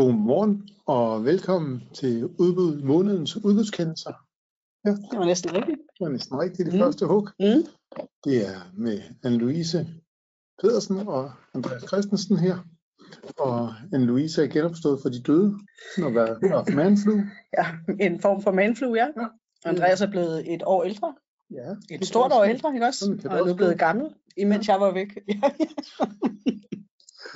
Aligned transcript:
Godmorgen 0.00 0.68
og 0.86 1.24
velkommen 1.24 1.82
til 1.94 2.24
udbud, 2.24 2.82
månedens 2.82 3.36
udbudskendelser. 3.36 4.12
Ja. 4.84 4.90
Det 4.90 5.18
var 5.18 5.24
næsten 5.24 5.54
rigtigt. 5.54 5.78
Det 5.98 6.04
var 6.06 6.08
næsten 6.08 6.38
rigtigt 6.38 6.66
det 6.66 6.74
mm. 6.74 6.80
første 6.80 7.06
hug. 7.06 7.28
Mm. 7.40 7.62
Det 8.24 8.46
er 8.46 8.72
med 8.76 8.98
Anne-Louise 9.26 9.86
Pedersen 10.62 10.96
og 11.08 11.32
Andreas 11.54 11.82
Christensen 11.88 12.36
her. 12.36 12.58
Og 13.38 13.68
Anne-Louise 13.68 14.42
er 14.42 14.48
genopstået 14.52 15.02
for 15.02 15.08
de 15.08 15.22
døde, 15.22 15.54
og 16.04 16.14
været 16.14 16.50
haft 16.50 16.74
manflu. 16.74 17.14
Ja, 17.58 17.66
en 18.00 18.20
form 18.20 18.42
for 18.42 18.52
manflu, 18.52 18.94
ja. 18.94 19.06
ja. 19.16 19.26
Andreas 19.64 20.00
er 20.00 20.10
blevet 20.10 20.54
et 20.54 20.62
år 20.66 20.84
ældre. 20.84 21.14
Ja. 21.50 21.96
Et 21.96 22.06
stort 22.06 22.32
år 22.32 22.44
ældre, 22.44 22.74
ikke 22.74 22.86
også? 22.86 23.18
Og 23.24 23.38
er 23.38 23.46
nu 23.46 23.54
blevet 23.54 23.78
gammel, 23.78 24.14
imens 24.36 24.68
jeg 24.68 24.80
var 24.80 24.92
væk. 24.92 25.08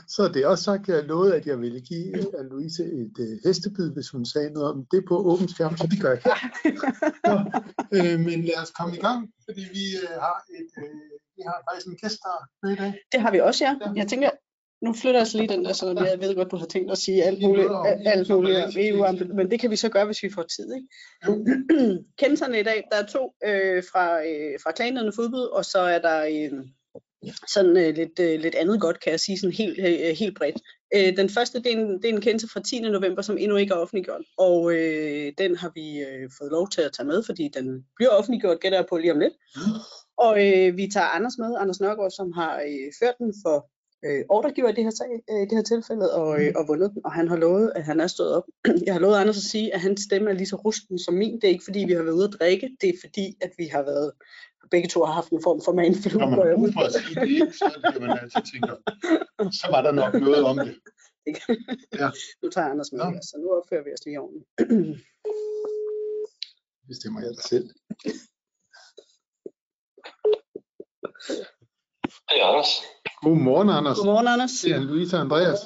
Så 0.08 0.30
det 0.34 0.42
er 0.42 0.46
også 0.46 0.64
sagt, 0.64 0.88
at 0.88 0.96
jeg 0.96 1.04
lovede, 1.04 1.36
at 1.36 1.46
jeg 1.46 1.60
ville 1.60 1.80
give 1.80 2.14
Anne-Louise 2.38 2.82
et 2.82 3.16
uh, 3.18 3.38
hestebid, 3.44 3.92
hvis 3.92 4.08
hun 4.08 4.24
sagde 4.26 4.50
noget 4.50 4.68
om 4.72 4.86
det 4.92 5.04
på 5.08 5.16
åben 5.30 5.48
skærm, 5.48 5.76
så 5.76 5.86
det 5.90 6.00
gør 6.02 6.10
jeg 6.10 6.22
her. 6.24 6.38
Nå, 7.28 7.36
øh, 7.96 8.20
men 8.20 8.44
lad 8.44 8.62
os 8.62 8.70
komme 8.70 8.96
i 8.96 9.00
gang, 9.00 9.20
fordi 9.44 9.62
vi 9.76 9.84
uh, 10.02 10.14
har 10.26 10.36
et, 10.58 10.70
uh, 10.82 11.00
vi 11.36 11.42
har 11.48 11.56
faktisk 11.66 11.86
en 11.86 11.96
gæst 12.02 12.18
der 12.24 12.36
med 12.62 12.72
i 12.72 12.76
dag. 12.82 12.92
Det 13.12 13.20
har 13.20 13.30
vi 13.30 13.40
også, 13.40 13.64
ja. 13.64 13.72
Jeg 13.96 14.08
tænker, 14.08 14.30
nu 14.84 14.92
flytter 14.92 15.20
jeg 15.20 15.34
lige 15.34 15.48
den 15.54 15.64
der, 15.64 15.72
så 15.72 15.86
jeg 16.10 16.20
ved 16.20 16.34
godt, 16.34 16.50
du 16.50 16.56
har 16.56 16.66
tænkt 16.66 16.90
at 16.90 16.98
sige 16.98 17.24
alt 17.24 17.42
muligt, 17.42 17.68
alt 18.06 18.28
muligt 18.30 18.76
EU, 18.76 18.98
men 19.34 19.50
det 19.50 19.60
kan 19.60 19.70
vi 19.70 19.76
så 19.76 19.88
gøre, 19.88 20.06
hvis 20.06 20.22
vi 20.22 20.30
får 20.30 20.42
tid. 20.42 20.68
Ikke? 20.74 20.88
Kendelserne 22.20 22.60
i 22.60 22.62
dag, 22.62 22.84
der 22.92 22.96
er 23.02 23.06
to 23.06 23.32
øh, 23.44 23.82
fra, 23.92 24.04
øh, 24.28 24.58
fra 24.62 24.72
klagenerne 24.72 25.12
fodbold, 25.12 25.50
og 25.58 25.64
så 25.64 25.78
er 25.78 25.98
der 25.98 26.18
øh, 26.24 26.64
sådan 27.48 27.76
øh, 27.76 27.94
lidt, 27.94 28.18
øh, 28.20 28.40
lidt 28.40 28.54
andet 28.54 28.80
godt, 28.80 29.00
kan 29.00 29.10
jeg 29.10 29.20
sige, 29.20 29.38
sådan 29.38 29.52
helt, 29.52 29.78
øh, 29.78 30.08
øh, 30.08 30.16
helt 30.16 30.38
bredt. 30.38 30.56
Øh, 30.94 31.16
den 31.16 31.30
første, 31.30 31.58
det 31.58 31.72
er, 31.72 31.76
en, 31.76 32.02
det 32.02 32.04
er 32.04 32.14
en 32.14 32.20
kendelse 32.20 32.48
fra 32.48 32.60
10. 32.60 32.80
november, 32.80 33.22
som 33.22 33.38
endnu 33.38 33.56
ikke 33.56 33.74
er 33.74 33.78
offentliggjort, 33.78 34.24
og 34.38 34.74
øh, 34.74 35.32
den 35.38 35.56
har 35.56 35.70
vi 35.74 35.98
øh, 35.98 36.30
fået 36.38 36.50
lov 36.50 36.68
til 36.70 36.80
at 36.80 36.92
tage 36.96 37.06
med, 37.06 37.22
fordi 37.26 37.48
den 37.48 37.86
bliver 37.96 38.10
offentliggjort, 38.10 38.60
gætter 38.60 38.78
jeg 38.78 38.86
på 38.90 38.96
lige 38.96 39.12
om 39.12 39.18
lidt. 39.18 39.34
Og 40.18 40.32
øh, 40.46 40.76
vi 40.76 40.90
tager 40.94 41.06
Anders 41.06 41.38
med, 41.38 41.56
Anders 41.60 41.80
Nørgaard, 41.80 42.10
som 42.10 42.32
har 42.32 42.54
øh, 42.60 42.92
ført 43.00 43.18
den 43.18 43.34
for 43.44 43.68
øh, 44.06 44.24
ordregiver 44.28 44.68
i 44.68 44.72
det 44.72 44.84
her, 44.84 44.90
sag, 44.90 45.10
øh, 45.30 45.42
i 45.42 45.46
det 45.48 45.56
her 45.58 45.62
tilfælde, 45.62 46.14
og, 46.14 46.40
øh, 46.40 46.52
og 46.56 46.68
vundet 46.68 46.90
den, 46.94 47.00
og 47.04 47.12
han 47.12 47.28
har 47.28 47.36
lovet, 47.36 47.72
at 47.74 47.84
han 47.84 48.00
er 48.00 48.06
stået 48.06 48.32
op. 48.36 48.44
Jeg 48.86 48.94
har 48.94 49.00
lovet 49.00 49.16
Anders 49.16 49.36
at 49.36 49.42
sige, 49.42 49.74
at 49.74 49.80
hans 49.80 50.00
stemme 50.00 50.30
er 50.30 50.34
lige 50.34 50.46
så 50.46 50.56
rusten 50.56 50.98
som 50.98 51.14
min. 51.14 51.34
Det 51.34 51.44
er 51.44 51.48
ikke, 51.48 51.64
fordi 51.64 51.84
vi 51.88 51.92
har 51.92 52.02
været 52.02 52.14
ude 52.14 52.28
at 52.28 52.36
drikke, 52.40 52.76
det 52.80 52.88
er 52.88 52.98
fordi, 53.04 53.36
at 53.40 53.52
vi 53.58 53.66
har 53.66 53.82
været 53.82 54.12
begge 54.70 54.88
to 54.88 55.04
har 55.04 55.12
haft 55.12 55.30
en 55.30 55.42
form 55.42 55.60
for 55.64 55.72
manflu. 55.72 56.18
Når 56.18 56.28
man 56.30 56.38
bruger 56.54 56.72
for 56.72 56.80
at 56.80 56.92
sige 56.92 57.20
det, 57.20 57.54
så 57.54 57.64
er 57.84 57.90
det, 57.90 58.00
man 58.00 58.18
altid 58.22 58.42
tænker, 58.52 58.74
så 59.60 59.66
var 59.70 59.82
der 59.82 59.92
nok 59.92 60.14
noget 60.14 60.44
om 60.44 60.56
det. 60.56 60.74
ja. 62.00 62.08
Nu 62.42 62.50
tager 62.50 62.68
Anders 62.72 62.92
med, 62.92 63.00
ja. 63.00 63.20
så 63.20 63.36
nu 63.42 63.48
opfører 63.58 63.84
vi 63.84 63.90
os 63.96 64.04
lige 64.06 64.20
ordentligt. 64.20 64.46
det 66.80 66.86
bestemmer 66.88 67.20
jeg 67.20 67.34
selv. 67.52 67.66
Hej 72.30 72.38
Anders. 72.48 72.72
Godmorgen 73.22 73.70
Anders. 73.78 73.96
Godmorgen 73.98 74.28
Anders. 74.28 74.50
Det 74.64 74.72
er 74.72 74.80
Louise 74.80 75.16
Andreas. 75.16 75.60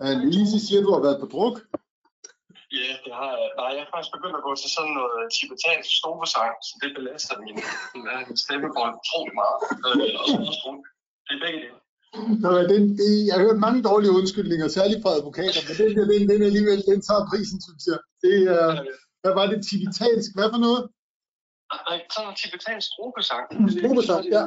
Louise 0.00 0.66
siger, 0.66 0.80
du 0.82 0.90
har 0.92 1.00
været 1.00 1.20
på 1.20 1.26
druk. 1.26 1.56
Ja, 2.76 2.90
det 3.04 3.12
har 3.20 3.32
jeg. 3.40 3.50
Nej, 3.60 3.70
jeg 3.76 3.82
har 3.84 3.90
faktisk 3.94 4.12
begyndt 4.16 4.38
at 4.40 4.46
gå 4.48 4.52
til 4.62 4.70
sådan 4.76 4.94
noget 4.98 5.18
tibetansk 5.36 5.90
strobesang, 5.98 6.54
så 6.66 6.72
det 6.82 6.90
belaster 6.96 7.34
min, 7.44 7.58
min 8.28 8.38
stemmebånd 8.44 8.92
utrolig 9.00 9.34
meget. 9.42 9.58
Øh, 9.86 10.18
og 10.20 10.24
så 10.28 10.36
også 10.50 10.70
Det 11.26 11.34
er 11.36 11.42
begge 11.44 11.58
dele. 11.64 11.78
Nå, 12.44 12.50
den, 12.72 12.82
det, 13.00 13.10
jeg 13.26 13.34
har 13.34 13.44
hørt 13.46 13.64
mange 13.66 13.80
dårlige 13.88 14.16
undskyldninger, 14.18 14.66
særligt 14.68 15.02
fra 15.02 15.16
advokater, 15.18 15.60
men 15.66 15.74
den, 15.80 15.90
den, 16.12 16.22
den 16.32 16.42
alligevel, 16.50 16.80
den 16.90 17.00
tager 17.08 17.28
prisen, 17.30 17.58
synes 17.66 17.84
jeg. 17.90 17.98
Det 18.24 18.36
er, 18.58 18.68
hvad 19.22 19.32
var 19.38 19.46
det, 19.50 19.58
tibetansk? 19.68 20.28
Hvad 20.36 20.48
for 20.52 20.60
noget? 20.66 20.82
Nej, 21.72 21.98
sådan 22.14 22.28
en 22.30 22.36
tibetansk 22.40 22.86
strobesang. 22.90 23.44
Strobesang, 23.76 24.22
ja. 24.34 24.42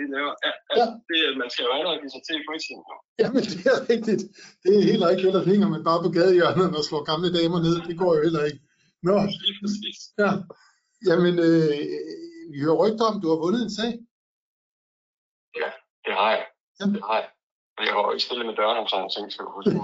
de 0.00 0.06
laver. 0.14 0.34
Ja, 0.46 0.52
ja. 0.78 0.86
Det, 1.10 1.18
man 1.40 1.48
skal 1.52 1.62
jo 1.68 1.72
allerede 1.76 1.98
give 2.02 2.12
sig 2.16 2.22
til 2.26 2.34
i 2.40 2.44
fritiden. 2.48 2.84
Ja, 3.22 3.26
men 3.34 3.42
det 3.50 3.60
er 3.74 3.78
rigtigt. 3.92 4.22
Det 4.62 4.70
er 4.78 4.82
helt 4.90 5.04
rigtigt, 5.08 5.28
ellers 5.30 5.48
hænger 5.52 5.68
man 5.74 5.82
bare 5.88 6.00
på 6.04 6.10
gadehjørnet 6.16 6.68
og 6.78 6.84
slår 6.88 7.02
gamle 7.10 7.28
damer 7.38 7.58
ned. 7.66 7.76
Det 7.88 7.96
går 8.02 8.10
jo 8.16 8.20
heller 8.26 8.42
ikke. 8.48 8.60
Nå. 9.08 9.16
Lige 9.44 9.56
præcis. 9.62 9.98
Ja. 10.22 10.30
Jamen, 11.08 11.34
øh, 11.46 11.70
vi 12.52 12.56
hører 12.64 12.80
rygter 12.82 13.04
om, 13.10 13.16
du 13.22 13.28
har 13.32 13.38
vundet 13.44 13.62
en 13.66 13.74
sag. 13.78 13.92
Ja, 15.60 15.68
det 16.04 16.12
har 16.20 16.30
jeg. 16.36 16.44
Ja. 16.80 16.84
Det 16.94 17.02
har 17.08 17.16
jeg. 17.22 17.28
Jeg 17.84 17.92
har 17.94 18.02
jo 18.06 18.12
ikke 18.14 18.26
stillet 18.28 18.46
med 18.50 18.56
døren 18.60 18.78
om 18.82 18.88
sådan 18.92 19.10
ting, 19.14 19.24
skal 19.32 19.44
du 19.46 19.50
huske. 19.58 19.72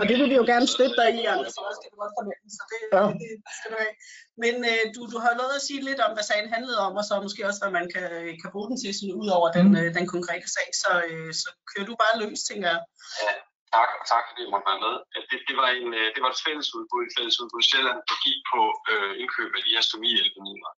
og 0.00 0.04
det 0.08 0.14
vil 0.18 0.30
vi 0.32 0.36
jo 0.40 0.44
gerne 0.52 0.66
støtte 0.74 0.96
dig 1.00 1.08
i, 1.20 1.22
Anders. 1.32 1.54
Skal 1.78 1.90
du 1.92 1.96
godt 2.04 2.14
fornemme, 2.18 2.48
så 2.58 2.62
det, 2.70 2.80
ja. 2.96 3.02
det, 3.22 3.30
det 3.46 3.54
skal 3.58 3.70
du 3.72 3.78
have. 3.84 3.94
Men 4.42 4.54
øh, 4.70 4.84
du, 4.94 5.00
du 5.12 5.18
har 5.24 5.32
lovet 5.40 5.58
at 5.60 5.66
sige 5.68 5.80
lidt 5.88 6.00
om, 6.06 6.12
hvad 6.16 6.26
sagen 6.30 6.48
handlede 6.56 6.80
om, 6.86 6.92
og 7.00 7.04
så 7.08 7.12
måske 7.26 7.48
også, 7.48 7.60
hvad 7.62 7.72
man 7.78 7.86
kan, 7.94 8.08
kan 8.40 8.50
bruge 8.54 8.68
den 8.70 8.76
til, 8.80 8.90
sådan, 8.96 9.20
ud 9.22 9.28
over 9.36 9.48
den, 9.56 9.66
mm. 9.70 9.78
øh, 9.80 9.88
den 9.98 10.06
konkrete 10.14 10.48
sag. 10.56 10.68
Så, 10.82 10.90
øh, 11.08 11.30
så 11.42 11.48
kører 11.70 11.86
du 11.88 11.94
bare 12.02 12.18
løs, 12.22 12.40
tænker 12.48 12.68
jeg. 12.74 12.80
Ja, 13.24 13.32
tak, 13.76 13.90
og 14.00 14.04
tak 14.12 14.24
fordi 14.26 14.40
du 14.46 14.50
måtte 14.52 14.68
være 14.70 14.84
med. 14.86 14.94
Det, 15.30 15.38
det, 15.48 15.56
var 15.60 15.68
en, 15.80 15.88
øh, 16.00 16.08
det 16.14 16.20
var 16.24 16.30
et 16.32 16.44
fælles 16.46 16.68
udbud, 16.76 17.02
et 17.08 17.14
fælles 17.16 17.36
udbud 17.42 17.62
Sjælland, 17.68 18.00
der 18.10 18.16
gik 18.26 18.38
på 18.52 18.60
øh, 18.92 19.12
indkøb 19.22 19.50
af 19.58 19.62
de 19.64 19.74
her 19.74 19.82
stomihjælpemidler. 19.88 20.72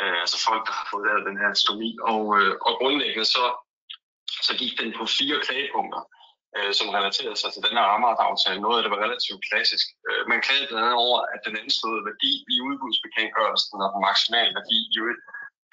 Øh, 0.00 0.16
altså 0.24 0.36
folk, 0.48 0.62
der 0.68 0.74
har 0.78 0.86
fået 0.92 1.06
lavet 1.08 1.28
den 1.30 1.38
her 1.42 1.50
stomi. 1.64 1.90
Og, 2.12 2.22
øh, 2.38 2.52
og 2.66 2.72
grundlæggende 2.80 3.28
så 3.36 3.44
så 4.46 4.52
gik 4.60 4.72
den 4.80 4.90
på 4.98 5.04
fire 5.18 5.38
klagepunkter, 5.46 6.02
øh, 6.56 6.72
som 6.78 6.92
relaterede 6.96 7.38
sig 7.40 7.50
til 7.52 7.64
den 7.66 7.74
her 7.78 7.86
Amager-aftale. 7.96 8.60
Noget 8.60 8.78
af 8.78 8.82
det 8.82 8.92
var 8.94 9.04
relativt 9.06 9.42
klassisk. 9.48 9.86
Øh, 10.08 10.22
man 10.30 10.42
klagede 10.44 10.68
blandt 10.68 10.84
andet 10.84 11.02
over, 11.06 11.18
at 11.34 11.40
den 11.46 11.54
anslåede 11.62 12.02
værdi 12.10 12.32
i 12.54 12.56
udbudsbekendtgørelsen 12.68 13.76
og 13.84 13.88
den 13.94 14.00
maksimale 14.08 14.52
værdi 14.58 14.78
i 14.92 14.96
øvrigt, 15.02 15.22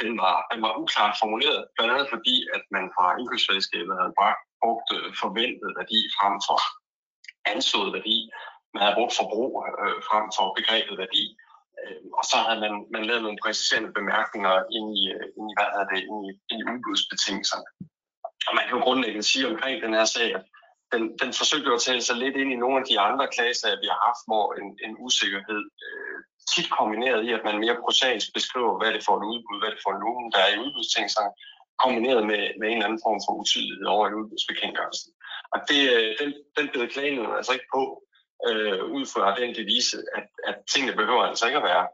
den 0.04 0.14
var, 0.24 0.36
den 0.52 0.60
var 0.66 0.74
uklart 0.82 1.16
formuleret, 1.22 1.62
blandt 1.76 1.92
andet 1.94 2.10
fordi, 2.16 2.36
at 2.56 2.64
man 2.76 2.86
fra 2.96 3.06
indkøbsfællesskabet 3.20 3.94
havde 4.00 4.18
brugt 4.64 4.90
øh, 4.98 5.10
forventet 5.24 5.70
værdi 5.80 6.00
frem 6.18 6.36
for 6.48 6.58
anslået 7.54 7.92
værdi. 7.98 8.18
Man 8.74 8.82
havde 8.84 8.98
brugt 9.00 9.16
forbrug 9.20 9.52
øh, 9.84 9.98
frem 10.10 10.26
for 10.38 10.46
begrebet 10.58 10.96
værdi. 11.04 11.24
Øh, 11.80 12.02
og 12.20 12.24
så 12.30 12.38
havde 12.46 12.62
man, 12.66 12.74
man 12.96 13.04
lavet 13.10 13.24
nogle 13.24 13.42
præciserende 13.44 13.92
bemærkninger 14.00 14.54
ind 14.78 14.88
i, 15.00 15.04
øh, 15.16 15.28
ind 15.38 15.48
i, 15.52 15.54
hvad 15.58 15.86
det, 15.92 16.00
ind 16.10 16.20
i, 16.28 16.30
ind 16.52 16.60
i 16.62 16.70
udbudsbetingelserne. 16.72 17.68
Og 18.48 18.56
man 18.56 18.64
kan 18.66 18.78
jo 18.78 18.84
grundlæggende 18.84 19.28
sige 19.32 19.48
omkring 19.52 19.76
den 19.86 19.94
her 19.94 20.06
sag, 20.06 20.36
at 20.36 20.44
den, 20.94 21.04
den 21.22 21.32
forsøgte 21.40 21.74
at 21.74 21.82
tale 21.88 22.02
sig 22.02 22.16
lidt 22.16 22.36
ind 22.42 22.52
i 22.54 22.62
nogle 22.64 22.78
af 22.82 22.86
de 22.90 23.00
andre 23.08 23.28
klager, 23.36 23.82
vi 23.84 23.88
har 23.94 24.00
haft, 24.08 24.24
hvor 24.30 24.46
en, 24.60 24.68
en 24.86 24.94
usikkerhed 25.06 25.64
øh, 25.86 26.18
tit 26.52 26.70
kombineret 26.80 27.22
i, 27.28 27.30
at 27.38 27.44
man 27.48 27.62
mere 27.64 27.82
prosaisk 27.84 28.28
beskriver, 28.38 28.74
hvad 28.80 28.92
det 28.94 29.06
for 29.08 29.16
et 29.18 29.30
udbud, 29.32 29.58
hvad 29.62 29.72
det 29.74 29.82
for 29.86 29.92
en 29.94 30.04
lumen, 30.06 30.32
der 30.34 30.40
er 30.44 30.52
i 30.54 30.62
udbudstingssang, 30.66 31.32
kombineret 31.84 32.24
med, 32.32 32.42
med 32.60 32.68
en 32.68 32.78
eller 32.78 32.88
anden 32.88 33.06
form 33.06 33.20
for 33.26 33.34
utydelighed 33.42 33.88
over 33.96 34.06
i 34.10 34.18
udbudsbekendtgørelsen. 34.20 35.12
Og 35.54 35.60
det, 35.70 35.82
øh, 35.96 36.10
den, 36.20 36.30
den 36.58 36.66
blev 36.74 36.84
klagen 36.96 37.20
altså 37.40 37.52
ikke 37.58 37.70
på, 37.76 37.84
øh, 38.48 38.82
ud 38.98 39.06
fra 39.14 39.24
den 39.40 39.50
devise, 39.60 39.98
at, 40.18 40.28
at 40.50 40.56
tingene 40.72 40.98
behøver 41.00 41.24
altså 41.24 41.46
ikke 41.48 41.62
at 41.64 41.70
være 41.72 41.86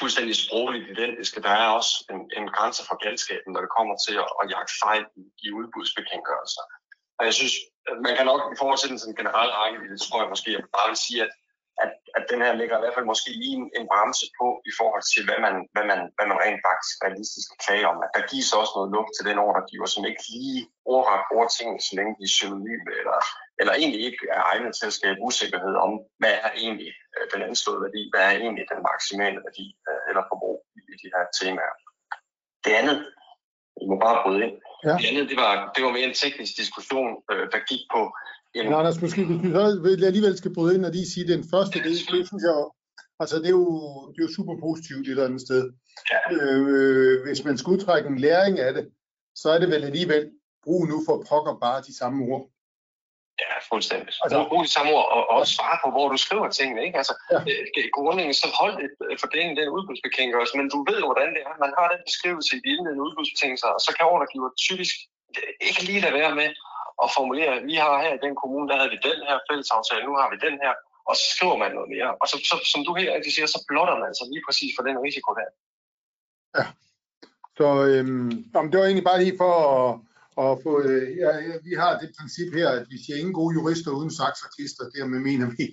fuldstændig 0.00 0.34
sprogligt 0.44 0.90
identiske. 0.94 1.42
Der 1.46 1.54
er 1.62 1.68
også 1.78 1.92
en, 2.12 2.20
en 2.38 2.46
grænse 2.56 2.82
for 2.88 2.96
galskaben, 3.04 3.50
når 3.52 3.60
det 3.64 3.76
kommer 3.76 3.94
til 4.06 4.14
at, 4.24 4.28
at 4.40 4.50
jagte 4.54 4.74
fejl 4.84 5.04
i, 5.22 5.24
i 5.44 5.48
udbudsbekendtgørelser. 5.58 6.64
Og 7.18 7.22
jeg 7.28 7.34
synes, 7.34 7.54
man 8.06 8.16
kan 8.16 8.26
nok 8.30 8.40
i 8.54 8.58
forhold 8.60 8.78
til 8.80 8.90
den 8.92 8.98
sådan 8.98 9.20
generelle 9.20 9.54
rækkevidde, 9.60 9.98
tror 9.98 10.20
jeg 10.22 10.32
måske, 10.34 10.52
jeg 10.52 10.62
bare 10.78 10.88
vil 10.92 11.04
sige, 11.06 11.20
at, 11.26 11.32
at, 11.82 11.90
at 12.18 12.24
den 12.30 12.40
her 12.44 12.52
ligger 12.60 12.76
i 12.76 12.82
hvert 12.82 12.96
fald 12.96 13.12
måske 13.12 13.30
lige 13.42 13.56
en, 13.60 13.66
en 13.78 13.86
bremse 13.90 14.26
på 14.40 14.48
i 14.70 14.72
forhold 14.78 15.04
til, 15.12 15.22
hvad 15.28 15.40
man, 15.46 15.54
hvad 15.74 15.84
man, 15.90 16.00
hvad 16.16 16.26
man 16.30 16.40
rent 16.44 16.60
faktisk 16.68 16.94
realistisk 17.04 17.46
kan 17.50 17.62
klage 17.66 17.86
om. 17.92 17.98
At 18.06 18.12
der 18.16 18.30
gives 18.32 18.58
også 18.60 18.72
noget 18.76 18.94
luft 18.96 19.12
til 19.14 19.28
den 19.30 19.38
ordregiver, 19.46 19.88
som 19.90 20.02
ikke 20.10 20.24
lige 20.34 20.62
ordret 20.94 21.26
bruger 21.28 21.48
tingene, 21.48 21.80
så 21.86 21.92
længe 21.98 22.12
de 22.18 22.24
er 22.28 22.34
synonyme 22.36 22.90
eller 23.00 23.20
eller 23.60 23.74
egentlig 23.74 24.02
ikke 24.08 24.24
er 24.36 24.42
egnet 24.52 24.72
til 24.76 24.86
at 24.86 24.96
skabe 24.98 25.18
usikkerhed 25.28 25.74
om, 25.86 25.92
hvad 26.20 26.34
er 26.46 26.50
egentlig 26.62 26.92
øh, 27.14 27.24
den 27.32 27.40
anslåede 27.48 27.82
værdi, 27.86 28.02
hvad 28.12 28.22
er 28.26 28.34
egentlig 28.44 28.64
den 28.72 28.80
maksimale 28.90 29.38
værdi 29.46 29.66
øh, 29.88 30.00
eller 30.08 30.22
forbrug 30.30 30.58
i 30.90 30.94
de 31.02 31.08
her 31.14 31.24
temaer. 31.40 31.74
Det 32.64 32.72
andet, 32.80 32.98
vi 33.80 33.84
må 33.90 33.96
bare 34.06 34.22
bryde 34.22 34.40
ind, 34.44 34.54
ja. 34.84 34.94
det 35.00 35.06
andet, 35.10 35.26
det 35.30 35.38
var, 35.44 35.52
det 35.74 35.80
var 35.84 35.92
mere 35.96 36.08
en 36.10 36.20
teknisk 36.24 36.52
diskussion, 36.62 37.10
øh, 37.30 37.44
der 37.52 37.60
gik 37.70 37.82
på... 37.94 38.00
En... 38.56 38.64
Men 38.64 38.74
Anders, 38.80 39.00
måske 39.02 39.20
hvis 39.24 40.00
vi 40.00 40.04
alligevel 40.10 40.36
skal 40.38 40.54
bryde 40.54 40.74
ind 40.76 40.84
og 40.88 40.92
lige 40.96 41.10
sige, 41.12 41.32
den 41.34 41.44
første, 41.52 41.76
det, 41.86 41.92
det 42.12 42.22
synes 42.30 42.44
jeg 42.50 42.56
Altså, 43.22 43.36
det 43.42 43.48
er, 43.52 43.56
jo, 43.60 43.66
det 44.12 44.18
er 44.20 44.26
jo 44.28 44.36
super 44.38 44.56
positivt 44.66 45.04
et 45.06 45.10
eller 45.10 45.28
andet 45.28 45.42
sted. 45.48 45.62
Ja. 46.12 46.20
Øh, 46.34 47.14
hvis 47.26 47.44
man 47.44 47.58
skal 47.58 47.70
udtrække 47.74 48.08
en 48.08 48.18
læring 48.26 48.56
af 48.66 48.72
det, 48.74 48.84
så 49.34 49.46
er 49.54 49.58
det 49.58 49.68
vel 49.74 49.84
alligevel 49.90 50.22
brug 50.64 50.82
nu 50.92 50.96
for 51.06 51.24
pokker 51.28 51.54
bare 51.66 51.86
de 51.88 51.94
samme 52.00 52.18
ord. 52.32 52.44
Ja, 53.42 53.52
fuldstændig. 53.70 54.12
Altså, 54.22 54.36
brug 54.50 54.62
de 54.68 54.74
samme 54.76 54.90
ord 54.96 55.08
og 55.16 55.22
også 55.38 55.52
svare 55.58 55.78
på, 55.82 55.88
hvor 55.94 56.06
du 56.14 56.16
skriver 56.26 56.48
tingene. 56.58 56.80
Ikke? 56.86 56.96
Altså, 57.00 57.14
ja. 57.32 57.40
Øh, 57.78 57.88
grundlæggende 57.96 58.38
så 58.42 58.48
hold 58.60 58.74
et 58.86 58.94
øh, 59.06 59.16
fordeling 59.22 59.50
den 59.60 59.68
udbudsbekendtgørelse, 59.76 60.54
men 60.58 60.68
du 60.74 60.78
ved, 60.90 61.00
hvordan 61.08 61.30
det 61.34 61.42
er. 61.48 61.54
Man 61.64 61.72
har 61.78 61.86
den 61.92 62.00
beskrivelse 62.08 62.50
i 62.56 62.60
de 62.64 62.68
indledende 62.74 63.04
udbudsbetingelser, 63.06 63.70
og 63.76 63.80
så 63.86 63.90
kan 63.96 64.04
ordregiver 64.12 64.50
typisk 64.66 64.94
øh, 65.38 65.52
ikke 65.68 65.82
lige 65.88 66.04
lade 66.04 66.16
være 66.20 66.34
med 66.40 66.50
og 67.02 67.08
formulere, 67.16 67.62
vi 67.70 67.74
har 67.84 67.94
her 68.04 68.12
i 68.14 68.24
den 68.26 68.34
kommune, 68.42 68.68
der 68.68 68.76
havde 68.78 68.92
vi 68.94 69.06
den 69.10 69.20
her 69.28 69.36
fællesaftale, 69.48 70.04
nu 70.08 70.14
har 70.20 70.28
vi 70.32 70.36
den 70.46 70.56
her, 70.64 70.72
og 71.08 71.14
så 71.20 71.24
skriver 71.34 71.56
man 71.62 71.70
noget 71.76 71.90
mere. 71.94 72.10
Og 72.20 72.26
så, 72.30 72.36
så 72.50 72.56
som 72.72 72.80
du 72.86 72.90
helt 73.00 73.14
rigtigt 73.16 73.34
siger, 73.34 73.48
så 73.54 73.60
blotter 73.70 73.96
man 74.04 74.12
sig 74.18 74.26
lige 74.32 74.46
præcis 74.46 74.72
for 74.76 74.82
den 74.88 74.96
risiko 75.06 75.30
der. 75.40 75.48
Ja. 76.58 76.64
Så 77.58 77.68
øhm, 77.90 78.30
det 78.70 78.76
var 78.80 78.88
egentlig 78.88 79.10
bare 79.10 79.22
lige 79.24 79.38
for 79.42 79.52
at, 79.76 79.92
at 80.44 80.52
få, 80.64 80.72
øh, 80.88 81.06
ja, 81.22 81.30
vi 81.68 81.72
har 81.82 81.92
det 82.00 82.16
princip 82.18 82.50
her, 82.58 82.68
at 82.78 82.84
vi 82.92 82.96
siger 83.04 83.16
ingen 83.18 83.38
gode 83.40 83.54
jurister 83.58 83.90
uden 83.98 84.12
saksartister, 84.20 84.84
dermed 84.96 85.20
mener 85.28 85.46
vi, 85.56 85.64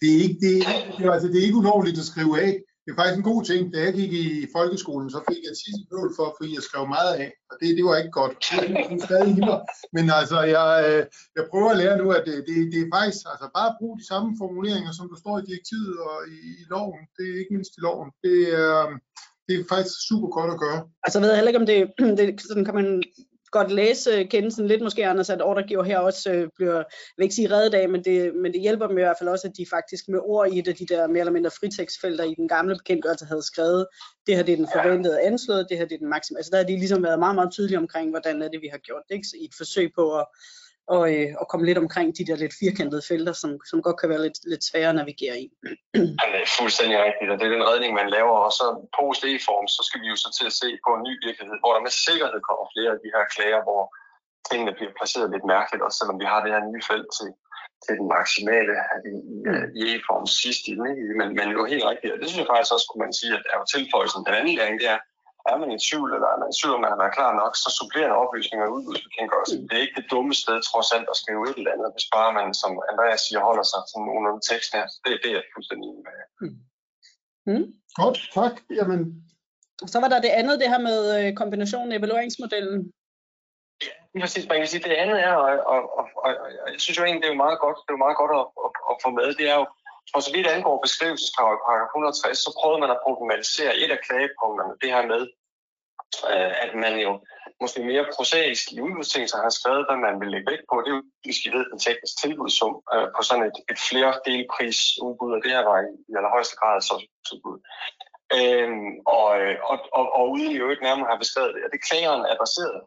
det 0.00 0.08
er 0.14 0.20
ikke, 0.26 0.38
det, 0.44 0.54
det, 0.96 1.04
altså, 1.14 1.28
det 1.28 1.38
er 1.38 1.46
ikke 1.48 1.62
ulovligt 1.62 2.02
at 2.02 2.10
skrive 2.12 2.34
af, 2.46 2.52
det 2.84 2.90
er 2.92 2.98
faktisk 3.00 3.18
en 3.18 3.30
god 3.32 3.42
ting. 3.50 3.62
Da 3.74 3.78
jeg 3.86 3.94
gik 4.00 4.12
i 4.12 4.26
folkeskolen, 4.56 5.08
så 5.14 5.20
fik 5.28 5.42
jeg 5.48 5.54
tit 5.62 5.80
mål 5.92 6.08
for, 6.18 6.26
fordi 6.36 6.50
jeg 6.56 6.64
skrev 6.68 6.84
meget 6.96 7.12
af, 7.22 7.28
og 7.50 7.54
det, 7.60 7.68
det 7.78 7.84
var 7.88 7.96
ikke 8.00 8.16
godt. 8.20 8.32
Det 8.50 8.94
er 8.94 9.06
stadig 9.08 9.30
i 9.38 9.44
mig. 9.50 9.60
Men 9.96 10.04
altså, 10.18 10.38
jeg, 10.56 10.68
øh, 10.88 11.02
jeg 11.36 11.44
prøver 11.50 11.70
at 11.70 11.80
lære 11.82 11.96
nu, 12.02 12.06
at 12.18 12.24
det, 12.28 12.36
det, 12.48 12.56
det 12.72 12.80
er 12.84 12.90
faktisk, 12.96 13.20
altså 13.32 13.46
bare 13.58 13.76
brug 13.78 13.92
de 14.00 14.06
samme 14.12 14.30
formuleringer, 14.40 14.92
som 14.98 15.06
der 15.10 15.18
står 15.22 15.34
i 15.38 15.48
direktivet 15.50 15.94
og 16.08 16.16
i, 16.34 16.38
i 16.60 16.64
loven. 16.72 17.02
Det 17.16 17.24
er 17.30 17.36
ikke 17.40 17.54
mindst 17.56 17.72
i 17.78 17.80
loven. 17.86 18.08
Det 18.26 18.38
er, 18.62 18.78
det 19.46 19.52
er 19.54 19.70
faktisk 19.74 19.96
super 20.08 20.28
godt 20.36 20.50
at 20.54 20.60
gøre. 20.64 20.80
Altså, 21.04 21.16
jeg 21.18 21.24
ved 21.24 21.34
heller 21.36 21.52
ikke, 21.52 21.62
om 21.64 21.70
det, 21.72 21.78
det 22.18 22.26
sådan 22.48 22.66
kan 22.68 22.78
man 22.80 22.88
godt 23.58 23.72
læse 23.72 24.24
kendelsen 24.24 24.66
lidt 24.66 24.82
måske, 24.82 25.06
Anders, 25.06 25.30
at 25.30 25.42
ordregiver 25.42 25.82
her 25.82 25.98
også 25.98 26.32
øh, 26.32 26.48
bliver, 26.56 26.74
jeg 26.74 26.84
vil 27.16 27.24
ikke 27.24 27.34
sige 27.34 27.50
reddet 27.50 27.74
af, 27.74 27.88
men 27.88 28.04
det, 28.04 28.34
men 28.34 28.52
det 28.52 28.60
hjælper 28.60 28.86
dem 28.86 28.98
i 28.98 29.00
hvert 29.00 29.16
fald 29.18 29.28
også, 29.28 29.48
at 29.48 29.56
de 29.56 29.66
faktisk 29.70 30.08
med 30.08 30.20
ord 30.22 30.52
i 30.52 30.58
et 30.58 30.68
af 30.68 30.74
de 30.74 30.86
der 30.86 31.06
mere 31.06 31.20
eller 31.20 31.32
mindre 31.32 31.50
fritekstfelter 31.50 32.24
i 32.24 32.34
den 32.34 32.48
gamle 32.48 32.74
bekendtgørelse 32.76 33.24
havde 33.24 33.42
skrevet, 33.42 33.86
det 34.26 34.36
her 34.36 34.42
det 34.42 34.52
er 34.52 34.56
den 34.56 34.68
forventede 34.74 35.20
anslået, 35.20 35.66
det 35.68 35.78
her 35.78 35.84
det 35.84 35.94
er 35.94 35.98
den 35.98 36.08
maksimum. 36.08 36.36
Altså 36.36 36.50
der 36.50 36.56
har 36.56 36.64
de 36.64 36.76
ligesom 36.76 37.02
været 37.02 37.18
meget, 37.18 37.34
meget 37.34 37.52
tydelige 37.52 37.78
omkring, 37.78 38.10
hvordan 38.10 38.42
er 38.42 38.48
det, 38.48 38.60
vi 38.62 38.68
har 38.72 38.78
gjort 38.78 39.02
det, 39.08 39.14
ikke? 39.14 39.28
Så 39.28 39.36
i 39.40 39.44
et 39.44 39.54
forsøg 39.56 39.90
på 39.94 40.18
at, 40.18 40.26
og, 40.86 41.02
øh, 41.14 41.28
og 41.40 41.46
komme 41.48 41.66
lidt 41.66 41.82
omkring 41.84 42.08
de 42.18 42.26
der 42.28 42.36
lidt 42.36 42.54
firkantede 42.62 43.02
felter, 43.10 43.34
som, 43.42 43.50
som 43.70 43.82
godt 43.86 43.98
kan 44.00 44.08
være 44.12 44.22
lidt, 44.26 44.38
lidt 44.52 44.64
svære 44.64 44.90
at 44.92 44.98
navigere 45.00 45.36
i. 45.44 45.46
Ja, 46.20 46.26
det 46.32 46.40
er 46.46 46.54
fuldstændig 46.60 46.96
rigtigt, 47.06 47.30
og 47.32 47.36
det 47.38 47.46
er 47.46 47.54
den 47.56 47.68
redning, 47.70 47.90
man 48.00 48.08
laver, 48.16 48.36
og 48.46 48.52
så 48.58 48.66
post 48.98 49.22
e 49.30 49.32
form 49.48 49.66
så 49.76 49.82
skal 49.88 50.00
vi 50.02 50.08
jo 50.12 50.16
så 50.24 50.28
til 50.38 50.46
at 50.50 50.58
se 50.62 50.68
på 50.84 50.90
en 50.96 51.02
ny 51.08 51.14
virkelighed, 51.26 51.58
hvor 51.62 51.72
der 51.74 51.82
med 51.86 51.94
sikkerhed 52.06 52.40
kommer 52.48 52.64
flere 52.74 52.92
af 52.94 53.00
de 53.04 53.12
her 53.14 53.24
klager, 53.34 53.60
hvor 53.68 53.82
tingene 54.48 54.72
bliver 54.78 54.92
placeret 54.98 55.28
lidt 55.34 55.46
mærkeligt, 55.54 55.84
også 55.86 55.98
selvom 56.00 56.20
vi 56.22 56.26
har 56.32 56.40
det 56.42 56.52
her 56.54 56.62
nye 56.72 56.84
felt 56.90 57.08
til, 57.18 57.30
til 57.84 57.94
den 58.00 58.06
maksimale 58.16 58.74
i, 59.10 59.14
i 59.78 59.80
E-form 59.92 60.26
sidst 60.42 60.62
i 60.70 60.74
den? 60.78 60.88
Men, 61.18 61.28
men 61.38 61.46
jo 61.56 61.60
helt 61.72 61.86
rigtigt, 61.90 62.12
og 62.14 62.18
det 62.20 62.26
synes 62.28 62.42
jeg 62.42 62.52
faktisk 62.52 62.72
også, 62.76 62.86
kunne 62.88 63.04
man 63.06 63.18
sige, 63.20 63.32
at 63.38 63.44
er 63.52 63.56
jo 63.60 63.66
tilføjelsen. 63.74 64.26
Den 64.26 64.38
anden 64.38 64.56
læring, 64.58 64.76
det 64.82 64.88
er, 64.94 65.00
er 65.50 65.56
man 65.60 65.70
i 65.76 65.78
tvivl, 65.86 66.10
eller 66.16 66.28
er 66.34 66.38
man 66.42 66.52
i 66.52 66.56
tvivl, 66.58 66.74
om 66.76 66.82
man 66.84 66.92
har 66.94 67.00
været 67.02 67.16
klar 67.18 67.32
nok, 67.42 67.52
så 67.62 67.68
supplerende 67.80 68.20
oplysninger 68.24 68.66
og 68.66 68.72
udbudsbekendtgørelse. 68.76 69.54
Mm. 69.56 69.64
Det 69.68 69.74
er 69.76 69.84
ikke 69.84 70.00
det 70.00 70.10
dumme 70.14 70.32
sted, 70.42 70.56
trods 70.70 70.88
alt, 70.96 71.08
at 71.12 71.20
skrive 71.22 71.42
et 71.50 71.58
eller 71.60 71.74
andet, 71.74 71.90
hvis 71.94 72.08
bare 72.16 72.30
man, 72.38 72.48
som 72.62 72.72
Andreas 72.90 73.20
siger, 73.26 73.40
holder 73.48 73.66
sig 73.72 73.80
til 73.90 73.98
nogenlunde 74.06 74.42
tekst 74.50 74.70
her. 74.76 74.84
Det, 75.02 75.10
det 75.22 75.28
er 75.30 75.36
jeg 75.38 75.46
fuldstændig 75.54 75.86
enig 75.90 76.04
med. 76.08 76.16
Mm. 76.42 76.56
Mm. 77.48 77.66
Godt, 78.00 78.18
tak. 78.38 78.54
Jamen. 78.78 79.02
Så 79.92 79.96
var 80.02 80.08
der 80.10 80.20
det 80.26 80.32
andet, 80.40 80.60
det 80.60 80.68
her 80.72 80.82
med 80.90 81.00
øh, 81.16 81.28
kombinationen 81.40 81.92
af 81.92 81.98
evalueringsmodellen. 81.98 82.78
Ja, 83.86 84.20
præcis. 84.20 84.48
Man 84.48 84.58
kan 84.58 84.66
sige, 84.66 84.84
det 84.88 85.02
andet 85.04 85.18
er, 85.28 85.34
og, 85.44 85.50
og, 85.72 85.80
og, 85.98 86.06
og, 86.24 86.30
og 86.64 86.68
jeg 86.72 86.80
synes 86.80 86.98
jo 86.98 87.04
egentlig, 87.04 87.22
det 87.22 87.28
er 87.28 87.34
jo 87.36 87.44
meget 87.46 87.58
godt, 87.64 87.76
det 87.84 87.90
er 87.90 87.98
jo 87.98 88.04
meget 88.06 88.18
godt 88.22 88.32
at, 88.40 88.46
at, 88.64 88.70
at 88.90 88.96
få 89.04 89.08
med, 89.18 89.28
det 89.40 89.46
er 89.52 89.56
jo, 89.60 89.66
for 90.12 90.20
så 90.20 90.30
vidt 90.34 90.46
angår 90.46 90.84
beskrivelseskrav 90.86 91.50
i 91.54 91.64
paragraf 91.66 91.88
160, 91.90 92.38
så 92.44 92.50
prøvede 92.58 92.80
man 92.82 92.94
at 92.94 93.02
problematisere 93.06 93.72
et 93.82 93.90
af 93.96 94.00
klagepunkterne, 94.06 94.74
det 94.82 94.90
her 94.94 95.04
med, 95.12 95.22
øh, 96.32 96.52
at 96.64 96.72
man 96.84 96.94
jo 97.06 97.12
måske 97.62 97.80
mere 97.90 98.06
prosaisk 98.16 98.64
i 98.72 98.80
udbudstingelser 98.86 99.38
har 99.46 99.52
skrevet, 99.58 99.86
hvad 99.88 99.98
man 100.06 100.14
vil 100.20 100.32
lægge 100.32 100.50
vægt 100.50 100.66
på. 100.70 100.74
Det 100.80 100.90
er 100.90 100.96
jo, 100.98 101.02
hvis 101.24 101.40
vi 101.44 101.48
ved, 101.56 101.64
den 101.72 101.80
tekniske 101.86 102.18
tilbudssum 102.22 102.74
øh, 102.94 103.06
på 103.16 103.20
sådan 103.28 103.46
et, 103.50 103.58
et 103.72 103.80
flere 103.88 104.08
og 105.34 105.40
det 105.44 105.50
her 105.54 105.62
var 105.70 105.78
i, 105.88 105.90
i 106.10 106.12
allerhøjeste 106.18 106.56
grad 106.60 106.76
så 106.88 106.94
udbud. 107.32 107.58
Øhm, 108.38 108.92
og, 109.18 109.28
og, 109.70 109.76
og, 109.98 110.04
og 110.18 110.24
uden 110.34 110.50
i 110.52 110.60
øvrigt 110.64 110.82
nærmere 110.86 111.10
har 111.12 111.22
beskrevet 111.24 111.54
det, 111.54 111.62
og 111.66 111.70
det 111.72 111.86
klageren 111.88 112.22
adresseret, 112.32 112.80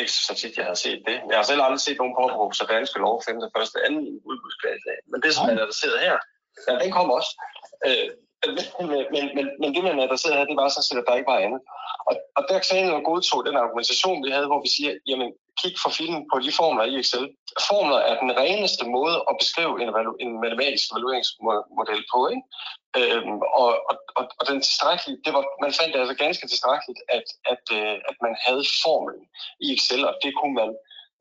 ikke 0.00 0.12
så 0.12 0.34
tit, 0.40 0.56
jeg 0.58 0.66
har 0.72 0.78
set 0.84 1.00
det. 1.08 1.16
Jeg 1.30 1.36
har 1.38 1.46
selv 1.50 1.62
aldrig 1.62 1.80
set 1.80 1.98
nogen 1.98 2.18
påberåbe 2.20 2.54
sig 2.54 2.68
danske 2.68 2.98
lov 3.04 3.22
5. 3.28 3.40
første 3.56 3.78
anden 3.86 4.04
udbudsklage. 4.30 4.80
Men 5.12 5.18
det, 5.24 5.30
som 5.34 5.48
er 5.48 5.62
adresseret 5.64 5.98
her, 6.06 6.16
Ja, 6.68 6.72
den 6.82 6.90
kom 6.92 7.10
også. 7.10 7.32
Øh, 7.86 8.08
men, 8.46 8.88
men, 9.14 9.24
men, 9.36 9.46
men 9.60 9.74
det, 9.74 9.82
man 9.84 10.00
adresserede 10.00 10.38
her, 10.38 10.50
det 10.50 10.56
var 10.56 10.68
sådan 10.68 10.88
set, 10.88 11.02
at 11.02 11.08
der 11.08 11.18
ikke 11.18 11.32
var 11.32 11.44
andet. 11.46 11.60
Og, 12.08 12.14
og 12.36 12.42
der 12.48 12.58
klagen 12.66 13.04
godtog 13.10 13.40
den 13.46 13.56
argumentation, 13.56 14.24
vi 14.24 14.30
havde, 14.30 14.50
hvor 14.50 14.62
vi 14.66 14.70
siger, 14.76 14.92
jamen, 15.10 15.30
kig 15.60 15.74
for 15.82 15.90
filmen 15.98 16.22
på 16.32 16.36
de 16.44 16.52
formler 16.60 16.84
i 16.84 16.98
Excel. 17.00 17.26
Formler 17.70 17.98
er 18.08 18.14
den 18.24 18.32
reneste 18.42 18.84
måde 18.96 19.16
at 19.30 19.34
beskrive 19.42 19.74
en, 19.82 19.88
en 20.24 20.32
matematisk 20.44 20.86
evalueringsmodel 20.92 22.02
på, 22.12 22.18
ikke? 22.32 22.44
Øhm, 22.98 23.38
og, 23.62 23.70
og, 23.90 23.96
og, 24.18 24.24
og 24.38 24.44
den 24.50 24.58
tilstrækkeligt, 24.66 25.20
det 25.24 25.32
var, 25.36 25.44
man 25.64 25.72
fandt 25.78 25.92
det 25.92 26.00
altså 26.00 26.16
ganske 26.24 26.46
tilstrækkeligt, 26.48 27.00
at, 27.16 27.26
at, 27.52 27.64
øh, 27.78 27.96
at 28.10 28.16
man 28.24 28.34
havde 28.46 28.64
formlen 28.84 29.22
i 29.64 29.66
Excel, 29.76 30.02
og 30.08 30.14
det 30.22 30.32
kunne 30.38 30.54
man 30.62 30.70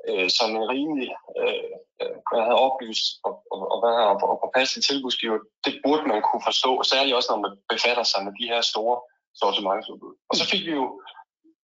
øh, 0.10 0.30
som 0.38 0.50
en 0.58 0.66
rimelig, 0.74 1.12
øh, 1.40 1.72
øh, 2.02 2.16
hvad 2.30 2.42
havde 2.48 2.64
oplyst 2.68 3.06
og, 3.28 3.34
og, 3.54 3.60
og 3.72 3.78
hvad 3.82 3.94
havde 3.98 4.10
og 4.34 4.40
påpasselig 4.44 4.84
tilbudsgiver, 4.86 5.40
det 5.66 5.74
burde 5.84 6.04
man 6.12 6.22
kunne 6.28 6.44
forstå, 6.50 6.72
særligt 6.92 7.16
også 7.18 7.30
når 7.32 7.42
man 7.46 7.54
befatter 7.74 8.06
sig 8.12 8.20
med 8.26 8.34
de 8.40 8.50
her 8.52 8.62
store 8.72 8.98
sortimentsudbud. 9.42 10.14
Og 10.30 10.36
så 10.40 10.44
fik 10.52 10.64
vi 10.68 10.74
jo, 10.82 10.88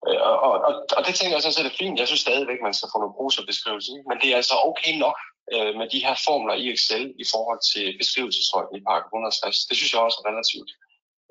øh, 0.08 0.20
og, 0.46 0.52
og, 0.68 0.72
og 0.96 1.02
det 1.06 1.14
tænker 1.14 1.34
jeg 1.36 1.42
sådan 1.42 1.58
set 1.58 1.70
er 1.70 1.80
fint, 1.82 2.00
jeg 2.00 2.08
synes 2.08 2.26
stadigvæk, 2.26 2.60
man 2.62 2.74
skal 2.74 2.90
få 2.92 2.98
nogle 2.98 3.16
brugerbeskrivelser, 3.16 3.92
men 4.10 4.16
det 4.20 4.28
er 4.30 4.36
altså 4.40 4.56
okay 4.70 4.94
nok 5.04 5.18
øh, 5.54 5.72
med 5.80 5.86
de 5.94 6.04
her 6.06 6.16
formler 6.26 6.54
i 6.62 6.64
Excel 6.74 7.04
i 7.24 7.26
forhold 7.32 7.60
til 7.72 7.84
beskrivelseshøjden 8.00 8.74
i 8.76 8.84
paragraf 8.88 9.08
160. 9.08 9.66
Det 9.68 9.76
synes 9.76 9.92
jeg 9.92 10.02
også 10.06 10.18
er 10.20 10.28
relativt 10.30 10.70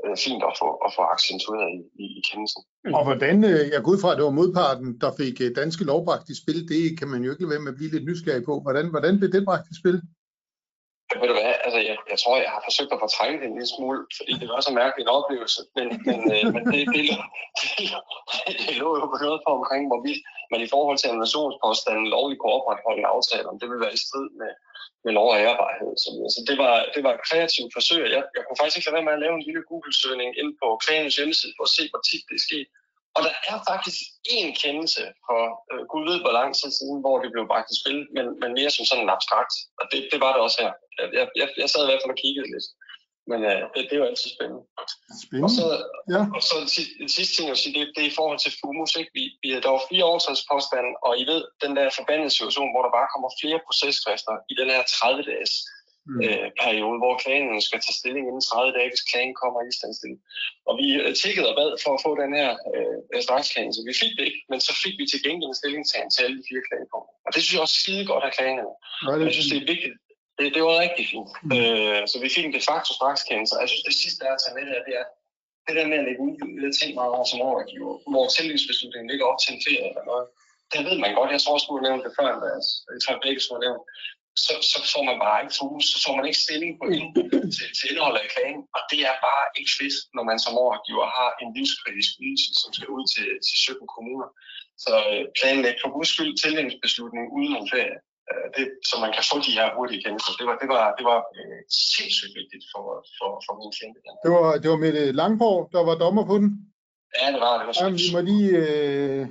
øh, 0.06 0.16
fint 0.26 0.44
at 0.50 0.56
få, 0.62 0.70
at 0.86 0.92
få 0.98 1.04
accentueret 1.16 1.70
i, 1.78 1.82
i, 2.04 2.06
i 2.20 2.22
kendelsen. 2.30 2.62
Mm. 2.86 2.94
Og 2.98 3.04
hvordan, 3.08 3.38
øh, 3.52 3.64
jeg 3.74 3.80
går 3.84 3.92
ud 3.94 4.02
fra, 4.02 4.12
at 4.12 4.18
det 4.18 4.26
var 4.30 4.40
modparten, 4.40 4.90
der 5.04 5.12
fik 5.22 5.36
øh, 5.46 5.50
danske 5.62 5.84
lovbragt 5.92 6.30
i 6.34 6.40
spil, 6.42 6.60
det 6.74 6.84
kan 7.00 7.08
man 7.14 7.22
jo 7.24 7.30
ikke 7.32 7.44
lade 7.44 7.54
være 7.54 7.66
med 7.66 7.74
at 7.74 7.80
blive 7.80 7.94
lidt 7.94 8.10
nysgerrig 8.10 8.44
på. 8.50 8.54
Hvordan, 8.66 8.86
hvordan 8.94 9.14
blev 9.20 9.30
det 9.36 9.48
bragt 9.50 9.68
i 9.74 9.80
spil? 9.82 9.98
Ved 11.22 11.28
du 11.32 11.36
hvad, 11.40 11.54
altså 11.66 11.80
jeg, 11.90 11.98
jeg 12.12 12.20
tror, 12.22 12.36
jeg 12.46 12.52
har 12.56 12.64
forsøgt 12.70 12.92
at 12.96 13.04
fortrænge 13.06 13.36
det 13.40 13.46
en 13.48 13.58
lille 13.58 13.74
smule, 13.76 14.00
fordi 14.18 14.34
det 14.42 14.48
var 14.54 14.62
så 14.68 14.72
mærkelig 14.82 15.04
en 15.04 15.16
oplevelse, 15.20 15.62
men, 15.78 15.88
men, 16.08 16.20
øh, 16.34 16.44
men 16.56 16.62
det, 16.74 16.84
det, 16.96 17.04
det, 17.60 17.68
det, 17.78 17.88
det 18.68 18.76
lå 18.84 18.90
jo 19.00 19.06
på 19.12 19.18
noget 19.26 19.40
på 19.46 19.52
omkring, 19.60 19.84
hvorvidt 19.92 20.22
man 20.52 20.62
i 20.66 20.72
forhold 20.74 20.98
til 20.98 21.10
annullationspåstanden 21.10 22.08
lovligt 22.16 22.40
kunne 22.40 22.56
opretholde 22.58 23.02
en 23.02 23.14
aftale, 23.16 23.48
om 23.52 23.58
det 23.60 23.68
ville 23.70 23.86
være 23.86 23.98
i 23.98 24.04
strid 24.06 24.30
med, 24.42 24.52
med 25.06 25.14
lov 25.20 25.30
og 25.34 25.40
ærbarhed. 25.48 25.92
Så, 26.04 26.10
så 26.34 26.40
det, 26.50 26.58
var, 26.64 26.74
det 26.96 27.02
var 27.06 27.14
et 27.14 27.26
kreativt 27.30 27.72
forsøg. 27.78 28.04
Jeg, 28.16 28.24
jeg 28.36 28.44
kunne 28.44 28.60
faktisk 28.60 28.78
ikke 28.78 28.88
lade 28.88 28.98
være 28.98 29.08
med 29.08 29.18
at 29.18 29.24
lave 29.26 29.36
en 29.38 29.48
lille 29.48 29.64
Google-søgning 29.70 30.30
ind 30.42 30.52
på 30.62 30.68
klagens 30.84 31.16
hjemmeside 31.18 31.54
for 31.58 31.64
at 31.68 31.76
se, 31.78 31.84
hvor 31.92 32.02
tit 32.10 32.24
det 32.30 32.36
er 32.40 32.46
sket. 32.50 32.68
Og 33.16 33.22
der 33.26 33.34
er 33.52 33.58
faktisk 33.72 34.00
én 34.36 34.50
kendelse 34.64 35.04
for 35.28 35.42
øh, 35.72 35.82
Gud 35.92 36.04
ved 36.10 36.18
hvor 36.24 36.34
lang 36.40 36.50
tid 36.60 36.72
siden, 36.80 37.00
hvor 37.04 37.18
det 37.24 37.30
blev 37.34 37.46
bragt 37.52 37.70
i 37.74 37.80
spil, 37.82 38.00
men, 38.16 38.26
men 38.42 38.50
mere 38.60 38.72
som 38.76 38.86
sådan 38.86 39.04
en 39.06 39.16
abstrakt. 39.16 39.54
Og 39.80 39.86
det, 39.92 40.00
det 40.12 40.20
var 40.24 40.32
det 40.34 40.42
også 40.46 40.58
her. 40.64 40.72
Jeg, 41.18 41.26
jeg, 41.40 41.48
jeg 41.62 41.70
sad 41.70 41.82
i 41.84 41.90
hvert 41.90 42.02
fald 42.04 42.16
og 42.16 42.22
kiggede 42.24 42.52
lidt. 42.54 42.68
Men 43.32 43.40
øh, 43.52 43.62
det, 43.74 43.82
det 43.88 43.94
er 43.96 44.02
jo 44.04 44.10
altid 44.12 44.30
spændende. 44.36 44.64
spændende. 45.24 45.46
Og 45.46 45.52
så, 45.58 45.66
ja. 46.14 46.22
og 46.36 46.42
så 46.50 46.56
det 47.04 47.12
sidste 47.18 47.34
ting, 47.36 47.46
jeg 47.50 47.58
sige, 47.58 47.74
det, 47.78 47.84
det 47.96 48.02
er 48.04 48.12
i 48.14 48.18
forhold 48.20 48.40
til 48.42 48.56
FUMUS. 48.60 48.94
Ikke? 49.02 49.12
Vi, 49.18 49.24
vi, 49.42 49.48
der 49.64 49.72
var 49.76 49.90
fire 49.92 50.10
overtrædelsespåstande, 50.12 50.92
og 51.06 51.12
I 51.22 51.24
ved, 51.32 51.42
den 51.64 51.72
der 51.78 51.98
forbandede 52.00 52.32
situation, 52.36 52.74
hvor 52.74 52.84
der 52.84 52.96
bare 52.98 53.12
kommer 53.14 53.30
flere 53.42 53.60
procesfrister 53.68 54.34
i 54.52 54.54
den 54.60 54.68
her 54.74 54.84
30-dages 54.96 55.54
mm. 56.10 56.20
øh, 56.26 56.48
periode, 56.64 56.98
hvor 57.02 57.14
klagen 57.24 57.62
skal 57.68 57.80
tage 57.82 58.00
stilling 58.02 58.24
inden 58.30 58.44
30 58.48 58.78
dage, 58.78 58.92
hvis 58.92 59.08
klagen 59.10 59.36
kommer 59.42 59.60
i 59.62 59.72
standstilling. 59.80 60.20
Og 60.70 60.74
vi 60.82 60.88
øh, 61.04 61.12
tikkede 61.22 61.50
og 61.52 61.56
bad 61.60 61.70
for 61.84 61.92
at 61.96 62.04
få 62.06 62.12
den 62.24 62.32
her 62.40 62.50
øh, 62.72 63.20
straksklagen, 63.26 63.74
så 63.76 63.82
vi 63.90 63.94
fik 64.02 64.14
det 64.18 64.26
ikke, 64.30 64.42
men 64.52 64.60
så 64.68 64.74
fik 64.84 64.96
vi 65.00 65.06
til 65.08 65.24
gengæld 65.26 65.52
en 65.52 65.60
stillingtagen 65.62 66.10
til 66.12 66.22
alle 66.26 66.38
de 66.40 66.48
fire 66.50 66.64
klagepunkter. 66.68 67.14
Og 67.26 67.30
det 67.34 67.40
synes 67.42 67.56
jeg 67.56 67.66
også 67.66 67.80
skide 67.84 68.06
godt 68.12 68.26
af 68.28 68.34
klagen. 68.38 68.58
Jeg 69.26 69.34
synes, 69.36 69.50
det 69.52 69.60
er 69.60 69.72
vigtigt, 69.74 69.96
det, 70.40 70.48
det 70.56 70.62
var 70.68 70.84
rigtig 70.86 71.06
fint. 71.14 71.32
Mm. 71.44 71.52
Øh, 71.58 72.02
så 72.12 72.16
vi 72.24 72.30
fik 72.36 72.46
en 72.46 72.58
de 72.58 72.68
facto 72.70 72.92
strakskendelse. 73.00 73.62
Jeg 73.64 73.70
synes, 73.70 73.88
det 73.90 73.96
sidste, 74.04 74.20
der 74.20 74.30
er 74.30 74.36
at 74.38 74.42
tage 74.44 74.56
med 74.58 74.66
det, 74.70 74.76
det 74.88 74.96
er 75.02 75.06
det 75.68 75.76
der 75.80 75.92
med 75.92 76.02
at 76.02 76.08
lægge 76.08 76.22
ud 76.28 76.34
det 76.64 76.74
ting 76.80 76.92
meget 77.00 77.12
over 77.18 77.28
som 77.32 77.46
overgiver, 77.50 77.94
hvor 78.12 78.26
tillægsbeslutningen 78.38 79.10
ligger 79.12 79.26
op 79.32 79.40
til 79.42 79.52
en 79.56 79.64
ferie 79.68 79.90
eller 79.92 80.06
noget. 80.12 80.26
Det 80.72 80.80
ved 80.88 80.98
man 81.04 81.12
godt. 81.18 81.34
Jeg 81.36 81.42
tror 81.42 81.56
også, 81.56 81.68
du 81.70 81.76
har 81.78 81.86
nævnt 81.88 82.06
det 82.06 82.14
før, 82.18 82.28
Andreas. 82.36 82.68
Jeg 82.94 83.02
tror 83.02 83.26
begge 83.26 83.42
skulle 83.42 83.66
nævnt. 83.68 83.84
Så, 84.46 84.54
så 84.72 84.78
får 84.94 85.04
man 85.10 85.18
bare 85.26 85.40
ikke 85.44 85.56
fokus, 85.62 85.86
så 85.94 85.98
får 86.06 86.14
man 86.18 86.26
ikke 86.30 86.44
stilling 86.46 86.72
på 86.80 86.86
ind, 86.98 87.08
til, 87.56 87.68
til 87.78 87.86
indholdet 87.92 88.22
af 88.26 88.30
klagen. 88.36 88.62
Og 88.76 88.82
det 88.92 89.00
er 89.10 89.16
bare 89.28 89.46
ikke 89.60 89.74
fedt, 89.80 89.98
når 90.16 90.24
man 90.30 90.40
som 90.46 90.54
overgiver 90.64 91.06
har 91.18 91.30
en 91.42 91.50
livskritisk 91.58 92.12
ydelse, 92.26 92.50
som 92.62 92.70
skal 92.78 92.90
ud 92.96 93.06
til, 93.14 93.28
til 93.48 93.56
17 93.70 93.88
kommuner. 93.96 94.28
Så 94.86 94.94
øh, 95.12 95.24
planlæg 95.38 95.76
for 95.82 95.90
guds 95.96 96.10
skyld 96.14 96.34
tillægsbeslutning 96.44 97.26
uden 97.38 97.54
om 97.60 97.66
ferie. 97.74 97.98
Øh, 98.32 98.48
det, 98.56 98.66
så 98.90 98.96
man 99.04 99.12
kan 99.16 99.24
få 99.32 99.36
de 99.48 99.56
her 99.58 99.68
hurtige 99.76 100.02
kendelser. 100.04 100.34
Det 100.40 100.46
var, 100.50 100.56
det 100.62 100.70
var, 100.76 100.86
det 100.98 101.06
var 101.12 101.20
øh, 101.38 101.62
sindssygt 101.94 102.34
vigtigt 102.40 102.66
for, 102.74 102.86
for, 103.18 103.30
for 103.46 103.54
min 103.60 103.72
klient. 103.76 103.98
Det 104.24 104.32
var, 104.36 104.48
det 104.62 104.70
var 104.74 104.80
med 104.86 104.94
Langborg, 105.20 105.62
der 105.74 105.82
var 105.90 105.96
dommer 106.04 106.26
på 106.32 106.36
den? 106.42 106.50
Ja, 107.20 107.28
det 107.34 107.42
var 107.46 107.54
det. 107.58 107.66
Var 107.68 107.76
Jamen, 107.80 108.00
vi 108.04 108.10
må 108.16 108.20
lige... 108.32 108.50
Øh, 108.64 109.28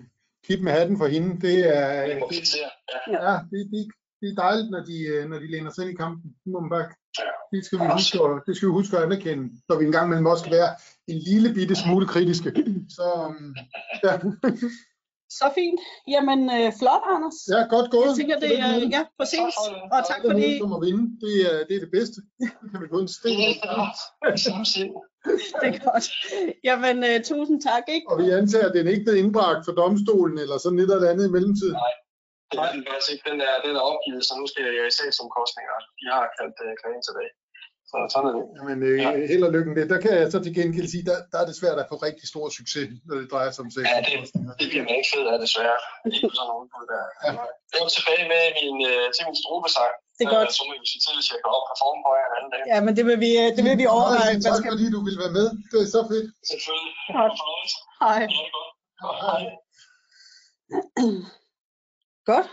tip 0.49 0.61
med 0.61 0.73
hatten 0.73 0.99
for 0.99 1.07
hende. 1.07 1.31
Det 1.47 1.57
er, 1.77 2.07
Det 2.07 2.19
må 2.21 2.27
det, 2.27 2.35
kvittere. 2.35 2.71
Ja. 3.13 3.19
ja, 3.27 3.35
det, 3.51 3.61
det, 3.73 3.81
det 4.21 4.27
er 4.33 4.37
dejligt, 4.45 4.71
når 4.71 4.83
de, 4.91 4.97
øh, 5.13 5.23
når 5.31 5.39
de 5.39 5.51
læner 5.51 5.71
sig 5.71 5.83
ind 5.83 5.93
i 5.93 6.03
kampen. 6.05 6.29
Det 6.43 6.49
må 6.53 6.61
man 6.61 6.71
bare, 6.71 6.87
det 7.53 7.65
skal 7.65 7.79
vi 7.79 7.87
huske, 7.97 8.17
at, 8.25 8.43
det 8.47 8.57
skal 8.57 8.69
vi 8.69 8.79
huske 8.81 8.97
at 8.97 9.03
anerkende, 9.07 9.45
når 9.69 9.77
vi 9.79 9.85
engang 9.85 10.09
mellem 10.09 10.27
også 10.27 10.43
skal 10.45 10.57
være 10.59 10.73
en 11.13 11.19
lille 11.29 11.55
bitte 11.55 11.77
smule 11.83 12.07
kritiske. 12.13 12.49
Så 12.97 13.07
um, 13.29 13.57
ja, 14.05 14.13
Så 15.39 15.47
fint. 15.59 15.81
Jamen, 16.15 16.41
øh, 16.57 16.69
flot, 16.81 17.05
Anders. 17.15 17.39
ja, 17.55 17.61
godt 17.75 17.89
gået. 17.95 18.09
Jeg 18.11 18.19
tænker, 18.21 18.39
det 18.47 18.55
er, 18.67 18.73
ja, 18.97 19.03
præcis. 19.19 19.55
Og 19.95 20.01
tak 20.11 20.21
er 20.25 20.31
fordi, 20.31 20.47
nogen, 20.47 20.63
som 20.63 20.73
at 20.77 20.83
vinde. 20.87 21.05
Det 21.25 21.35
er, 21.49 21.57
det 21.69 21.75
er 21.79 21.83
det 21.87 21.93
bedste. 21.99 22.19
Det 22.61 22.67
kan 22.71 22.79
vi 22.83 22.89
få 22.95 22.99
en 23.07 23.11
sten. 23.17 23.39
Samtidig. 24.49 24.93
det 25.61 25.69
er 25.73 25.79
godt. 25.89 26.07
Jamen, 26.69 26.97
øh, 27.09 27.17
tusind 27.31 27.59
tak, 27.69 27.85
ikke? 27.97 28.07
Og 28.11 28.17
vi 28.23 28.27
antager, 28.41 28.69
at 28.71 28.77
den 28.79 28.87
ikke 28.93 29.05
blev 29.07 29.17
indbragt 29.23 29.63
for 29.67 29.75
domstolen, 29.83 30.37
eller 30.45 30.57
sådan 30.59 30.79
lidt 30.81 30.93
eller 30.95 31.11
andet 31.13 31.25
i 31.29 31.35
mellemtiden. 31.37 31.77
Det 32.51 32.59
er 32.67 32.73
den 32.77 32.83
faktisk 32.89 33.11
ikke. 33.13 33.25
Den 33.31 33.39
er, 33.49 33.55
den 33.67 33.73
er 33.81 33.85
opgivet, 33.93 34.23
så 34.29 34.33
nu 34.41 34.45
skal 34.51 34.63
jeg 34.79 34.87
i 34.91 34.97
sagsomkostninger. 34.99 35.77
De 35.99 36.05
har 36.15 36.25
kaldt 36.37 36.57
uh, 36.65 36.73
klagen 36.81 37.03
tilbage. 37.09 37.33
Så 37.91 37.97
sådan 38.15 38.29
er 38.31 38.35
det. 38.39 38.45
Men 38.71 38.79
øh, 38.89 38.97
Ja. 39.05 39.11
held 39.33 39.45
og 39.49 39.53
lykke 39.57 39.69
med 39.71 39.77
det. 39.83 39.89
Der 39.95 40.01
kan 40.05 40.13
jeg 40.19 40.27
så 40.35 40.39
til 40.47 40.53
gengæld 40.59 40.89
sige, 40.95 41.05
der, 41.11 41.17
der 41.33 41.39
er 41.43 41.47
det 41.51 41.55
svært 41.61 41.79
at 41.83 41.87
få 41.91 41.97
rigtig 42.09 42.27
stor 42.33 42.47
succes, 42.59 42.87
når 43.07 43.15
det 43.21 43.27
drejer 43.33 43.51
sig 43.55 43.63
om 43.67 43.71
sex. 43.75 43.83
Ja, 43.93 43.99
det, 44.09 44.15
det 44.61 44.67
bliver 44.71 44.85
man 44.87 44.95
ikke 44.99 45.11
fed 45.15 45.25
af, 45.33 45.37
desværre. 45.45 45.79
Ikke 46.15 46.27
på 46.31 46.35
sådan 46.39 46.49
nogle 46.51 46.61
udbud 46.65 46.85
der. 46.93 47.03
Jeg 47.75 47.81
er 47.87 47.91
tilbage 47.99 48.25
med 48.33 48.43
min, 48.59 48.77
øh, 48.91 49.05
til 49.17 49.23
min 49.29 49.37
strobesang. 49.43 49.93
Det 50.17 50.23
er 50.27 50.31
godt. 50.37 50.51
Så 50.59 50.63
må 50.69 50.73
vi 50.83 50.87
sige 50.93 51.03
til, 51.05 51.13
hvis 51.19 51.29
jeg 51.33 51.39
går 51.45 51.53
op 51.59 51.67
og 51.73 51.77
form 51.83 51.99
på 52.07 52.11
jer 52.19 52.27
en 52.31 52.35
anden 52.39 52.51
dag. 52.55 52.63
Ja, 52.73 52.79
men 52.87 52.93
det 52.99 53.05
vil 53.09 53.19
vi, 53.27 53.31
øh, 53.43 53.49
det 53.57 53.63
vil 53.69 53.77
vi 53.83 53.87
overveje. 53.97 54.35
Hvad 54.37 54.47
Tak 54.49 54.59
skal... 54.61 54.71
fordi 54.75 54.87
du 54.97 55.01
ville 55.07 55.21
være 55.25 55.35
med. 55.39 55.47
Det 55.71 55.77
er 55.85 55.89
så 55.97 56.01
fedt. 56.13 56.27
Selvfølgelig. 56.53 56.93
Godt. 57.19 57.35
Hej. 58.05 58.21
Det. 58.33 58.39
Hej. 59.25 59.43
Godt. 62.31 62.47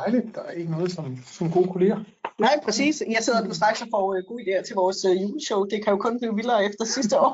Dejligt. 0.00 0.34
Der 0.34 0.42
er 0.42 0.50
ikke 0.50 0.70
noget 0.70 0.92
som, 0.92 1.18
som 1.26 1.50
gode 1.50 1.68
kolleger. 1.72 1.98
Nej, 2.38 2.60
præcis. 2.64 3.02
Jeg 3.16 3.22
sidder 3.24 3.44
nu 3.44 3.54
straks 3.54 3.82
og 3.82 3.88
får 3.94 4.14
øh, 4.14 4.22
gode 4.28 4.42
idéer 4.44 4.62
til 4.66 4.74
vores 4.82 5.04
øh, 5.08 5.22
juleshow. 5.22 5.60
Det 5.72 5.78
kan 5.84 5.90
jo 5.94 5.98
kun 6.06 6.18
blive 6.20 6.34
vildere 6.40 6.64
efter 6.68 6.84
sidste 6.84 7.14
år. 7.20 7.32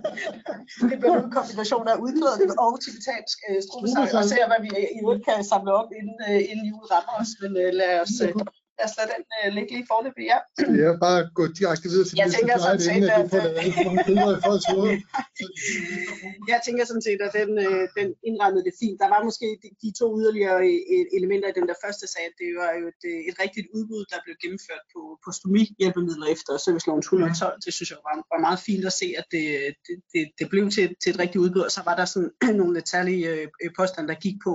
det 0.90 0.98
bliver 1.00 1.18
en 1.24 1.30
kombination 1.38 1.88
af 1.92 1.96
udklædning 2.04 2.50
og 2.64 2.70
tibetansk 2.84 3.36
øh, 3.48 3.58
strubesang, 3.66 4.08
og 4.20 4.24
ser, 4.32 4.44
hvad 4.50 4.60
vi 4.64 4.70
i 4.96 4.98
øvrigt 5.02 5.24
kan 5.28 5.44
samle 5.52 5.72
op, 5.80 5.90
inden, 5.98 6.18
øh, 6.30 6.40
inden 6.50 6.66
jul 6.70 6.84
rammer 6.92 7.14
os. 7.22 7.30
Men 7.42 7.52
øh, 7.62 7.70
lad 7.80 7.92
os, 8.02 8.14
øh, 8.24 8.32
lad 8.78 8.84
os 8.88 8.94
lade 8.98 9.08
den 9.14 9.22
øh, 9.38 9.48
ligge 9.56 9.70
lige 9.76 9.86
forløbig. 9.92 10.24
Ja. 10.32 10.38
Er 10.86 10.98
bare 11.06 11.18
at 11.24 11.28
gå 11.38 11.44
direkte 11.60 11.86
videre 11.92 12.06
til 12.08 12.14
Jeg 12.20 12.26
næste 12.26 12.36
tænker 12.38 12.54
slide, 12.56 12.78
sådan 12.84 12.96
inden 12.96 13.10
set, 13.10 13.16
at 13.16 13.24
du 13.24 13.28
får 13.34 13.42
at- 13.46 13.54
lavet 14.18 14.36
for 14.36 14.36
i 14.38 14.40
folks 14.46 14.66
hoveder. 14.72 14.96
Jeg 16.52 16.58
tænker 16.66 16.84
sådan 16.90 17.06
set, 17.08 17.20
at 17.26 17.32
den, 17.40 17.50
øh, 17.66 17.82
den 17.98 18.08
indrettede 18.28 18.64
det 18.68 18.74
fint. 18.82 18.96
Der 19.02 19.08
var 19.14 19.20
måske 19.28 19.46
de, 19.62 19.68
de 19.82 19.88
to 20.00 20.06
yderligere 20.20 20.58
øh, 20.94 21.04
elementer 21.18 21.48
i 21.50 21.56
den 21.58 21.66
der 21.70 21.76
første 21.84 22.06
sag. 22.14 22.26
Det 22.40 22.48
var 22.62 22.70
jo 22.80 22.84
et, 22.94 23.02
øh, 23.10 23.20
et 23.30 23.36
rigtigt 23.42 23.66
udbud, 23.76 24.02
der 24.12 24.18
blev 24.24 24.34
gennemført 24.42 24.84
på, 24.94 25.00
på 25.24 25.28
stomihjælpemidler 25.38 26.26
efter 26.34 26.52
servicelovens 26.66 27.06
112. 27.06 27.64
Det 27.66 27.72
synes 27.76 27.90
jeg 27.92 28.00
var, 28.08 28.14
var 28.34 28.40
meget 28.46 28.60
fint 28.68 28.84
at 28.90 28.94
se, 29.02 29.08
at 29.20 29.26
det, 29.34 29.44
det, 29.86 29.94
det, 30.12 30.22
det 30.38 30.46
blev 30.52 30.64
til, 30.76 30.86
til 31.02 31.10
et 31.14 31.18
rigtigt 31.24 31.40
udbud. 31.44 31.62
Og 31.68 31.72
så 31.76 31.80
var 31.88 31.94
der 32.00 32.06
sådan 32.14 32.30
nogle 32.60 32.72
lidt 32.76 32.88
særlige 32.94 33.22
øh, 33.62 33.70
påstande, 33.80 34.08
der 34.12 34.18
gik 34.26 34.36
på 34.46 34.52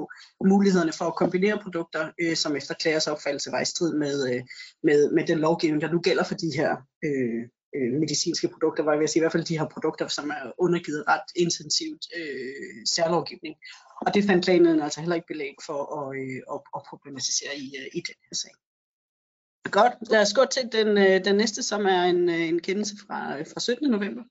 mulighederne 0.51 0.93
for 0.99 1.05
at 1.11 1.15
kombinere 1.23 1.57
produkter, 1.65 2.03
øh, 2.21 2.35
som 2.43 2.51
efter 2.59 2.73
klagers 2.81 3.07
opfattelse 3.13 3.49
var 3.55 3.61
i 3.67 3.69
strid 3.73 3.93
med, 4.03 4.10
øh, 4.29 4.41
med, 4.83 5.11
med 5.11 5.23
den 5.27 5.39
lovgivning, 5.39 5.81
der 5.81 5.91
nu 5.91 5.99
gælder 5.99 6.23
for 6.23 6.35
de 6.35 6.51
her 6.55 6.71
øh, 7.05 7.41
øh, 7.75 7.93
medicinske 8.03 8.47
produkter, 8.47 8.83
var 8.83 8.91
jeg 8.91 8.99
ved 8.99 9.03
at 9.03 9.09
sige, 9.09 9.21
i 9.21 9.23
hvert 9.23 9.31
fald 9.31 9.45
de 9.51 9.59
her 9.59 9.67
produkter, 9.75 10.07
som 10.07 10.29
er 10.29 10.51
undergivet 10.57 11.03
ret 11.07 11.29
intensivt 11.35 12.03
øh, 12.19 12.81
særlovgivning. 12.95 13.55
Og 14.05 14.13
det 14.13 14.23
fandt 14.23 14.45
klagenheden 14.45 14.81
altså 14.81 14.99
heller 14.99 15.15
ikke 15.15 15.31
belæg 15.33 15.55
for 15.65 15.79
at, 15.99 16.07
øh, 16.19 16.41
at, 16.53 16.59
at 16.75 16.81
problematisere 16.89 17.53
i, 17.57 17.67
øh, 17.79 17.87
i 17.97 18.01
den 18.09 18.19
her 18.27 18.35
sag. 18.43 18.55
Godt, 19.77 19.93
lad 20.11 20.21
os 20.21 20.33
gå 20.33 20.43
til 20.51 20.65
den, 20.71 20.89
øh, 20.97 21.25
den 21.25 21.35
næste, 21.35 21.63
som 21.63 21.85
er 21.85 22.03
en, 22.03 22.29
øh, 22.29 22.47
en 22.47 22.59
kendelse 22.59 22.95
fra, 23.07 23.39
øh, 23.39 23.45
fra 23.53 23.59
17. 23.59 23.91
november, 23.91 24.23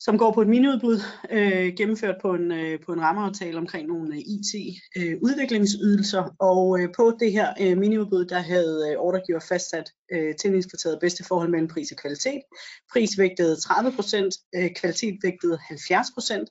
som 0.00 0.18
går 0.18 0.32
på 0.32 0.42
et 0.42 0.48
miniudbud, 0.48 1.00
øh, 1.30 1.72
gennemført 1.76 2.16
på 2.22 2.34
en, 2.34 2.52
øh, 2.52 2.80
på 2.86 2.92
en 2.92 3.00
rammeaftale 3.00 3.58
omkring 3.58 3.88
nogle 3.88 4.14
øh, 4.14 4.20
IT-udviklingsydelser. 4.20 6.24
Øh, 6.24 6.30
og 6.38 6.80
øh, 6.80 6.88
på 6.96 7.16
det 7.20 7.32
her 7.32 7.54
øh, 7.60 7.78
miniudbud, 7.78 8.24
der 8.24 8.38
havde 8.38 8.90
øh, 8.90 8.96
ordregiver 8.98 9.40
fastsat 9.48 9.92
øh, 10.12 10.34
tillidskriteriet 10.40 10.98
bedste 11.00 11.24
forhold 11.24 11.50
mellem 11.50 11.68
pris 11.68 11.92
og 11.92 11.98
kvalitet. 11.98 12.40
Pris 12.92 13.18
vægtede 13.18 13.54
30%, 13.54 14.50
øh, 14.56 14.70
kvalitet 14.74 15.18
vægtede 15.22 15.58
70%, 15.58 16.44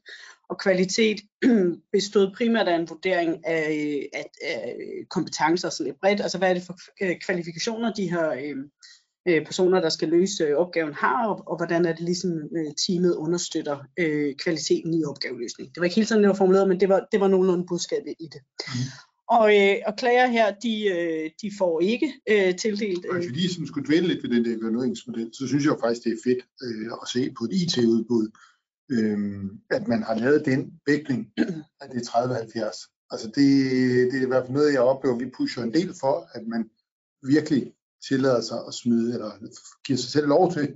og 0.49 0.59
kvalitet 0.59 1.21
bestod 1.93 2.35
primært 2.37 2.67
af 2.67 2.75
en 2.75 2.89
vurdering 2.89 3.47
af, 3.47 3.71
øh, 3.71 4.03
af, 4.13 4.29
af 4.43 4.75
kompetencer 5.09 5.69
sådan 5.69 5.85
lidt 5.85 5.99
bredt. 6.01 6.21
Altså 6.21 6.37
hvad 6.37 6.49
er 6.49 6.53
det 6.53 6.63
for 6.63 6.77
øh, 7.01 7.15
kvalifikationer, 7.25 7.93
de 7.93 8.11
har... 8.11 8.33
øh, 8.33 8.55
øh, 9.27 9.45
personer, 9.45 9.81
der 9.81 9.89
skal 9.89 10.09
løse 10.09 10.43
øh, 10.43 10.57
opgaven 10.57 10.93
har, 10.93 11.27
og, 11.27 11.43
og 11.47 11.57
hvordan 11.57 11.85
er 11.85 11.93
det 11.93 12.01
ligesom 12.01 12.31
øh, 12.31 12.71
teamet 12.87 13.15
understøtter 13.15 13.77
øh, 13.99 14.35
kvaliteten 14.35 14.93
i 14.93 15.03
opgaveløsning. 15.03 15.69
Det 15.69 15.79
var 15.79 15.85
ikke 15.85 15.95
helt 15.95 16.07
sådan, 16.07 16.23
det 16.23 16.29
var 16.29 16.35
formuleret, 16.35 16.67
men 16.67 16.79
det 16.79 16.89
var, 16.89 17.07
det 17.11 17.19
var 17.19 17.27
nogenlunde 17.27 17.65
budskabet 17.65 18.13
i 18.19 18.27
det. 18.33 18.41
Mhm. 18.67 18.85
Og, 19.37 19.47
øh, 19.59 19.75
og 19.87 19.93
klager 19.95 20.27
her, 20.27 20.47
de, 20.65 20.73
øh, 20.95 21.29
de 21.41 21.51
får 21.57 21.81
ikke 21.81 22.13
øh, 22.29 22.55
tildelt. 22.55 23.05
Øh, 23.05 23.15
hvis 23.15 23.29
vi 23.29 23.33
lige 23.33 23.49
sådan 23.49 23.67
skulle 23.67 23.87
dvæle 23.87 24.07
lidt 24.07 24.23
ved 24.23 24.29
den 24.29 24.45
der 24.45 24.57
evalueringsmodel, 24.57 25.29
så 25.33 25.47
synes 25.47 25.63
jeg 25.63 25.71
jo 25.73 25.79
faktisk, 25.83 26.03
det 26.03 26.13
er 26.13 26.23
fedt 26.29 26.41
øh, 26.63 26.91
at 27.01 27.07
se 27.13 27.21
på 27.37 27.43
et 27.43 27.53
IT-udbud, 27.61 28.27
øh, 28.91 29.17
at 29.77 29.87
man 29.87 30.03
har 30.03 30.15
lavet 30.15 30.45
den 30.45 30.61
vægtning, 30.87 31.21
at 31.81 31.87
det 31.91 31.99
er 32.01 32.09
30-70. 32.71 33.05
Altså 33.11 33.27
det, 33.27 33.47
det 34.11 34.17
er 34.19 34.25
i 34.25 34.31
hvert 34.31 34.43
fald 34.43 34.57
noget, 34.57 34.73
jeg 34.73 34.81
oplever, 34.81 35.17
vi 35.17 35.35
pusher 35.37 35.63
en 35.63 35.73
del 35.73 35.93
for, 35.99 36.29
at 36.33 36.47
man 36.47 36.69
virkelig 37.23 37.73
tillader 38.07 38.41
sig 38.41 38.57
at 38.67 38.73
smide, 38.73 39.13
eller 39.13 39.31
giver 39.85 39.97
sig 39.97 40.09
selv 40.11 40.27
lov 40.27 40.51
til 40.51 40.73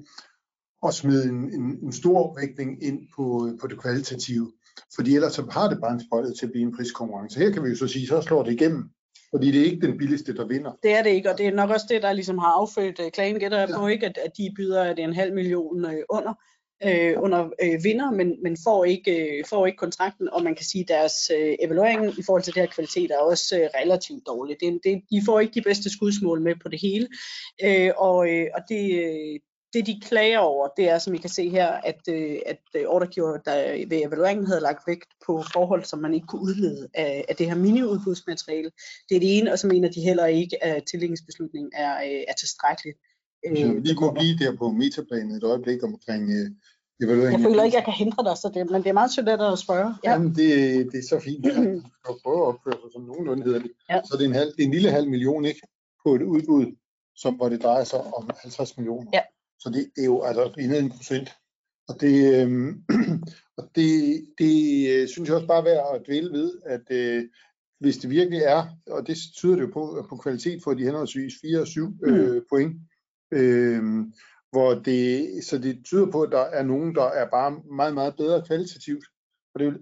at 0.88 0.94
smide 0.94 1.24
en, 1.26 1.54
en, 1.54 1.80
en 1.84 1.92
stor 1.92 2.40
vægtning 2.40 2.84
ind 2.84 3.00
på, 3.16 3.48
øh, 3.48 3.60
på 3.60 3.68
det 3.68 3.80
kvalitative. 3.82 4.52
Fordi 4.96 5.16
ellers 5.16 5.34
så 5.34 5.46
har 5.52 5.70
det 5.70 5.82
bare 5.82 5.94
en 5.94 6.04
sprøjtet 6.06 6.36
til 6.40 6.46
at 6.46 6.52
blive 6.52 6.64
en 6.68 6.76
priskonkurrence. 6.78 7.40
Her 7.40 7.52
kan 7.52 7.64
vi 7.64 7.70
jo 7.70 7.76
så 7.76 7.88
sige, 7.88 8.08
så 8.08 8.22
slår 8.22 8.44
det 8.44 8.52
igennem. 8.54 8.84
Fordi 9.34 9.52
det 9.52 9.62
er 9.62 9.66
ikke 9.66 9.88
den 9.88 9.98
billigste, 9.98 10.36
der 10.36 10.48
vinder. 10.48 10.72
det 10.84 10.92
er 10.98 11.04
det 11.04 11.10
ikke, 11.10 11.32
og 11.32 11.38
det 11.38 11.48
er 11.48 11.52
nok 11.54 11.70
også 11.70 11.86
det, 11.90 12.02
der 12.02 12.14
ligesom 12.14 12.38
har 12.38 12.48
affødt 12.62 13.00
øh, 13.06 13.12
klagen, 13.12 13.40
gætter 13.40 13.60
jeg 13.60 13.70
Ja. 13.70 13.78
på, 13.80 13.88
ikke, 13.88 14.06
at, 14.06 14.18
at 14.26 14.32
de 14.38 14.54
byder 14.56 14.84
at 14.84 14.98
det 14.98 15.04
er 15.04 15.08
en 15.08 15.14
halv 15.16 15.34
million 15.34 15.86
øh, 15.86 16.04
under. 16.10 16.34
Øh, 16.86 17.14
under 17.18 17.50
øh, 17.64 17.84
vinder, 17.84 18.12
men, 18.12 18.44
men 18.44 18.58
får, 18.64 18.86
ikke, 18.86 19.38
øh, 19.38 19.44
får 19.50 19.66
ikke 19.66 19.78
kontrakten, 19.78 20.30
og 20.30 20.44
man 20.44 20.56
kan 20.56 20.66
sige, 20.66 20.82
at 20.82 20.88
deres 20.88 21.14
øh, 21.38 21.56
evaluering 21.60 22.20
i 22.20 22.24
forhold 22.26 22.44
til 22.44 22.54
det 22.54 22.62
her 22.62 22.70
kvalitet 22.70 23.12
er 23.12 23.18
også 23.18 23.60
øh, 23.60 23.68
relativt 23.82 24.28
dårlig. 24.28 24.58
Det, 24.60 24.80
det, 24.84 25.02
de 25.12 25.22
får 25.26 25.40
ikke 25.40 25.54
de 25.54 25.62
bedste 25.62 25.90
skudsmål 25.90 26.42
med 26.42 26.56
på 26.64 26.70
det 26.70 26.82
hele, 26.82 27.08
øh, 27.64 27.92
og, 27.98 28.30
øh, 28.30 28.48
og 28.56 28.62
det, 28.70 28.84
øh, 29.04 29.40
det 29.74 29.88
de 29.88 30.02
klager 30.02 30.40
over, 30.40 30.68
det 30.78 30.90
er, 30.90 30.98
som 30.98 31.14
I 31.14 31.18
kan 31.18 31.30
se 31.30 31.50
her, 31.50 31.68
at, 31.68 32.02
øh, 32.10 32.38
at 32.46 32.62
øh, 32.76 32.84
ordregiver 32.88 33.38
der 33.38 33.86
ved 33.88 33.98
evalueringen 34.08 34.48
havde 34.48 34.62
lagt 34.62 34.88
vægt 34.88 35.10
på 35.26 35.44
forhold, 35.54 35.84
som 35.84 36.00
man 36.00 36.14
ikke 36.14 36.28
kunne 36.28 36.42
udlede 36.42 36.88
af, 36.94 37.26
af 37.30 37.36
det 37.36 37.48
her 37.48 37.56
mini-udbudsmateriale. 37.56 38.72
Det 39.10 39.16
er 39.16 39.20
det 39.20 39.38
ene, 39.38 39.52
og 39.52 39.60
så 39.60 39.68
mener 39.68 39.90
de 39.90 40.02
heller 40.02 40.26
ikke, 40.26 40.64
at 40.64 40.84
tillægningsbeslutningen 40.92 41.72
er, 41.76 41.96
øh, 41.96 42.24
er 42.28 42.34
tilstrækkeligt. 42.34 42.98
Så 43.46 43.54
jeg 43.56 43.82
lige 43.82 43.96
må 44.02 44.12
blive 44.12 44.38
der 44.38 44.56
på 44.56 44.72
metaplanet 44.72 45.38
et 45.38 45.44
øjeblik 45.44 45.84
omkring 45.84 46.24
øh, 46.30 46.52
evalueringen. 47.02 47.42
Jeg 47.42 47.50
føler 47.50 47.64
ikke, 47.64 47.78
jeg 47.78 47.86
kan 47.86 47.94
hindre 47.94 48.24
dig, 48.24 48.38
så 48.38 48.52
det, 48.54 48.72
men 48.72 48.84
det 48.84 48.90
er 48.90 48.94
meget 48.94 49.12
sødt 49.12 49.30
at 49.30 49.60
spørge. 49.60 49.96
Ja. 50.04 50.12
Jamen, 50.12 50.30
det, 50.36 50.50
det 50.92 50.98
er 50.98 51.08
så 51.10 51.20
fint. 51.20 51.46
Skal 51.46 52.16
prøve 52.24 52.42
at 52.42 52.48
opføre 52.52 52.78
sig 52.82 52.92
som 52.94 53.02
nogenlunde 53.02 53.44
hedder 53.44 53.60
det. 53.60 53.72
Ja. 53.90 54.02
Så 54.04 54.18
det 54.18 54.24
er, 54.26 54.30
en 54.30 54.36
halv, 54.36 54.52
det 54.56 54.62
er 54.64 54.68
en 54.68 54.74
lille 54.78 54.90
halv 54.92 55.10
million, 55.10 55.46
ikke? 55.46 55.62
På 56.06 56.16
et 56.16 56.22
udbud, 56.22 56.66
som, 57.16 57.34
hvor 57.34 57.50
det 57.50 57.64
drejer 57.64 57.84
sig 57.84 58.00
om 58.00 58.30
50 58.42 58.78
millioner. 58.78 59.12
Ja. 59.14 59.22
Så 59.60 59.70
det 59.70 59.92
er 59.98 60.06
jo 60.06 60.22
altså 60.22 60.52
endnu 60.60 60.78
en 60.78 60.90
procent. 60.90 61.30
Og 61.88 62.02
det, 62.02 62.42
øhm, 62.42 62.84
og 63.58 63.70
det, 63.76 64.26
det 64.38 64.56
øh, 64.90 65.08
synes 65.08 65.30
jeg 65.30 65.36
også 65.36 65.48
bare 65.48 65.60
er 65.60 65.64
værd 65.64 65.96
at 65.96 66.06
dvæle 66.08 66.32
ved, 66.32 66.52
at 66.66 66.86
øh, 66.90 67.24
hvis 67.80 67.98
det 67.98 68.10
virkelig 68.10 68.40
er, 68.40 68.66
og 68.88 69.08
det 69.08 69.18
tyder 69.36 69.56
det 69.56 69.62
jo 69.62 69.72
på, 69.74 69.92
at 69.92 70.06
på 70.10 70.18
kvalitet 70.18 70.64
får 70.64 70.74
de 70.74 70.84
henholdsvis 70.84 71.34
4 71.42 71.62
og 71.62 71.68
7 71.68 71.94
øh, 72.04 72.42
point, 72.50 72.76
øh, 73.32 73.84
hvor 74.54 74.74
det, 74.74 75.30
så 75.44 75.58
det 75.58 75.86
tyder 75.86 76.12
på, 76.12 76.22
at 76.22 76.32
der 76.32 76.40
er 76.42 76.64
nogen, 76.64 76.96
der 76.96 77.04
er 77.04 77.30
bare 77.30 77.52
meget, 77.52 77.94
meget 77.94 78.16
bedre 78.18 78.46
kvalitativt. 78.46 79.06
Og 79.54 79.60
det 79.60 79.68
vil 79.68 79.80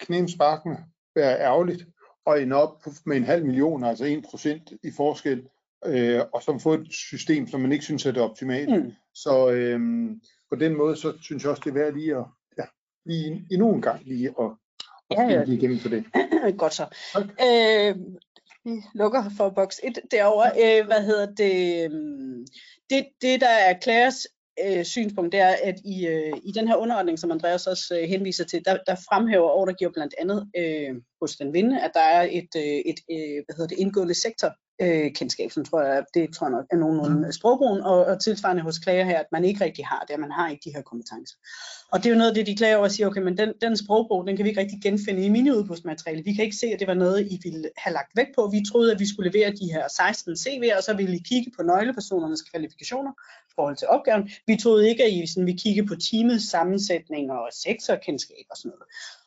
knæmsparkende 0.00 0.78
være 1.14 1.40
ærgerligt 1.40 1.86
at 2.26 2.42
ende 2.42 2.56
op 2.56 2.86
med 3.06 3.16
en 3.16 3.24
halv 3.24 3.46
million, 3.46 3.84
altså 3.84 4.04
1 4.04 4.24
procent 4.30 4.72
i 4.82 4.90
forskel, 4.96 5.48
øh, 5.86 6.20
og 6.32 6.42
så 6.42 6.58
få 6.58 6.74
et 6.74 6.92
system, 6.92 7.46
som 7.46 7.60
man 7.60 7.72
ikke 7.72 7.84
synes 7.84 8.06
er 8.06 8.12
det 8.12 8.22
optimale. 8.22 8.78
Mm. 8.78 8.92
Så 9.14 9.50
øh, 9.50 9.80
på 10.50 10.56
den 10.56 10.76
måde, 10.76 10.96
så 10.96 11.12
synes 11.20 11.42
jeg 11.42 11.50
også, 11.50 11.62
det 11.64 11.70
er 11.70 11.74
værd 11.74 11.94
lige 11.94 12.16
at, 12.16 12.24
ja, 12.58 12.64
lige 13.06 13.46
endnu 13.50 13.74
en 13.74 13.82
gang 13.82 14.02
lige 14.04 14.34
at, 14.40 14.50
at 15.10 15.16
Ja, 15.16 15.22
ja. 15.22 15.42
igennem 15.42 15.78
for 15.78 15.88
det. 15.88 16.04
Godt 16.58 16.74
så. 16.74 16.86
Tak. 17.12 17.24
Øh, 17.24 17.96
vi 18.64 18.82
lukker 18.94 19.22
for 19.36 19.50
boks 19.50 19.80
1 19.82 19.98
derovre. 20.10 20.50
Øh, 20.64 20.86
hvad 20.86 21.02
hedder 21.04 21.26
det? 21.26 21.84
Øh, 21.84 21.90
det, 22.90 23.06
det 23.22 23.40
der 23.40 23.48
er 23.48 23.80
Claires 23.82 24.26
øh, 24.64 24.84
synspunkt, 24.84 25.32
det 25.32 25.40
er, 25.40 25.54
at 25.62 25.80
i, 25.84 26.06
øh, 26.06 26.32
i 26.44 26.52
den 26.52 26.68
her 26.68 26.76
underretning, 26.76 27.18
som 27.18 27.30
Andreas 27.30 27.66
også 27.66 27.98
øh, 27.98 28.08
henviser 28.08 28.44
til, 28.44 28.64
der, 28.64 28.78
der 28.86 28.94
fremhæver 28.94 29.50
ordregiver 29.50 29.92
blandt 29.92 30.14
andet 30.18 30.50
øh, 30.56 30.94
hos 31.20 31.36
den 31.36 31.52
vinde, 31.52 31.80
at 31.80 31.90
der 31.94 32.00
er 32.00 32.28
et, 32.30 32.48
øh, 32.56 32.62
et 32.62 33.00
øh, 33.10 33.44
hvad 33.44 33.54
hedder 33.56 33.68
det, 33.68 33.78
indgående 33.78 34.14
sektor 34.14 34.50
øh, 34.82 35.12
kendskab, 35.12 35.50
som 35.50 35.64
tror 35.64 35.82
jeg, 35.82 36.04
det 36.14 36.34
tror 36.34 36.46
jeg 36.46 36.52
nok 36.52 36.66
er 36.70 36.76
nogenlunde 36.76 37.26
mm. 37.26 37.32
sprogbrugen, 37.32 37.80
og, 37.80 38.04
og 38.04 38.20
tilsvarende 38.20 38.62
hos 38.62 38.78
klager 38.78 39.04
her, 39.04 39.18
at 39.18 39.26
man 39.32 39.44
ikke 39.44 39.64
rigtig 39.64 39.86
har 39.86 40.04
det, 40.08 40.14
at 40.14 40.20
man 40.20 40.32
har 40.32 40.48
ikke 40.48 40.62
de 40.64 40.74
her 40.74 40.82
kompetencer. 40.82 41.36
Og 41.92 41.98
det 41.98 42.06
er 42.06 42.10
jo 42.10 42.18
noget 42.18 42.30
af 42.30 42.34
det, 42.34 42.46
de 42.46 42.56
klager 42.56 42.76
over 42.76 42.84
og 42.84 42.90
siger, 42.90 43.06
okay, 43.06 43.22
men 43.22 43.38
den, 43.38 43.52
den 43.60 43.76
sprogbrug, 43.76 44.26
den 44.26 44.36
kan 44.36 44.44
vi 44.44 44.48
ikke 44.48 44.60
rigtig 44.60 44.80
genfinde 44.82 45.24
i 45.24 45.28
miniudbudsmateriale. 45.28 46.24
Vi 46.24 46.34
kan 46.34 46.44
ikke 46.44 46.56
se, 46.56 46.66
at 46.66 46.80
det 46.80 46.88
var 46.88 46.94
noget, 46.94 47.26
I 47.30 47.40
ville 47.42 47.70
have 47.76 47.94
lagt 47.94 48.16
vægt 48.16 48.34
på. 48.34 48.48
Vi 48.52 48.60
troede, 48.70 48.92
at 48.92 49.00
vi 49.00 49.08
skulle 49.08 49.30
levere 49.30 49.50
de 49.50 49.72
her 49.72 49.88
16 49.88 50.32
CV'er, 50.32 50.76
og 50.76 50.82
så 50.82 50.94
ville 50.96 51.16
I 51.16 51.22
kigge 51.28 51.50
på 51.56 51.62
nøglepersonernes 51.62 52.42
kvalifikationer 52.42 53.12
i 53.50 53.52
forhold 53.54 53.76
til 53.76 53.88
opgaven. 53.88 54.30
Vi 54.46 54.56
troede 54.56 54.88
ikke, 54.88 55.04
at 55.04 55.12
I 55.12 55.26
sådan, 55.26 55.46
ville 55.46 55.58
kigge 55.58 55.86
på 55.86 55.94
teamets 56.10 56.50
sammensætning 56.50 57.32
og 57.32 57.48
sektorkendskab 57.52 58.46
og 58.50 58.56
sådan 58.56 58.68
noget. 58.68 58.84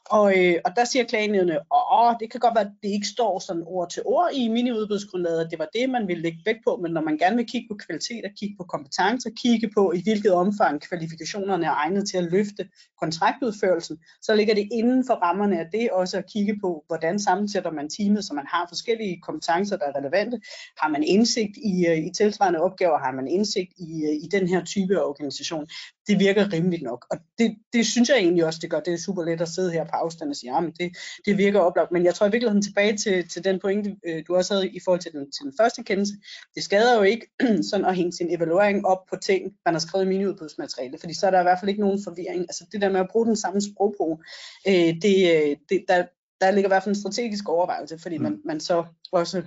Og, 0.09 0.37
øh, 0.37 0.55
og 0.65 0.71
der 0.75 0.85
siger 0.85 1.05
klagenævnet, 1.05 1.59
åh, 1.91 2.13
det 2.19 2.31
kan 2.31 2.39
godt 2.39 2.55
være, 2.55 2.65
at 2.65 2.71
det 2.83 2.89
ikke 2.89 3.07
står 3.07 3.39
sådan 3.39 3.63
ord 3.65 3.89
til 3.89 4.03
ord 4.05 4.29
i 4.33 4.47
miniudbudsgrundlaget, 4.47 5.45
at 5.45 5.51
det 5.51 5.59
var 5.59 5.69
det, 5.73 5.89
man 5.89 6.07
ville 6.07 6.23
lægge 6.23 6.39
vægt 6.45 6.59
på, 6.67 6.79
men 6.81 6.91
når 6.91 7.01
man 7.01 7.17
gerne 7.17 7.35
vil 7.35 7.45
kigge 7.45 7.67
på 7.71 7.77
kvalitet 7.85 8.25
og 8.25 8.31
kigge 8.39 8.55
på 8.57 8.63
kompetencer, 8.63 9.29
kigge 9.41 9.69
på, 9.77 9.93
i 9.95 10.01
hvilket 10.03 10.33
omfang 10.33 10.81
kvalifikationerne 10.81 11.65
er 11.65 11.71
egnet 11.71 12.09
til 12.09 12.17
at 12.17 12.23
løfte 12.23 12.69
kontraktudførelsen, 13.01 13.97
så 14.21 14.35
ligger 14.35 14.55
det 14.55 14.67
inden 14.71 15.05
for 15.07 15.13
rammerne 15.13 15.59
af 15.59 15.65
det 15.71 15.89
også 15.91 16.17
at 16.17 16.25
kigge 16.33 16.59
på, 16.61 16.83
hvordan 16.87 17.19
sammensætter 17.19 17.71
man 17.71 17.89
teamet, 17.89 18.25
så 18.25 18.33
man 18.33 18.47
har 18.47 18.65
forskellige 18.69 19.21
kompetencer, 19.21 19.77
der 19.77 19.85
er 19.85 19.97
relevante. 19.97 20.41
Har 20.77 20.89
man 20.89 21.03
indsigt 21.03 21.57
i, 21.57 21.85
øh, 21.87 21.97
i 21.97 22.09
tilsvarende 22.17 22.59
opgaver? 22.59 22.97
Har 22.97 23.11
man 23.11 23.27
indsigt 23.27 23.73
i, 23.77 24.05
øh, 24.05 24.15
i 24.23 24.27
den 24.31 24.47
her 24.47 24.63
type 24.63 24.93
af 24.99 25.03
organisation? 25.03 25.67
Det 26.07 26.19
virker 26.19 26.53
rimeligt 26.53 26.83
nok, 26.83 27.05
og 27.11 27.17
det, 27.37 27.57
det 27.73 27.85
synes 27.85 28.09
jeg 28.09 28.17
egentlig 28.17 28.45
også, 28.45 28.59
det 28.61 28.69
gør. 28.69 28.79
Det 28.79 28.93
er 28.93 28.97
super 28.97 29.23
let 29.23 29.41
at 29.41 29.47
sidde 29.47 29.71
her 29.71 29.83
på 29.83 29.91
afstand 29.93 30.29
og 30.29 30.35
sige, 30.35 30.53
ja, 30.53 30.59
men 30.59 30.71
det, 30.71 30.97
det 31.25 31.37
virker 31.37 31.59
oplagt. 31.59 31.91
Men 31.91 32.05
jeg 32.05 32.15
tror 32.15 32.27
i 32.27 32.31
virkeligheden 32.31 32.61
tilbage 32.61 32.97
til, 32.97 33.29
til 33.29 33.43
den 33.43 33.59
pointe, 33.59 33.95
øh, 34.07 34.23
du 34.27 34.35
også 34.35 34.53
havde 34.53 34.69
i 34.69 34.79
forhold 34.85 35.01
til 35.01 35.11
den, 35.11 35.31
til 35.31 35.43
den 35.43 35.53
første 35.59 35.83
kendelse. 35.83 36.13
Det 36.55 36.63
skader 36.63 36.97
jo 36.97 37.01
ikke 37.01 37.27
sådan 37.69 37.85
at 37.85 37.95
hænge 37.95 38.13
sin 38.13 38.35
evaluering 38.35 38.85
op 38.85 39.05
på 39.09 39.15
ting, 39.23 39.53
man 39.65 39.73
har 39.73 39.79
skrevet 39.79 40.05
i 40.05 40.07
miniudbudsmateriale, 40.07 40.97
fordi 40.99 41.13
så 41.13 41.27
er 41.27 41.31
der 41.31 41.39
i 41.39 41.43
hvert 41.43 41.59
fald 41.59 41.69
ikke 41.69 41.81
nogen 41.81 42.03
forvirring. 42.03 42.41
Altså 42.41 42.65
det 42.71 42.81
der 42.81 42.89
med 42.89 42.99
at 42.99 43.09
bruge 43.11 43.25
den 43.25 43.35
samme 43.35 43.61
sprogbrug, 43.61 44.23
øh, 44.67 44.73
det, 44.73 45.57
det, 45.69 45.85
der, 45.87 46.05
der 46.41 46.51
ligger 46.51 46.67
i 46.67 46.73
hvert 46.73 46.83
fald 46.83 46.95
en 46.95 47.01
strategisk 47.01 47.49
overvejelse, 47.49 47.99
fordi 47.99 48.17
man, 48.17 48.31
mm. 48.31 48.41
man 48.45 48.59
så 48.59 48.85
også 49.11 49.43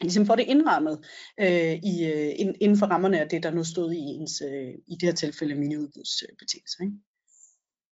ligesom 0.00 0.26
får 0.26 0.36
det 0.36 0.44
indrammet 0.44 0.98
øh, 1.40 1.72
i, 1.72 2.04
øh, 2.04 2.34
inden 2.60 2.78
for 2.78 2.86
rammerne 2.86 3.20
af 3.20 3.28
det, 3.28 3.42
der 3.42 3.50
nu 3.50 3.64
stod 3.64 3.92
i 3.92 3.98
ens, 3.98 4.42
øh, 4.50 4.74
i 4.86 4.94
det 4.94 5.02
her 5.02 5.12
tilfælde, 5.14 5.54
miniudbudsbetingelser. 5.54 6.82
Ikke? 6.82 6.96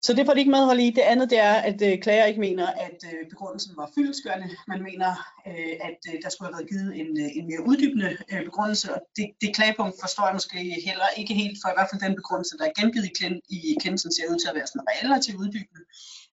Så 0.05 0.13
det 0.13 0.25
får 0.25 0.33
de 0.33 0.39
ikke 0.39 0.55
medhold 0.57 0.79
i. 0.79 0.89
Det 0.89 1.01
andet 1.12 1.29
det 1.29 1.39
er, 1.39 1.55
at 1.69 1.79
øh, 1.88 1.93
klager 2.03 2.25
ikke 2.25 2.39
mener, 2.39 2.67
at 2.86 3.00
øh, 3.12 3.29
begrundelsen 3.29 3.74
var 3.77 3.91
fyldeskørende. 3.95 4.50
Man 4.67 4.81
mener, 4.89 5.12
øh, 5.50 5.75
at 5.89 6.00
øh, 6.10 6.15
der 6.24 6.29
skulle 6.29 6.48
have 6.48 6.57
været 6.57 6.69
givet 6.72 6.89
en, 7.01 7.10
øh, 7.24 7.29
en 7.38 7.45
mere 7.50 7.63
uddybende 7.69 8.10
øh, 8.31 8.43
begrundelse, 8.50 8.88
og 8.95 9.00
det, 9.17 9.27
det 9.41 9.55
klagepunkt 9.57 9.95
forstår 10.03 10.25
jeg 10.27 10.36
måske 10.39 10.60
heller 10.89 11.10
ikke 11.19 11.33
helt, 11.41 11.57
for 11.62 11.69
i 11.69 11.75
hvert 11.75 11.89
fald 11.89 12.05
den 12.07 12.15
begrundelse, 12.22 12.57
der 12.60 12.65
er 12.67 12.77
gengivet 12.79 13.07
i, 13.55 13.57
i 13.72 13.74
kendelsen, 13.83 14.12
ser 14.12 14.31
ud 14.31 14.39
til 14.39 14.51
at 14.51 14.57
være 14.57 14.67
sådan 14.67 14.89
relativt 15.03 15.38
uddybende 15.43 15.83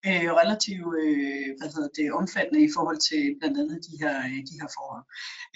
øh, 0.08 0.28
relativt 0.42 0.86
øh, 1.02 1.48
hvad 1.58 1.68
hedder 1.74 1.90
det, 1.98 2.06
omfattende 2.20 2.60
i 2.68 2.70
forhold 2.76 3.00
til 3.08 3.22
blandt 3.40 3.56
andet 3.60 3.78
de 3.88 3.94
her, 4.02 4.14
øh, 4.30 4.40
de 4.50 4.54
her 4.60 4.68
forhold. 4.76 5.04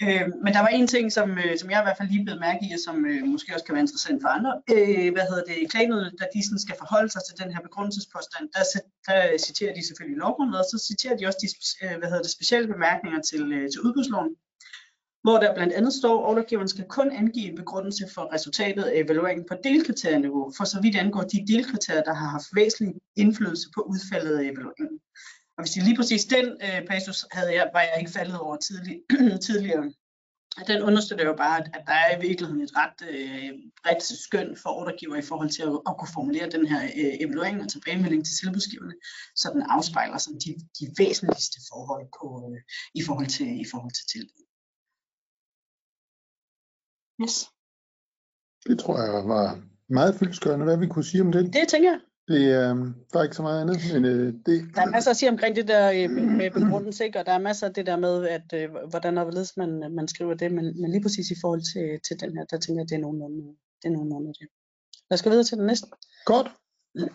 Øh, 0.03 0.25
men 0.43 0.51
der 0.55 0.61
var 0.65 0.71
en 0.79 0.87
ting, 0.95 1.05
som, 1.17 1.27
øh, 1.43 1.53
som 1.59 1.67
jeg 1.71 1.79
i 1.81 1.85
hvert 1.85 1.97
fald 1.99 2.09
lige 2.13 2.25
blev 2.25 2.37
mærke 2.47 2.61
i, 2.67 2.69
og 2.77 2.81
som 2.87 2.95
øh, 3.11 3.19
måske 3.33 3.53
også 3.55 3.65
kan 3.65 3.75
være 3.75 3.85
interessant 3.87 4.19
for 4.23 4.29
andre. 4.37 4.53
Øh, 4.75 5.09
hvad 5.15 5.25
hedder 5.29 5.45
det, 5.49 5.71
klagenødet, 5.73 6.11
da 6.19 6.25
de 6.33 6.39
sådan 6.45 6.65
skal 6.65 6.77
forholde 6.83 7.09
sig 7.13 7.21
til 7.25 7.35
den 7.41 7.49
her 7.53 7.61
begrundelsespåstand, 7.67 8.45
der, 8.55 8.63
der 9.07 9.19
citerer 9.47 9.73
de 9.77 9.87
selvfølgelig 9.87 10.19
lovgrundlaget, 10.23 10.65
og 10.65 10.69
så 10.73 10.77
citerer 10.89 11.15
de 11.17 11.27
også 11.29 11.39
de 11.43 11.49
øh, 11.83 11.95
hvad 11.99 12.07
hedder 12.09 12.25
det, 12.25 12.37
specielle 12.37 12.67
bemærkninger 12.73 13.21
til, 13.29 13.43
øh, 13.57 13.65
til 13.71 13.79
udbudsloven 13.85 14.31
hvor 15.25 15.37
der 15.39 15.55
blandt 15.55 15.73
andet 15.73 15.93
står, 15.93 16.15
at 16.19 16.25
ordregiveren 16.29 16.67
skal 16.67 16.85
kun 16.97 17.11
angive 17.11 17.49
en 17.49 17.55
begrundelse 17.55 18.05
for 18.13 18.33
resultatet 18.33 18.83
af 18.83 18.99
evalueringen 19.05 19.45
på 19.49 19.55
delkriterieniveau, 19.63 20.51
for 20.57 20.63
så 20.63 20.81
vidt 20.81 20.95
angår 20.95 21.21
de 21.21 21.47
delkriterier, 21.47 22.03
der 22.03 22.13
har 22.13 22.27
haft 22.27 22.49
væsentlig 22.55 22.95
indflydelse 23.15 23.67
på 23.75 23.81
udfaldet 23.81 24.37
af 24.37 24.43
evalueringen. 24.51 24.99
Og 25.57 25.63
hvis 25.63 25.71
det 25.71 25.83
lige 25.83 25.97
præcis 25.99 26.25
den 26.25 26.45
øh, 26.67 26.87
passus 26.87 27.25
havde 27.31 27.53
jeg, 27.53 27.69
var 27.73 27.81
jeg 27.81 27.95
ikke 27.99 28.11
faldet 28.11 28.39
over 28.39 28.55
tidlig, 28.67 28.95
tidligere. 29.47 29.91
Den 30.67 30.81
understøtter 30.81 31.25
jo 31.25 31.35
bare, 31.45 31.57
at 31.59 31.83
der 31.87 31.97
er 32.05 32.17
i 32.17 32.21
virkeligheden 32.27 32.61
et 32.61 32.77
ret 32.81 32.99
øh, 33.09 33.51
bredt 33.83 34.03
skøn 34.03 34.57
for 34.63 34.69
ordregiver 34.69 35.15
i 35.15 35.27
forhold 35.29 35.49
til 35.49 35.63
at, 35.69 35.75
at 35.89 35.97
kunne 35.97 36.15
formulere 36.17 36.49
den 36.49 36.65
her 36.67 36.81
øh, 36.83 37.13
evaluering 37.23 37.61
og 37.61 37.69
tilbagemelding 37.69 38.25
til 38.25 38.35
tilbudsgiverne, 38.41 38.95
så 39.35 39.49
den 39.53 39.63
afspejler 39.75 40.17
sådan 40.17 40.39
de, 40.45 40.51
de 40.79 40.85
væsentligste 40.97 41.59
forhold 41.71 42.05
på, 42.17 42.27
øh, 42.45 42.59
i 42.99 43.01
forhold 43.07 43.27
til, 43.37 43.49
i 43.63 43.65
forhold 43.71 43.93
til 43.99 44.05
tilbud. 44.13 44.45
Yes. 47.21 47.35
Det 48.67 48.79
tror 48.79 49.01
jeg 49.01 49.27
var 49.27 49.61
meget 49.89 50.15
fyldskørende, 50.15 50.65
hvad 50.65 50.77
vi 50.77 50.87
kunne 50.87 51.03
sige 51.03 51.21
om 51.21 51.31
det. 51.31 51.53
Det 51.53 51.67
tænker 51.67 51.91
jeg. 51.91 51.99
Det, 52.27 52.41
øh, 52.41 52.75
der 53.13 53.19
er 53.19 53.23
ikke 53.23 53.35
så 53.35 53.41
meget 53.41 53.61
andet, 53.61 53.77
men 53.93 54.05
øh, 54.05 54.33
det... 54.45 54.75
Der 54.75 54.81
er 54.81 54.89
masser 54.89 55.11
at 55.11 55.17
sige 55.17 55.29
omkring 55.29 55.55
det 55.55 55.67
der 55.67 55.91
øh, 55.91 56.09
med 56.09 56.51
begrundelse, 56.51 57.05
ikke? 57.05 57.19
og 57.19 57.25
der 57.25 57.31
er 57.31 57.39
masser 57.39 57.67
af 57.67 57.73
det 57.73 57.85
der 57.85 57.97
med, 57.97 58.27
at 58.27 58.53
øh, 58.53 58.69
hvordan 58.89 59.17
og 59.17 59.23
hvorledes 59.23 59.57
man, 59.57 59.91
man 59.95 60.07
skriver 60.07 60.33
det, 60.33 60.51
men, 60.51 60.81
men 60.81 60.91
lige 60.91 61.03
præcis 61.03 61.31
i 61.31 61.35
forhold 61.41 61.61
til, 61.73 61.99
til 62.07 62.19
den 62.19 62.37
her, 62.37 62.45
der 62.45 62.57
tænker 62.57 62.81
jeg, 62.81 62.89
det 62.89 62.95
er 62.95 62.99
nogenlunde 62.99 63.47
det. 63.47 63.55
Er 63.83 63.89
nogenlunde 63.89 64.27
det. 64.27 64.47
Lad 65.09 65.17
os 65.17 65.23
gå 65.23 65.29
videre 65.29 65.43
til 65.43 65.57
den 65.57 65.65
næste. 65.65 65.87
Godt. 66.25 66.47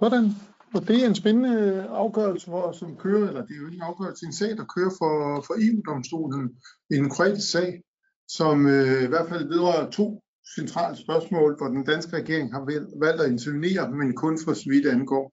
Sådan. 0.00 0.30
Og 0.76 0.88
det 0.88 1.02
er 1.02 1.08
en 1.08 1.14
spændende 1.14 1.82
afgørelse, 1.82 2.46
hvor, 2.46 2.72
som 2.72 2.96
kører, 2.96 3.28
eller 3.28 3.42
det 3.46 3.54
er 3.54 3.60
jo 3.60 3.66
ikke 3.66 3.76
en 3.76 3.90
afgørelse, 3.90 4.26
en 4.26 4.32
sag, 4.32 4.50
der 4.56 4.64
kører 4.76 4.90
for, 5.00 5.14
for 5.46 5.54
EU-domstolen, 5.64 6.44
en 6.90 7.02
konkret 7.02 7.42
sag, 7.42 7.82
som 8.28 8.66
øh, 8.66 9.02
i 9.02 9.06
hvert 9.06 9.28
fald 9.28 9.48
vedrører 9.48 9.90
to 9.90 10.22
centrale 10.56 10.96
spørgsmål, 10.96 11.56
hvor 11.58 11.68
den 11.68 11.84
danske 11.84 12.16
regering 12.16 12.52
har 12.52 12.62
valgt 13.04 13.22
at 13.22 13.30
intervenere, 13.30 13.90
men 13.90 14.16
kun 14.16 14.38
for 14.44 14.52
så 14.52 14.64
vidt 14.70 14.86
angår 14.86 15.32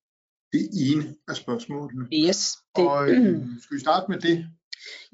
det 0.54 0.66
ene 0.88 1.16
af 1.28 1.36
spørgsmålene. 1.36 2.06
Yes. 2.28 2.58
Det... 2.76 2.88
Og 2.88 3.10
øh, 3.10 3.36
skal 3.64 3.76
vi 3.76 3.80
starte 3.80 4.06
med 4.10 4.20
det? 4.20 4.38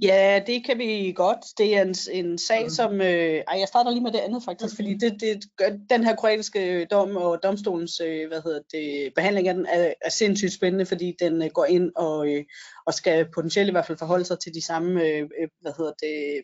Ja, 0.01 0.41
det 0.47 0.65
kan 0.65 0.77
vi 0.77 1.13
godt. 1.15 1.37
Det 1.57 1.77
er 1.77 1.81
en, 1.81 1.95
en 2.11 2.37
sag, 2.37 2.63
mm. 2.63 2.69
som... 2.69 3.01
Øh, 3.01 3.43
ej, 3.47 3.59
jeg 3.59 3.67
starter 3.67 3.91
lige 3.91 4.03
med 4.03 4.11
det 4.11 4.19
andet 4.19 4.43
faktisk, 4.43 4.75
fordi 4.75 4.93
det, 4.93 5.21
det, 5.21 5.43
den 5.89 6.03
her 6.03 6.15
kroatiske 6.15 6.85
dom 6.85 7.15
og 7.15 7.43
domstolens 7.43 7.99
øh, 7.99 8.27
hvad 8.27 8.41
hedder 8.41 8.59
det, 8.71 9.13
behandling 9.15 9.47
af 9.47 9.53
den 9.53 9.65
er, 9.65 9.93
er 10.01 10.09
sindssygt 10.09 10.53
spændende, 10.53 10.85
fordi 10.85 11.15
den 11.19 11.43
øh, 11.43 11.49
går 11.49 11.65
ind 11.65 11.91
og, 11.95 12.27
øh, 12.27 12.43
og 12.85 12.93
skal 12.93 13.27
potentielt 13.35 13.69
i 13.69 13.71
hvert 13.71 13.85
fald 13.85 13.97
forholde 13.97 14.25
sig 14.25 14.39
til 14.39 14.53
de 14.53 14.65
samme 14.65 15.03
øh, 15.03 15.21
øh 15.21 15.47
hvad 15.61 15.71
hedder 15.77 15.93
det, 16.01 16.41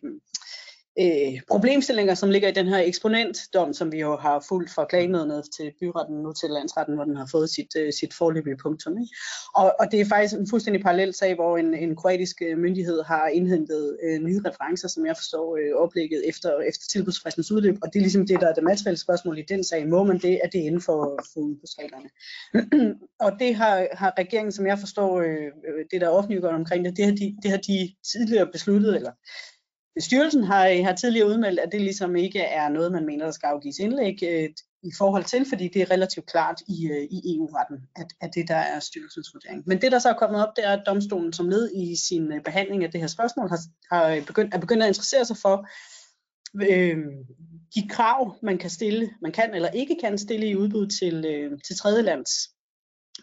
øh, 1.00 1.40
problemstillinger, 1.48 2.14
som 2.14 2.30
ligger 2.30 2.48
i 2.48 2.52
den 2.52 2.66
her 2.66 2.78
eksponentdom, 2.78 3.72
som 3.72 3.92
vi 3.92 4.00
jo 4.00 4.16
har 4.16 4.44
fulgt 4.48 4.70
fra 4.70 4.84
klagenødene 4.84 5.42
til 5.56 5.72
byretten, 5.80 6.16
nu 6.22 6.32
til 6.32 6.50
landsretten, 6.50 6.94
hvor 6.94 7.04
den 7.04 7.16
har 7.16 7.28
fået 7.32 7.50
sit, 7.50 7.76
øh, 7.76 7.92
sit 7.92 8.14
forløbige 8.14 8.56
punktum. 8.56 8.92
Ikke? 8.92 9.14
Og, 9.54 9.74
og 9.80 9.86
det 9.90 10.00
er 10.00 10.04
faktisk 10.04 10.34
en 10.34 10.48
fuldstændig 10.50 10.82
parallel 10.82 11.14
sag, 11.14 11.34
hvor 11.34 11.56
en, 11.58 11.74
en 11.74 11.96
kroatisk 11.96 12.36
øh, 12.42 12.58
myndighed 12.58 13.02
har 13.02 13.26
indhentet 13.28 13.98
øh, 14.02 14.18
nye 14.20 14.40
referencer, 14.46 14.88
som 14.88 15.06
jeg 15.06 15.16
forstår 15.16 15.56
øh, 15.56 15.82
oplægget 15.82 16.28
efter, 16.28 16.60
efter 16.60 16.84
tilbudsfristens 16.92 17.52
udløb, 17.52 17.76
og 17.82 17.88
det 17.92 17.98
er 17.98 18.02
ligesom 18.02 18.26
det, 18.26 18.40
der 18.40 18.48
er 18.48 18.54
det 18.54 18.64
materielle 18.64 19.00
spørgsmål 19.00 19.38
i 19.38 19.44
den 19.48 19.64
sag. 19.64 19.88
Må 19.88 20.04
man 20.04 20.18
det, 20.18 20.40
er 20.44 20.48
det 20.48 20.58
inden 20.58 20.80
for, 20.80 21.20
for 21.32 21.40
udbudsreglerne? 21.40 22.08
og 23.26 23.32
det 23.38 23.54
har, 23.54 23.86
har 23.92 24.14
regeringen, 24.18 24.52
som 24.52 24.66
jeg 24.66 24.78
forstår, 24.78 25.20
øh, 25.20 25.46
øh 25.68 25.84
det 25.90 26.00
der 26.00 26.06
er 26.06 26.10
offentliggjort 26.10 26.54
omkring 26.54 26.84
det, 26.84 26.96
det 26.96 27.04
har 27.04 27.12
de, 27.12 27.36
det 27.42 27.50
har 27.50 27.58
de 27.58 27.94
tidligere 28.12 28.46
besluttet, 28.52 28.96
eller 28.96 29.12
Styrelsen 30.00 30.44
har, 30.44 30.84
har 30.84 30.94
tidligere 30.94 31.28
udmeldt, 31.28 31.60
at 31.60 31.72
det 31.72 31.80
ligesom 31.80 32.16
ikke 32.16 32.40
er 32.40 32.68
noget, 32.68 32.92
man 32.92 33.06
mener, 33.06 33.24
der 33.24 33.32
skal 33.32 33.46
afgives 33.46 33.78
indlæg 33.78 34.22
øh, 34.22 34.48
i 34.82 34.92
forhold 34.98 35.24
til, 35.24 35.46
fordi 35.48 35.68
det 35.68 35.82
er 35.82 35.90
relativt 35.90 36.26
klart 36.26 36.60
i, 36.68 36.88
øh, 36.90 37.02
i 37.10 37.36
EU-retten, 37.36 37.78
at, 37.96 38.06
at 38.20 38.30
det 38.34 38.48
der 38.48 38.56
er 38.56 38.80
styrelsens 38.80 39.34
vurdering. 39.34 39.62
Men 39.66 39.80
det, 39.80 39.92
der 39.92 39.98
så 39.98 40.08
er 40.08 40.18
kommet 40.18 40.46
op, 40.46 40.56
det 40.56 40.64
er, 40.64 40.72
at 40.72 40.82
domstolen 40.86 41.32
som 41.32 41.48
led 41.48 41.70
i 41.74 41.96
sin 42.08 42.32
øh, 42.32 42.42
behandling 42.42 42.84
af 42.84 42.90
det 42.90 43.00
her 43.00 43.08
spørgsmål 43.08 43.48
har, 43.48 43.60
har 43.94 44.10
øh, 44.10 44.26
begyndt, 44.26 44.54
er 44.54 44.58
begyndt 44.58 44.82
at 44.82 44.88
interessere 44.88 45.24
sig 45.24 45.36
for 45.36 45.68
øh, 46.70 46.98
de 47.74 47.88
krav, 47.88 48.36
man 48.42 48.58
kan 48.58 48.70
stille, 48.70 49.10
man 49.22 49.32
kan 49.32 49.54
eller 49.54 49.70
ikke 49.70 49.96
kan 50.00 50.18
stille 50.18 50.46
i 50.46 50.56
udbud 50.56 50.86
til, 50.86 51.24
øh, 51.26 51.58
til 51.66 51.76
tredjelands 51.76 52.30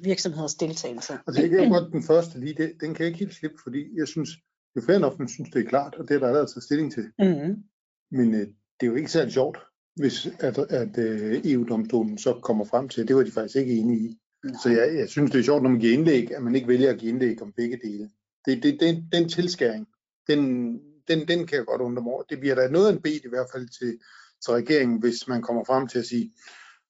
virksomheders 0.01 0.55
deltagelse. 0.55 1.13
Altså, 1.27 1.41
jeg 1.41 1.49
kan 1.49 1.69
godt 1.69 1.93
den 1.93 2.03
første 2.03 2.39
lige, 2.39 2.53
det, 2.53 2.73
den 2.81 2.93
kan 2.93 3.03
jeg 3.03 3.07
ikke 3.07 3.19
helt 3.19 3.35
slippe, 3.35 3.57
fordi 3.63 3.79
jeg 3.99 4.07
synes, 4.07 4.29
det 4.73 4.81
er 4.81 4.85
fair 4.85 4.99
nok, 4.99 5.19
man 5.19 5.27
synes, 5.27 5.49
det 5.49 5.65
er 5.65 5.69
klart, 5.69 5.95
og 5.95 6.07
det 6.07 6.15
er 6.15 6.19
der 6.19 6.27
allerede 6.27 6.47
taget 6.47 6.63
stilling 6.63 6.93
til. 6.93 7.03
Mm-hmm. 7.19 7.63
Men 8.11 8.33
øh, 8.33 8.47
det 8.79 8.81
er 8.81 8.87
jo 8.87 8.95
ikke 8.95 9.11
særlig 9.11 9.33
sjovt, 9.33 9.57
hvis 9.95 10.27
at, 10.39 10.57
at 10.57 10.97
øh, 10.97 11.41
EU-domstolen 11.45 12.17
så 12.17 12.39
kommer 12.43 12.65
frem 12.65 12.89
til, 12.89 13.01
at 13.01 13.07
det 13.07 13.15
var 13.15 13.23
de 13.23 13.31
faktisk 13.31 13.55
ikke 13.55 13.73
enige 13.73 13.99
i. 13.99 14.19
Nej. 14.43 14.53
Så 14.63 14.69
jeg, 14.69 14.95
jeg 14.95 15.09
synes, 15.09 15.31
det 15.31 15.39
er 15.39 15.43
sjovt, 15.43 15.63
når 15.63 15.69
man 15.69 15.79
giver 15.79 15.93
indlæg, 15.93 16.35
at 16.35 16.43
man 16.43 16.55
ikke 16.55 16.67
vælger 16.67 16.89
at 16.89 16.99
give 16.99 17.09
indlæg 17.09 17.41
om 17.41 17.53
begge 17.57 17.79
dele. 17.83 18.09
Det, 18.45 18.63
det, 18.63 18.79
den, 18.79 19.09
den 19.11 19.29
tilskæring, 19.29 19.87
den, 20.27 20.73
den, 21.07 21.27
den 21.27 21.47
kan 21.47 21.57
jeg 21.57 21.65
godt 21.65 21.81
undre 21.81 22.03
mig 22.03 22.13
over. 22.13 22.23
Det 22.23 22.39
bliver 22.39 22.55
da 22.55 22.67
noget 22.67 22.87
af 22.87 22.93
en 22.93 23.01
bed 23.01 23.25
i 23.25 23.29
hvert 23.29 23.47
fald 23.53 23.67
til, 23.79 23.99
til 24.45 24.53
regeringen, 24.53 24.99
hvis 24.99 25.27
man 25.27 25.41
kommer 25.41 25.63
frem 25.63 25.87
til 25.87 25.99
at 25.99 26.05
sige, 26.05 26.31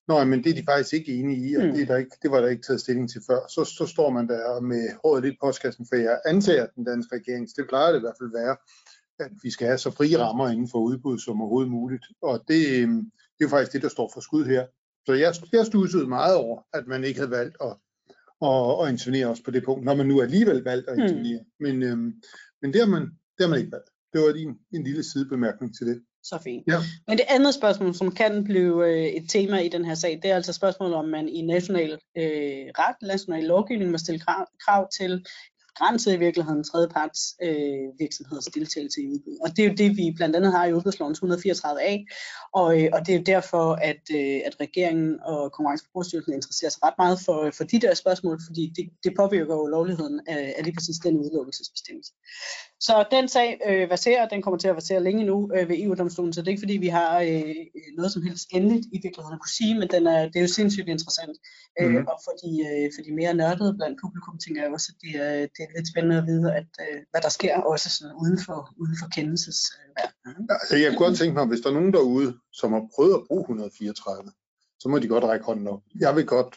Nå, 0.08 0.24
men 0.24 0.44
det 0.44 0.50
er 0.50 0.54
de 0.54 0.64
faktisk 0.68 0.94
ikke 0.94 1.14
enige 1.14 1.50
i, 1.50 1.54
og 1.54 1.64
mm. 1.64 1.72
det, 1.72 1.82
er 1.82 1.86
der 1.86 1.96
ikke, 1.96 2.16
det 2.22 2.30
var 2.30 2.40
der 2.40 2.48
ikke 2.48 2.62
taget 2.62 2.80
stilling 2.80 3.10
til 3.10 3.22
før. 3.26 3.40
Så, 3.48 3.64
så 3.64 3.86
står 3.86 4.10
man 4.10 4.28
der 4.28 4.60
med 4.60 4.88
håret 5.02 5.22
lidt 5.22 5.36
på 5.40 5.46
postkassen, 5.46 5.86
for 5.88 5.96
jeg 5.96 6.20
antager, 6.26 6.66
den 6.76 6.84
danske 6.84 7.16
regering, 7.16 7.48
det 7.56 7.68
plejer 7.68 7.92
det 7.92 7.98
i 7.98 8.00
hvert 8.00 8.18
fald 8.20 8.32
være, 8.32 8.56
at 9.18 9.30
vi 9.42 9.50
skal 9.50 9.66
have 9.66 9.78
så 9.78 9.90
frie 9.90 10.18
rammer 10.18 10.48
inden 10.48 10.68
for 10.68 10.78
udbud 10.78 11.18
som 11.18 11.40
overhovedet 11.40 11.70
muligt. 11.70 12.06
Og 12.22 12.44
det, 12.48 12.82
øhm, 12.82 13.10
det 13.34 13.40
er 13.40 13.44
jo 13.44 13.48
faktisk 13.48 13.72
det, 13.72 13.82
der 13.82 13.88
står 13.88 14.10
for 14.14 14.20
skud 14.20 14.44
her. 14.44 14.66
Så 15.06 15.12
jeg, 15.12 15.34
jeg 15.52 15.66
stussede 15.66 16.06
meget 16.06 16.36
over, 16.36 16.62
at 16.72 16.86
man 16.86 17.04
ikke 17.04 17.20
havde 17.20 17.30
valgt 17.30 17.56
at, 17.60 17.76
at, 18.42 18.82
at 18.82 18.90
intervenere 18.92 19.26
os 19.26 19.40
på 19.40 19.50
det 19.50 19.64
punkt, 19.64 19.84
når 19.84 19.94
man 19.94 20.06
nu 20.06 20.22
alligevel 20.22 20.62
valgt 20.64 20.88
at 20.88 20.94
hmm. 20.94 21.02
intervenere. 21.02 21.40
Mm. 21.42 21.66
Men, 21.66 21.82
øhm, 21.82 22.22
men 22.62 22.72
det, 22.72 22.80
har 22.80 22.88
man, 22.88 23.02
det 23.02 23.40
har 23.40 23.48
man 23.48 23.58
ikke 23.58 23.72
valgt. 23.72 23.90
Det 24.12 24.20
var 24.20 24.32
lige 24.32 24.48
en, 24.48 24.58
en 24.72 24.84
lille 24.84 25.04
sidebemærkning 25.12 25.76
til 25.76 25.86
det. 25.86 26.02
Så 26.24 26.38
fint. 26.44 26.64
Ja. 26.66 26.78
Men 27.08 27.18
det 27.18 27.24
andet 27.28 27.54
spørgsmål, 27.54 27.94
som 27.94 28.14
kan 28.14 28.44
blive 28.44 28.88
øh, 28.88 29.04
et 29.04 29.30
tema 29.30 29.58
i 29.58 29.68
den 29.68 29.84
her 29.84 29.94
sag, 29.94 30.20
det 30.22 30.30
er 30.30 30.34
altså 30.34 30.52
spørgsmålet, 30.52 30.94
om 30.94 31.04
man 31.04 31.28
i 31.28 31.42
national 31.42 31.92
øh, 31.92 32.66
ret, 32.78 32.96
national 33.02 33.44
lovgivning 33.44 33.90
må 33.90 33.98
stille 33.98 34.20
krav, 34.20 34.46
krav 34.64 34.88
til 34.90 35.26
begrænset 35.74 36.14
i 36.14 36.16
virkeligheden 36.16 36.64
tredjeparts 36.64 37.34
øh, 37.42 37.98
virksomheders 37.98 38.44
deltagelse 38.44 39.00
i 39.00 39.06
udbud. 39.06 39.36
Og 39.44 39.56
det 39.56 39.64
er 39.64 39.68
jo 39.68 39.74
det, 39.74 39.96
vi 39.96 40.12
blandt 40.16 40.36
andet 40.36 40.52
har 40.52 40.64
i 40.66 40.72
udbudslovens 40.72 41.18
134a, 41.18 41.92
og, 42.54 42.82
øh, 42.82 42.88
og 42.92 43.00
det 43.06 43.14
er 43.14 43.18
jo 43.18 43.22
derfor, 43.26 43.72
at, 43.90 44.02
øh, 44.18 44.40
at 44.46 44.54
regeringen 44.60 45.20
og 45.22 45.52
Konkurrence- 45.52 46.18
og 46.28 46.34
interesserer 46.34 46.70
sig 46.70 46.82
ret 46.82 46.98
meget 46.98 47.18
for, 47.26 47.50
for 47.56 47.64
de 47.64 47.80
der 47.80 47.94
spørgsmål, 47.94 48.40
fordi 48.46 48.72
det, 48.76 48.84
det 49.04 49.12
påvirker 49.16 49.54
jo 49.54 49.66
lovligheden 49.66 50.20
af, 50.26 50.54
af 50.56 50.64
lige 50.64 50.74
præcis 50.74 50.96
den 50.96 51.16
udelukkelsesbestemmelse. 51.16 52.12
Så 52.80 53.04
den 53.10 53.28
sag 53.28 53.60
øh, 53.68 53.90
verserer, 53.90 54.28
den 54.28 54.42
kommer 54.42 54.58
til 54.58 54.68
at 54.68 54.74
versere 54.74 55.02
længe 55.02 55.24
nu 55.24 55.50
øh, 55.56 55.68
ved 55.68 55.76
EU-domstolen, 55.78 56.32
så 56.32 56.40
det 56.40 56.48
er 56.48 56.54
ikke 56.54 56.66
fordi, 56.66 56.76
vi 56.76 56.88
har 56.88 57.20
øh, 57.20 57.54
noget 57.96 58.12
som 58.12 58.22
helst 58.22 58.46
endeligt 58.56 58.86
i 58.92 58.98
virkeligheden 59.02 59.36
at 59.36 59.42
kunne 59.42 59.58
sige, 59.60 59.74
men 59.80 59.88
den 59.88 60.06
er, 60.06 60.20
det 60.30 60.36
er 60.36 60.40
jo 60.40 60.56
sindssygt 60.58 60.88
interessant. 60.88 61.36
Øh, 61.80 61.90
mm. 61.90 62.06
Og 62.10 62.16
for 62.24 62.32
de, 62.42 62.50
øh, 62.68 62.86
for 62.94 63.02
de 63.06 63.12
mere 63.20 63.34
nørdede 63.34 63.74
blandt 63.78 64.00
publikum 64.02 64.38
tænker 64.38 64.62
jeg 64.62 64.72
også, 64.72 64.88
at 64.92 64.98
det 65.04 65.12
er, 65.26 65.46
det 65.56 65.63
er 65.64 65.76
lidt 65.76 65.88
spændende 65.92 66.18
at 66.18 66.26
vide, 66.26 66.54
at, 66.60 66.70
øh, 66.84 66.98
hvad 67.10 67.20
der 67.20 67.28
sker 67.38 67.56
også 67.72 67.88
sådan 67.96 68.16
uden 68.22 68.38
for, 68.46 68.58
uden 68.80 68.96
for 69.00 69.08
kendelsesverdenen. 69.16 70.48
Altså, 70.60 70.76
jeg 70.76 70.88
kunne 70.90 71.06
godt 71.06 71.18
tænke 71.18 71.34
mig, 71.34 71.46
hvis 71.46 71.60
der 71.60 71.68
er 71.70 71.78
nogen 71.80 71.92
derude, 71.92 72.30
som 72.52 72.72
har 72.72 72.84
prøvet 72.94 73.14
at 73.14 73.26
bruge 73.28 73.40
134, 73.40 74.32
så 74.80 74.88
må 74.88 74.98
de 74.98 75.08
godt 75.08 75.24
række 75.24 75.44
hånden 75.44 75.66
op. 75.66 75.82
Jeg 76.00 76.16
vil 76.16 76.26
godt 76.26 76.52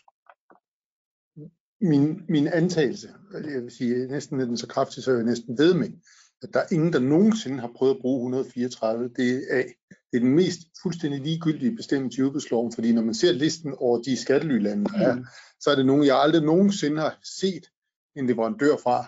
min, 1.81 2.21
min 2.29 2.47
antagelse, 2.47 3.09
jeg 3.33 3.63
vil 3.63 3.71
sige 3.71 4.07
næsten 4.07 4.39
den 4.39 4.57
så 4.57 4.67
kraftig, 4.67 5.03
så 5.03 5.11
jeg 5.11 5.23
næsten 5.23 5.57
ved 5.57 5.73
med, 5.73 5.91
at 6.41 6.49
der 6.53 6.59
er 6.59 6.67
ingen, 6.71 6.93
der 6.93 6.99
nogensinde 6.99 7.59
har 7.59 7.71
prøvet 7.75 7.95
at 7.95 8.01
bruge 8.01 8.19
134. 8.19 9.09
Det 9.15 9.45
er, 9.49 9.63
det 10.11 10.17
er 10.17 10.19
den 10.19 10.35
mest 10.35 10.59
fuldstændig 10.81 11.21
ligegyldige 11.21 11.75
bestemmelse 11.75 12.19
i 12.19 12.23
udbudsloven, 12.23 12.71
fordi 12.73 12.91
når 12.91 13.01
man 13.01 13.13
ser 13.13 13.31
listen 13.31 13.73
over 13.77 14.01
de 14.01 14.17
skattelylande, 14.17 14.85
der 14.85 14.99
er, 14.99 15.15
mm. 15.15 15.25
så 15.59 15.69
er 15.71 15.75
det 15.75 15.85
nogen, 15.85 16.05
jeg 16.05 16.19
aldrig 16.19 16.41
nogensinde 16.41 17.01
har 17.01 17.19
set 17.23 17.69
en 18.19 18.27
leverandør 18.27 18.77
fra. 18.83 19.05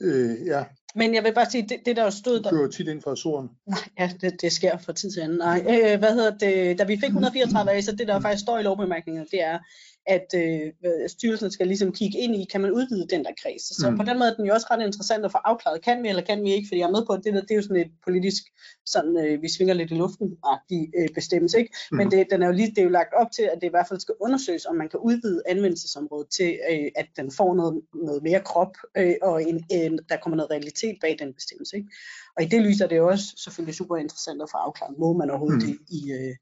Øh, 0.00 0.46
ja. 0.46 0.64
Men 0.94 1.14
jeg 1.14 1.24
vil 1.24 1.34
bare 1.34 1.50
sige, 1.50 1.68
det, 1.68 1.78
det 1.86 1.96
der 1.96 2.10
stod 2.10 2.40
der... 2.40 2.50
Du 2.50 2.56
kører 2.56 2.70
tit 2.70 2.88
ind 2.88 3.02
fra 3.02 3.12
Azoren. 3.12 3.48
Nej, 3.66 3.78
ja, 3.98 4.10
det, 4.20 4.42
det 4.42 4.52
sker 4.52 4.78
fra 4.78 4.92
tid 4.92 5.10
til 5.10 5.20
anden. 5.20 5.38
Nej, 5.38 5.60
øh, 5.68 5.98
hvad 5.98 6.14
hedder 6.14 6.38
det? 6.38 6.78
Da 6.78 6.84
vi 6.84 6.96
fik 6.96 7.10
134 7.18 7.72
af, 7.72 7.84
så 7.84 7.92
det 7.92 8.08
der 8.08 8.20
faktisk 8.20 8.42
står 8.42 8.58
i 8.58 8.62
lovbemærkningerne, 8.62 9.26
det 9.30 9.42
er, 9.42 9.58
at 10.06 10.34
øh, 10.36 10.72
styrelsen 11.08 11.50
skal 11.50 11.66
ligesom 11.66 11.92
kigge 11.92 12.18
ind 12.18 12.36
i, 12.36 12.44
kan 12.52 12.60
man 12.60 12.70
udvide 12.70 13.06
den 13.10 13.24
der 13.24 13.30
kreds. 13.42 13.76
Så 13.76 13.90
mm. 13.90 13.96
på 13.96 14.02
den 14.02 14.18
måde 14.18 14.30
er 14.30 14.34
den 14.34 14.46
jo 14.46 14.54
også 14.54 14.66
ret 14.70 14.86
interessant 14.86 15.24
at 15.24 15.32
få 15.32 15.38
afklaret, 15.44 15.82
kan 15.82 16.02
vi 16.02 16.08
eller 16.08 16.22
kan 16.22 16.44
vi 16.44 16.52
ikke, 16.52 16.68
fordi 16.68 16.80
jeg 16.80 16.86
er 16.86 16.90
med 16.90 17.06
på, 17.06 17.12
at 17.12 17.24
det, 17.24 17.34
der, 17.34 17.40
det 17.40 17.50
er 17.50 17.54
jo 17.54 17.62
sådan 17.62 17.76
et 17.76 17.92
politisk, 18.04 18.42
sådan, 18.86 19.16
øh, 19.16 19.42
vi 19.42 19.48
svinger 19.48 19.74
lidt 19.74 19.90
i 19.90 19.94
luften 19.94 20.36
de 20.70 20.90
øh, 20.98 21.08
bestemmelse, 21.14 21.58
ikke? 21.58 21.74
Mm. 21.90 21.96
Men 21.96 22.10
det, 22.10 22.26
den 22.30 22.42
er 22.42 22.46
jo 22.46 22.52
lige, 22.52 22.70
det 22.70 22.78
er 22.78 22.82
jo 22.82 22.88
lagt 22.88 23.14
op 23.14 23.30
til, 23.32 23.42
at 23.42 23.58
det 23.60 23.66
i 23.66 23.70
hvert 23.70 23.88
fald 23.88 24.00
skal 24.00 24.14
undersøges, 24.20 24.66
om 24.66 24.76
man 24.76 24.88
kan 24.88 25.00
udvide 25.00 25.42
anvendelsesområdet 25.46 26.28
til, 26.30 26.58
øh, 26.70 26.90
at 26.96 27.06
den 27.16 27.30
får 27.30 27.54
noget, 27.54 27.82
noget 27.94 28.22
mere 28.22 28.40
krop, 28.40 28.76
øh, 28.96 29.14
og 29.22 29.42
en, 29.42 29.64
en, 29.70 30.00
der 30.08 30.16
kommer 30.16 30.36
noget 30.36 30.50
realitet 30.50 30.96
bag 31.00 31.16
den 31.18 31.34
bestemmelse. 31.34 31.76
Ikke? 31.76 31.88
Og 32.36 32.42
i 32.42 32.46
det 32.46 32.62
lys 32.62 32.80
er 32.80 32.86
det 32.86 33.00
også 33.00 33.26
selvfølgelig 33.44 33.74
super 33.74 33.96
interessant 33.96 34.42
at 34.42 34.48
få 34.50 34.56
afklaret, 34.56 34.98
må 34.98 35.12
man 35.12 35.30
overhovedet 35.30 35.62
mm. 35.62 35.66
det 35.66 35.78
i, 35.88 36.12
øh, 36.12 36.34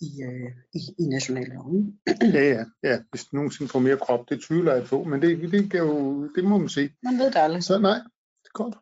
i, 0.00 0.22
øh, 0.22 0.50
i, 0.74 0.80
i 1.02 1.04
nationalloven. 1.04 1.98
ja, 2.36 2.44
ja, 2.54 2.64
ja. 2.82 2.98
Hvis 3.10 3.24
det 3.24 3.32
nogensinde 3.32 3.70
får 3.70 3.78
mere 3.78 3.96
krop, 3.96 4.30
det 4.30 4.44
tvivler 4.48 4.74
jeg 4.74 4.84
på, 4.84 5.04
men 5.04 5.22
det, 5.22 5.52
det, 5.52 5.70
kan 5.70 5.80
jo, 5.80 6.28
det 6.34 6.44
må 6.44 6.58
man 6.58 6.68
se. 6.68 6.90
Man 7.02 7.18
ved 7.18 7.26
det 7.26 7.36
aldrig. 7.36 7.64
Så 7.64 7.78
nej, 7.78 7.98
det 8.42 8.48
er 8.54 8.58
godt. 8.62 8.74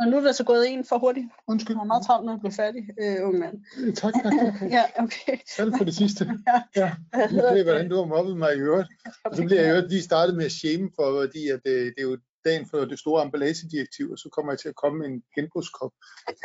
Og 0.00 0.06
nu 0.06 0.16
er 0.16 0.20
der 0.20 0.32
så 0.32 0.44
gået 0.44 0.72
en 0.72 0.84
for 0.84 0.98
hurtigt. 0.98 1.26
Undskyld. 1.48 1.76
Jeg 1.76 1.78
var 1.78 1.84
meget 1.84 2.06
travlt, 2.06 2.26
når 2.26 2.32
jeg 2.32 2.40
blev 2.40 2.52
færdig, 2.52 2.82
øh, 3.02 3.26
unge 3.26 3.38
mand. 3.40 3.56
Øh, 3.78 3.94
tak, 3.94 4.12
tak, 4.14 4.32
tak. 4.40 4.54
ja, 4.76 4.84
okay. 5.04 5.36
Selv 5.56 5.72
for 5.76 5.84
det 5.84 5.94
sidste. 5.94 6.22
ja. 6.50 6.58
ja. 6.76 6.90
Det 7.30 7.60
er, 7.60 7.64
hvordan 7.64 7.90
du 7.90 7.96
har 7.96 8.04
mobbet 8.04 8.36
mig 8.36 8.56
i 8.56 8.60
øvrigt. 8.60 8.88
Og 9.24 9.36
så 9.36 9.42
bliver 9.44 9.62
jeg 9.62 9.76
jo 9.76 9.88
lige 9.88 10.02
startet 10.02 10.36
med 10.36 10.44
at 10.44 10.52
shame, 10.52 10.90
for, 10.96 11.06
fordi 11.22 11.48
at, 11.48 11.60
det, 11.64 11.74
det 11.94 12.00
er 12.04 12.08
jo 12.10 12.18
dagen 12.48 12.64
for 12.70 12.78
det 12.92 12.98
store 13.04 13.18
emballagedirektiv, 13.26 14.06
og 14.14 14.18
så 14.22 14.28
kommer 14.34 14.50
jeg 14.52 14.60
til 14.62 14.70
at 14.72 14.78
komme 14.82 14.96
med 15.00 15.06
en 15.12 15.18
genbrugskop. 15.34 15.92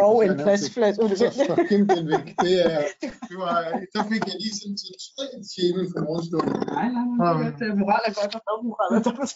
Og 0.07 0.15
en 0.25 0.33
plastflaske. 0.43 1.03
Det 2.45 2.55
er, 2.69 2.79
det 3.29 3.37
var, 3.43 3.55
der 3.95 4.01
fik 4.11 4.21
jeg 4.29 4.37
lige 4.43 4.55
sådan 4.59 4.71
en 4.71 4.79
totalt 5.05 5.43
tjene 5.53 5.81
for 5.91 5.99
morgenstunden. 6.07 6.53
Nej, 6.77 6.87
nej, 6.97 7.05
nej. 7.19 7.49
Det 7.59 7.65
er 7.71 7.75
moral 7.83 8.03
er 8.09 8.13
godt, 8.21 8.33
og 8.51 8.57
moral 8.69 8.89
er 8.97 9.01
godt. 9.07 9.31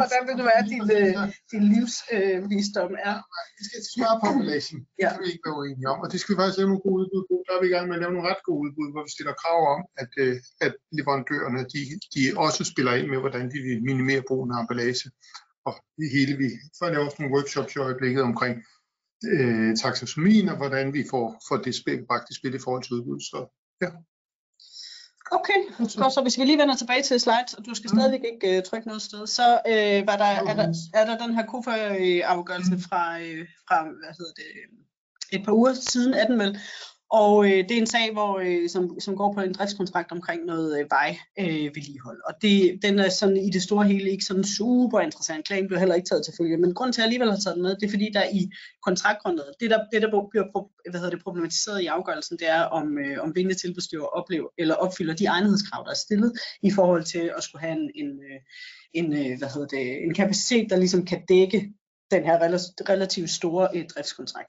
Hvordan 0.00 0.22
vil 0.28 0.36
du 0.40 0.44
være, 0.50 0.62
din, 0.72 0.82
øh, 0.98 1.12
din 1.52 1.64
livsvisdom 1.72 2.92
øh, 2.96 3.08
er? 3.10 3.18
Det 3.56 3.64
skal 3.68 3.80
svare 3.94 4.16
på 4.20 4.26
emballagen. 4.32 4.78
Det 4.96 5.02
kan 5.12 5.20
vi 5.24 5.28
ikke 5.32 5.44
være 5.46 5.58
uenige 5.60 5.88
om. 5.92 5.98
Og 6.04 6.08
det 6.12 6.18
skal 6.20 6.30
vi 6.32 6.38
faktisk 6.40 6.58
lave 6.58 6.70
nogle 6.70 6.86
gode 6.86 6.98
udbud 7.02 7.22
på. 7.30 7.34
Der 7.46 7.52
er 7.56 7.60
vi 7.62 7.68
i 7.70 7.74
gang 7.74 7.84
med 7.86 7.96
at 7.96 8.02
lave 8.02 8.14
nogle 8.14 8.28
ret 8.30 8.42
gode 8.48 8.60
udbud, 8.64 8.88
hvor 8.92 9.02
vi 9.06 9.10
stiller 9.16 9.34
krav 9.42 9.60
om, 9.74 9.80
at, 10.02 10.12
øh, 10.22 10.34
at 10.66 10.72
leverandørerne 10.98 11.62
de, 11.72 11.80
de 12.14 12.22
også 12.44 12.60
spiller 12.72 12.92
ind 12.98 13.08
med, 13.12 13.18
hvordan 13.24 13.44
de 13.52 13.58
vil 13.66 13.76
minimere 13.90 14.22
brugen 14.28 14.50
af 14.54 14.58
emballage 14.62 15.06
og 15.66 15.74
det 15.98 16.08
hele 16.16 16.36
vi 16.36 16.48
får 16.78 16.90
lave 16.90 17.04
også 17.04 17.16
nogle 17.20 17.34
workshops 17.34 17.74
i 17.74 17.78
øjeblikket 17.78 18.22
omkring 18.22 18.54
øh, 19.32 19.76
taksonomien 19.76 20.48
og 20.48 20.56
hvordan 20.56 20.92
vi 20.92 21.04
får, 21.10 21.42
får 21.48 21.56
det 21.56 21.74
spil, 21.74 22.00
faktisk 22.12 22.40
spil 22.40 22.54
i 22.54 22.64
forhold 22.64 22.82
til 22.82 22.94
udbud. 22.94 23.20
Så 23.20 23.38
ja. 23.82 23.90
Okay, 25.38 25.60
godt, 26.00 26.12
så 26.12 26.20
hvis 26.22 26.38
vi 26.38 26.44
lige 26.44 26.58
vender 26.58 26.76
tilbage 26.76 27.02
til 27.02 27.20
slides, 27.20 27.54
og 27.54 27.64
du 27.66 27.74
skal 27.74 27.90
mm. 27.92 27.98
stadigvæk 27.98 28.24
ikke 28.32 28.58
uh, 28.58 28.62
trykke 28.62 28.86
noget 28.88 29.02
sted, 29.02 29.26
så 29.26 29.46
uh, 29.72 30.06
var 30.08 30.16
der, 30.22 30.32
er, 30.50 30.54
der, 30.60 30.68
er 30.94 31.04
der 31.06 31.18
den 31.24 31.34
her 31.34 31.46
KOFA-afgørelse 31.46 32.76
fra, 32.88 33.02
uh, 33.16 33.42
fra 33.68 33.76
hvad 33.82 34.12
hedder 34.18 34.34
det, 34.40 34.48
et 35.36 35.44
par 35.44 35.52
uger 35.52 35.74
siden 35.74 36.14
18 36.14 36.38
vel, 36.38 36.58
og 37.12 37.44
øh, 37.44 37.58
det 37.68 37.72
er 37.72 37.80
en 37.80 37.86
sag, 37.86 38.12
hvor, 38.12 38.38
øh, 38.38 38.68
som, 38.68 39.00
som 39.00 39.16
går 39.16 39.32
på 39.32 39.40
en 39.40 39.52
driftskontrakt 39.52 40.12
omkring 40.12 40.44
noget 40.44 40.78
øh, 40.78 40.86
vejvedligehold. 40.90 42.16
Øh, 42.16 42.28
og 42.28 42.34
det, 42.42 42.78
den 42.82 42.98
er 42.98 43.08
sådan 43.08 43.36
i 43.36 43.50
det 43.50 43.62
store 43.62 43.86
hele 43.86 44.10
ikke 44.10 44.24
sådan 44.24 44.44
super 44.44 45.00
interessant. 45.00 45.46
Klagen 45.46 45.66
blev 45.68 45.78
heller 45.78 45.94
ikke 45.94 46.08
taget 46.08 46.24
til 46.24 46.34
følge. 46.38 46.56
Men 46.56 46.74
grund 46.74 46.92
til, 46.92 47.00
at 47.00 47.02
jeg 47.02 47.06
alligevel 47.06 47.30
har 47.30 47.38
taget 47.38 47.54
den 47.54 47.62
med, 47.62 47.76
det 47.76 47.86
er 47.86 47.90
fordi, 47.90 48.10
der 48.14 48.24
i 48.32 48.50
kontraktgrundlaget, 48.86 49.54
det 49.60 49.70
der, 49.70 49.78
det 49.92 50.02
der 50.02 50.08
bliver 50.30 50.46
hvad 50.90 51.00
hedder 51.00 51.14
det, 51.14 51.24
problematiseret 51.24 51.82
i 51.82 51.86
afgørelsen, 51.86 52.38
det 52.38 52.48
er, 52.48 52.62
om, 52.62 52.98
øh, 52.98 53.22
om 53.24 53.34
vindende 53.34 53.60
tilbudsgiver 53.60 54.06
oplever, 54.06 54.48
eller 54.58 54.74
opfylder 54.74 55.14
de 55.14 55.26
egnethedskrav, 55.26 55.84
der 55.84 55.90
er 55.90 56.02
stillet 56.06 56.32
i 56.62 56.70
forhold 56.70 57.04
til 57.04 57.32
at 57.36 57.42
skulle 57.42 57.62
have 57.62 57.76
en, 57.80 57.90
en, 57.94 58.10
øh, 58.28 58.40
en, 58.92 59.06
øh, 59.12 59.38
hvad 59.38 59.48
hedder 59.54 59.68
det, 59.76 60.04
en 60.04 60.14
kapacitet, 60.14 60.70
der 60.70 60.76
ligesom 60.76 61.04
kan 61.04 61.20
dække 61.28 61.72
den 62.10 62.24
her 62.24 62.36
relativt 62.88 63.30
store 63.30 63.68
øh, 63.74 63.84
driftskontrakt 63.94 64.48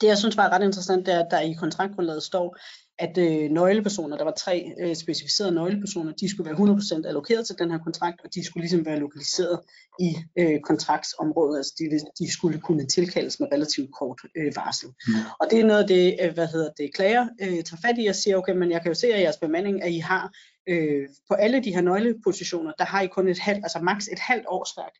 det, 0.00 0.06
jeg 0.06 0.18
synes 0.18 0.36
var 0.36 0.48
ret 0.48 0.62
interessant, 0.62 1.06
det 1.06 1.14
er, 1.14 1.20
at 1.20 1.30
der 1.30 1.40
i 1.40 1.52
kontraktgrundlaget 1.52 2.22
står, 2.22 2.56
at 2.98 3.18
øh, 3.18 3.50
nøglepersoner, 3.50 4.16
der 4.16 4.24
var 4.24 4.30
tre 4.30 4.72
øh, 4.80 4.96
specificerede 4.96 5.54
nøglepersoner, 5.54 6.12
de 6.12 6.30
skulle 6.30 6.50
være 6.50 6.58
100% 6.58 7.08
allokeret 7.08 7.46
til 7.46 7.58
den 7.58 7.70
her 7.70 7.78
kontrakt, 7.78 8.20
og 8.24 8.34
de 8.34 8.44
skulle 8.44 8.62
ligesom 8.62 8.86
være 8.86 8.98
lokaliseret 8.98 9.60
i 10.00 10.16
øh, 10.38 10.60
kontraktsområdet, 10.60 11.56
altså 11.56 11.74
de, 11.78 11.84
de 12.24 12.32
skulle 12.32 12.60
kunne 12.60 12.86
tilkaldes 12.86 13.40
med 13.40 13.48
relativt 13.52 13.90
kort 13.98 14.20
øh, 14.36 14.52
varsel. 14.56 14.88
Mm. 14.88 15.14
Og 15.40 15.46
det 15.50 15.60
er 15.60 15.64
noget 15.64 15.82
af 15.82 15.88
det, 15.88 16.18
øh, 16.22 16.34
hvad 16.34 16.46
hedder 16.46 16.70
det, 16.78 16.94
klager 16.94 17.28
øh, 17.42 17.62
tager 17.64 17.80
fat 17.86 17.96
i 17.98 18.06
og 18.06 18.14
siger, 18.14 18.36
okay, 18.36 18.54
men 18.54 18.70
jeg 18.70 18.82
kan 18.82 18.90
jo 18.90 18.94
se 18.94 19.14
af 19.14 19.20
jeres 19.20 19.36
bemanding, 19.36 19.82
at 19.82 19.92
I 19.92 19.98
har 19.98 20.32
øh, 20.68 21.08
på 21.28 21.34
alle 21.34 21.64
de 21.64 21.74
her 21.74 21.80
nøglepositioner, 21.80 22.72
der 22.78 22.84
har 22.84 23.00
I 23.00 23.06
kun 23.06 23.28
et 23.28 23.38
halvt, 23.38 23.64
altså 23.64 23.78
maks 23.78 24.08
et 24.08 24.18
halvt 24.18 24.46
årsværk 24.48 24.94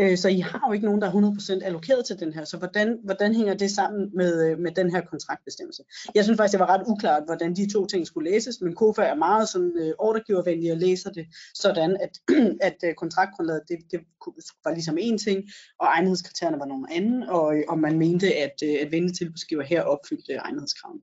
Øh, 0.00 0.18
så 0.18 0.28
I 0.28 0.38
har 0.38 0.64
jo 0.68 0.72
ikke 0.72 0.86
nogen, 0.86 1.00
der 1.00 1.06
er 1.06 1.60
100% 1.60 1.64
allokeret 1.64 2.04
til 2.06 2.20
den 2.20 2.32
her. 2.32 2.44
Så 2.44 2.56
hvordan, 2.56 2.98
hvordan 3.04 3.34
hænger 3.34 3.54
det 3.54 3.70
sammen 3.70 4.10
med, 4.14 4.46
øh, 4.46 4.58
med 4.58 4.70
den 4.70 4.90
her 4.90 5.00
kontraktbestemmelse? 5.00 5.82
Jeg 6.14 6.24
synes 6.24 6.36
faktisk, 6.36 6.52
det 6.52 6.60
var 6.60 6.74
ret 6.74 6.86
uklart, 6.86 7.22
hvordan 7.26 7.56
de 7.56 7.72
to 7.72 7.86
ting 7.86 8.06
skulle 8.06 8.30
læses, 8.30 8.60
men 8.60 8.74
KOFA 8.74 9.02
er 9.02 9.14
meget 9.14 9.48
sådan 9.48 9.72
øh, 9.78 9.92
ordregivervenlig 9.98 10.72
og 10.72 10.78
læser 10.78 11.10
det 11.10 11.26
sådan, 11.54 11.96
at, 12.00 12.10
at 12.68 12.76
øh, 12.84 12.94
kontraktgrundlaget 12.94 13.62
det, 13.68 13.78
det 13.90 14.00
var 14.64 14.72
ligesom 14.72 14.96
en 15.00 15.18
ting, 15.18 15.44
og 15.80 15.86
egnethedskriterierne 15.86 16.60
var 16.60 16.66
nogle 16.66 16.86
anden, 16.92 17.22
og, 17.22 17.56
øh, 17.56 17.64
og 17.68 17.78
man 17.78 17.98
mente, 17.98 18.34
at, 18.34 18.62
at 18.62 18.92
vendetilbudsgiver 18.92 19.62
her 19.62 19.82
opfyldte 19.82 20.32
egnethedskravene. 20.34 21.00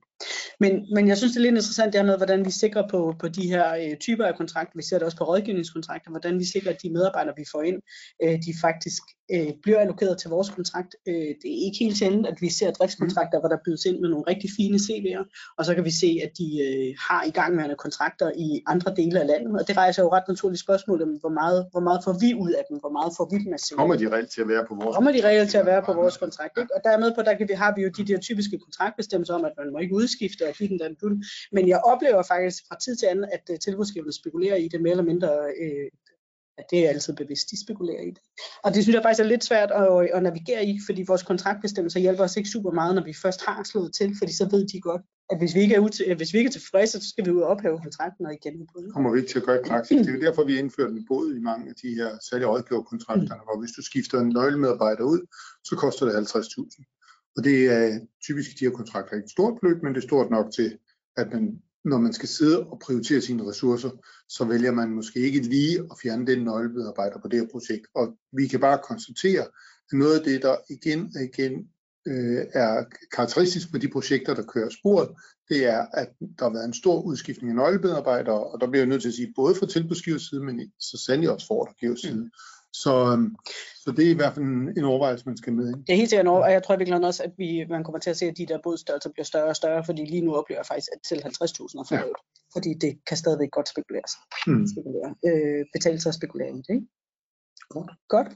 Men, 0.60 0.72
men 0.96 1.08
jeg 1.08 1.18
synes, 1.18 1.32
det 1.34 1.40
er 1.40 1.42
lidt 1.42 1.56
interessant, 1.56 1.94
det 1.94 2.00
er 2.00 2.04
noget, 2.04 2.20
hvordan 2.20 2.46
vi 2.46 2.52
sikrer 2.52 2.88
på, 2.88 3.16
på 3.20 3.28
de 3.28 3.48
her 3.48 3.76
øh, 3.76 3.98
typer 3.98 4.26
af 4.26 4.36
kontrakter. 4.36 4.74
Vi 4.76 4.84
ser 4.84 4.98
det 4.98 5.06
også 5.06 5.18
på 5.18 5.24
rådgivningskontrakter, 5.24 6.10
hvordan 6.10 6.40
vi 6.40 6.46
sikrer, 6.46 6.72
at 6.72 6.82
de 6.84 6.90
medarbejdere, 6.90 7.36
vi 7.38 7.46
får 7.52 7.62
ind, 7.62 7.80
øh, 8.24 8.36
de 8.46 8.52
faktisk 8.62 9.04
øh, 9.34 9.52
bliver 9.64 9.80
allokeret 9.80 10.18
til 10.18 10.30
vores 10.30 10.50
kontrakt. 10.50 10.96
Øh, 11.08 11.32
det 11.42 11.50
er 11.56 11.60
ikke 11.66 11.78
helt 11.80 11.98
sjældent, 11.98 12.28
at 12.28 12.38
vi 12.42 12.50
ser 12.50 12.72
driftskontrakter, 12.72 13.40
hvor 13.40 13.50
der 13.50 13.58
bydes 13.66 13.86
ind 13.86 14.00
med 14.00 14.10
nogle 14.10 14.26
rigtig 14.32 14.50
fine 14.58 14.78
CV'er, 14.86 15.24
og 15.58 15.66
så 15.66 15.76
kan 15.76 15.86
vi 15.86 15.94
se, 16.04 16.10
at 16.26 16.32
de 16.40 16.48
øh, 16.66 16.96
har 17.08 17.22
igangværende 17.24 17.76
kontrakter 17.76 18.32
i 18.46 18.48
andre 18.68 18.90
dele 18.96 19.20
af 19.22 19.28
landet, 19.28 19.52
og 19.60 19.68
det 19.68 19.78
rejser 19.78 20.04
jo 20.04 20.10
ret 20.16 20.28
naturligt 20.28 20.62
spørgsmål 20.62 21.02
om, 21.02 21.10
hvor 21.10 21.34
meget, 21.42 21.60
hvor 21.72 21.84
meget 21.88 22.00
får 22.06 22.16
vi 22.24 22.30
ud 22.44 22.52
af 22.60 22.64
dem, 22.70 22.78
hvor 22.84 22.94
meget 22.98 23.12
får 23.18 23.26
vi 23.32 23.38
dem 23.44 23.54
at 23.54 23.62
se. 23.62 23.76
Kommer 23.76 23.96
de 23.96 24.08
reelt 24.14 24.32
til 24.36 24.42
at 24.42 24.48
være 24.48 24.64
på 24.70 24.76
vores 24.76 24.96
Kommer 24.96 25.12
de 25.12 25.22
reelt 25.28 25.50
til 25.54 25.58
at 25.58 25.66
være 25.66 25.82
på 25.90 25.94
vores 25.94 26.18
kontrakt, 26.18 26.54
ikke? 26.62 26.72
Og 26.76 26.82
dermed 26.90 27.10
på, 27.18 27.22
der 27.28 27.34
kan 27.38 27.46
vi, 27.50 27.54
har 27.54 27.72
vi 27.76 27.82
jo 27.86 27.90
de 27.98 28.04
der 28.10 28.20
typiske 28.28 28.58
kontraktbestemmelser 28.66 29.34
om, 29.34 29.46
at 29.46 29.54
man 29.58 29.72
må 29.74 29.78
ikke 29.86 29.96
udskifte 30.10 30.48
og 30.48 30.54
give 30.54 30.70
den 30.70 30.80
den 30.80 30.96
dun. 31.02 31.24
Men 31.52 31.68
jeg 31.68 31.80
oplever 31.92 32.24
faktisk 32.24 32.64
fra 32.68 32.78
tid 32.84 32.96
til 32.96 33.06
anden, 33.06 33.26
at 33.36 33.44
uh, 33.50 33.56
tilbudsgiverne 33.66 34.14
spekulerer 34.14 34.56
i 34.56 34.68
det 34.68 34.82
mere 34.82 34.92
eller 34.92 35.10
mindre 35.12 35.30
øh, 35.62 35.90
at 36.60 36.66
det 36.72 36.80
er 36.86 36.90
altid 36.90 37.14
bevidst, 37.16 37.52
de 37.52 37.64
spekulerer 37.66 38.02
i 38.10 38.12
det. 38.18 38.24
Og 38.64 38.74
det 38.74 38.84
synes 38.84 38.96
jeg 38.96 39.04
faktisk 39.04 39.24
er 39.24 39.32
lidt 39.34 39.44
svært 39.44 39.72
at, 39.82 39.88
at 40.16 40.24
navigere 40.24 40.66
i, 40.66 40.80
fordi 40.88 41.02
vores 41.08 41.24
kontraktbestemmelser 41.24 42.00
hjælper 42.00 42.24
os 42.24 42.38
ikke 42.38 42.50
super 42.50 42.72
meget, 42.72 42.96
når 42.96 43.04
vi 43.04 43.14
først 43.14 43.42
har 43.48 43.64
slået 43.64 43.94
til, 43.94 44.10
fordi 44.20 44.34
så 44.34 44.46
ved 44.52 44.68
de 44.68 44.82
godt, 44.82 45.02
at 45.32 45.38
hvis 45.38 45.56
vi 45.56 45.60
ikke 45.62 45.76
er, 45.76 45.80
ud 45.80 46.16
hvis 46.16 46.34
vi 46.34 46.38
ikke 46.38 46.48
er 46.48 46.58
tilfredse, 46.60 47.02
så 47.02 47.10
skal 47.10 47.26
vi 47.26 47.32
ud 47.32 47.42
og 47.42 47.48
ophæve 47.48 47.80
kontrakten 47.86 48.26
og 48.26 48.34
igen 48.34 48.54
det. 48.60 48.94
kommer 48.94 49.12
vi 49.12 49.18
ikke 49.20 49.32
til 49.32 49.40
at 49.42 49.46
gøre 49.46 49.60
i 49.62 49.70
praksis. 49.72 49.98
Det 49.98 50.10
er 50.10 50.18
jo 50.18 50.26
derfor, 50.28 50.44
vi 50.44 50.54
har 50.54 50.60
indført 50.60 50.92
en 50.92 51.06
bod 51.12 51.26
i 51.40 51.42
mange 51.50 51.70
af 51.70 51.76
de 51.84 51.90
her 52.00 52.10
særlige 52.30 52.48
rådgiverkontrakterne, 52.48 53.42
mm. 53.42 53.48
hvor 53.48 53.60
hvis 53.60 53.74
du 53.78 53.82
skifter 53.82 54.18
en 54.20 54.30
nøglemedarbejder 54.38 55.04
ud, 55.14 55.22
så 55.64 55.74
koster 55.84 56.04
det 56.06 56.14
50.000. 56.14 56.99
Og 57.38 57.44
det 57.44 57.66
er 57.66 58.00
typisk 58.24 58.60
de 58.60 58.66
her 58.66 58.72
kontrakter 58.72 59.16
ikke 59.16 59.26
et 59.26 59.32
stort 59.32 59.60
beløb, 59.62 59.84
men 59.84 59.94
det 59.94 60.04
er 60.04 60.08
stort 60.08 60.30
nok 60.32 60.54
til, 60.54 60.78
at 61.18 61.28
man 61.34 61.62
når 61.86 61.98
man 61.98 62.14
skal 62.14 62.30
sidde 62.30 62.68
og 62.68 62.80
prioritere 62.80 63.22
sine 63.22 63.50
ressourcer, 63.50 63.90
så 64.30 64.46
vælger 64.46 64.72
man 64.72 64.90
måske 64.90 65.20
ikke 65.20 65.40
lige 65.40 65.80
at 65.80 65.98
fjerne 66.04 66.28
den 66.28 66.44
nøglemedarbejder 66.44 67.20
på 67.22 67.28
det 67.28 67.40
her 67.40 67.48
projekt. 67.52 67.88
Og 67.96 68.18
vi 68.32 68.48
kan 68.48 68.60
bare 68.60 68.80
konstatere, 68.84 69.42
at 69.92 69.94
noget 69.94 70.20
af 70.20 70.24
det, 70.24 70.42
der 70.42 70.56
igen 70.70 71.12
og 71.16 71.24
igen 71.24 71.70
øh, 72.10 72.46
er 72.54 72.84
karakteristisk 73.16 73.68
med 73.74 73.80
de 73.80 73.90
projekter, 73.90 74.34
der 74.34 74.44
kører 74.54 74.70
sporet, 74.70 75.10
det 75.50 75.66
er, 75.66 75.86
at 75.94 76.10
der 76.40 76.44
har 76.46 76.54
været 76.54 76.66
en 76.66 76.74
stor 76.74 77.02
udskiftning 77.02 77.50
af 77.50 77.56
nøglemedarbejdere, 77.56 78.44
og 78.44 78.62
der 78.62 78.68
bliver 78.68 78.82
jeg 78.82 78.90
nødt 78.90 79.02
til 79.02 79.10
at 79.10 79.20
sige, 79.20 79.34
både 79.36 79.56
fra 79.56 79.68
tilbudsgivers 79.68 80.22
side, 80.22 80.44
men 80.44 80.72
så 80.80 81.04
sandelig 81.06 81.32
også 81.32 81.48
fra 81.48 81.56
ordregivers 81.56 82.02
side. 82.02 82.24
Mm. 82.24 82.32
Så, 82.74 82.94
øhm, 83.12 83.36
så 83.84 83.92
det 83.92 84.06
er 84.06 84.12
i 84.12 84.20
hvert 84.20 84.34
fald 84.34 84.46
en, 84.46 84.78
en 84.78 84.84
overvejelse, 84.84 85.26
man 85.26 85.38
skal 85.38 85.54
med. 85.54 85.68
Ikke? 85.68 85.80
Det 85.88 85.94
er 85.94 86.02
helt 86.02 86.10
sikkert 86.10 86.28
og 86.28 86.52
jeg 86.52 86.64
tror 86.64 86.78
virkelig 86.78 87.06
også, 87.06 87.24
at 87.24 87.34
vi, 87.38 87.66
man 87.70 87.84
kommer 87.84 88.00
til 88.00 88.10
at 88.10 88.18
se, 88.18 88.26
at 88.26 88.38
de 88.38 88.46
der 88.46 88.60
bodstørrelser 88.64 89.10
bliver 89.10 89.26
større 89.26 89.50
og 89.54 89.56
større, 89.56 89.86
fordi 89.86 90.06
lige 90.06 90.26
nu 90.26 90.36
oplever 90.36 90.60
jeg 90.60 90.66
faktisk, 90.66 90.90
at 90.94 91.00
til 91.10 91.16
50.000 91.16 91.22
er 91.22 91.86
for 91.88 91.96
ja. 91.96 92.04
fordi 92.54 92.74
det 92.74 93.00
kan 93.08 93.18
stadigvæk 93.18 93.52
godt 93.52 93.70
spekuleres. 93.70 94.12
Mm. 94.48 94.68
Spekulere. 94.74 95.10
Øh, 95.28 95.66
betale 95.74 96.00
sig 96.02 96.10
at 96.10 96.16
spekulere 96.16 96.50
i 96.50 96.62
det. 96.68 96.74
Ikke? 96.76 96.88
Godt. 97.70 97.92
godt. 98.10 98.28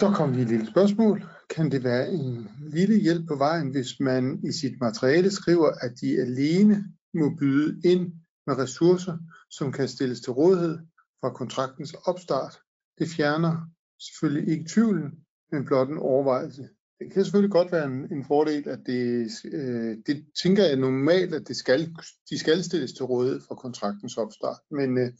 Så 0.00 0.12
kom 0.16 0.36
vi 0.36 0.42
et 0.42 0.48
lille 0.48 0.66
spørgsmål. 0.66 1.24
Kan 1.50 1.70
det 1.70 1.84
være 1.84 2.08
en 2.08 2.48
lille 2.60 2.96
hjælp 3.00 3.28
på 3.28 3.36
vejen, 3.36 3.70
hvis 3.70 4.00
man 4.00 4.40
i 4.44 4.52
sit 4.52 4.80
materiale 4.80 5.30
skriver, 5.30 5.70
at 5.80 5.92
de 6.00 6.20
alene 6.20 6.84
må 7.14 7.36
byde 7.38 7.80
ind 7.84 8.12
med 8.46 8.58
ressourcer, 8.58 9.18
som 9.50 9.72
kan 9.72 9.88
stilles 9.88 10.20
til 10.20 10.32
rådighed 10.32 10.78
fra 11.20 11.30
kontraktens 11.30 11.94
opstart. 11.94 12.58
Det 12.98 13.08
fjerner 13.08 13.56
selvfølgelig 14.00 14.52
ikke 14.52 14.70
tvivlen, 14.74 15.10
men 15.52 15.64
blot 15.64 15.88
en 15.88 15.98
overvejelse. 15.98 16.68
Det 16.98 17.12
kan 17.12 17.24
selvfølgelig 17.24 17.52
godt 17.52 17.72
være 17.72 17.84
en, 17.84 18.12
en 18.12 18.24
fordel, 18.24 18.68
at 18.68 18.78
det, 18.86 19.30
øh, 19.44 19.96
det 20.06 20.24
tænker 20.42 20.64
jeg 20.64 20.76
normalt, 20.76 21.34
at 21.34 21.48
det 21.48 21.56
skal, 21.56 21.94
de 22.30 22.38
skal 22.38 22.64
stilles 22.64 22.92
til 22.92 23.04
rådighed 23.04 23.40
fra 23.48 23.54
kontraktens 23.54 24.16
opstart. 24.16 24.58
Men, 24.70 24.98
øh, 24.98 25.12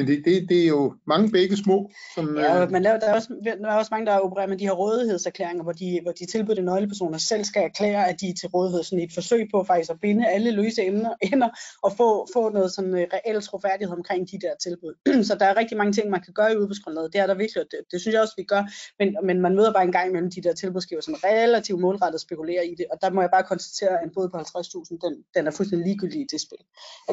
men 0.00 0.06
det, 0.06 0.24
det, 0.24 0.48
det 0.48 0.62
er 0.62 0.68
jo 0.68 0.94
mange 1.06 1.30
begge 1.30 1.56
små. 1.56 1.90
Som, 2.14 2.36
ja, 2.36 2.62
øh, 2.62 2.70
men 2.70 2.84
der, 2.84 2.98
der, 2.98 3.06
er 3.06 3.14
også, 3.14 3.28
der 3.44 3.68
er 3.68 3.76
også 3.76 3.88
mange, 3.90 4.06
der 4.06 4.18
opererer 4.18 4.46
med 4.46 4.56
de 4.56 4.64
her 4.64 4.72
rådighedserklæringer, 4.72 5.62
hvor 5.62 5.72
de, 5.72 6.00
hvor 6.02 6.12
de 6.12 6.26
tilbudte 6.26 6.62
nøglepersoner 6.62 7.18
selv 7.18 7.44
skal 7.44 7.62
erklære, 7.62 8.08
at 8.08 8.20
de 8.20 8.28
er 8.28 8.34
til 8.34 8.48
rådighed, 8.48 8.82
sådan 8.82 9.04
et 9.04 9.12
forsøg 9.14 9.48
på 9.54 9.64
faktisk 9.64 9.90
at 9.90 10.00
binde 10.00 10.28
alle 10.28 10.50
løse 10.50 10.86
emner, 10.86 11.14
ender 11.22 11.48
og 11.82 11.92
få, 11.96 12.26
få 12.32 12.50
noget 12.50 12.72
sådan 12.72 12.94
uh, 12.94 13.00
reelt 13.00 13.44
troværdighed 13.44 13.96
omkring 13.96 14.30
de 14.30 14.38
der 14.40 14.52
tilbud. 14.62 14.94
så 15.28 15.34
der 15.40 15.46
er 15.46 15.56
rigtig 15.56 15.76
mange 15.78 15.92
ting, 15.92 16.10
man 16.10 16.20
kan 16.20 16.34
gøre 16.34 16.52
i 16.52 16.56
udbudsgrundlaget. 16.56 17.12
Det 17.12 17.20
er 17.20 17.26
der 17.26 17.34
virkelig, 17.34 17.64
det, 17.70 17.80
det 17.90 18.00
synes 18.00 18.12
jeg 18.12 18.22
også, 18.22 18.34
vi 18.36 18.42
gør, 18.42 18.62
men, 18.98 19.16
men 19.22 19.40
man 19.40 19.54
møder 19.54 19.72
bare 19.72 19.84
en 19.84 19.92
gang 19.92 20.08
imellem 20.08 20.30
de 20.30 20.42
der 20.42 20.54
tilbudsgiver, 20.54 21.00
som 21.00 21.14
relativt 21.14 21.80
målrettet 21.80 22.20
spekulerer 22.20 22.62
i 22.62 22.74
det, 22.78 22.86
og 22.92 22.98
der 23.02 23.10
må 23.10 23.20
jeg 23.20 23.30
bare 23.30 23.44
konstatere, 23.52 23.92
at 23.98 24.04
en 24.04 24.14
bod 24.14 24.28
på 24.28 24.36
50.000, 24.36 24.98
den, 25.04 25.24
den 25.34 25.46
er 25.46 25.50
fuldstændig 25.50 25.86
ligegyldig 25.86 26.20
i 26.20 26.26
det 26.32 26.40
spil. 26.40 26.62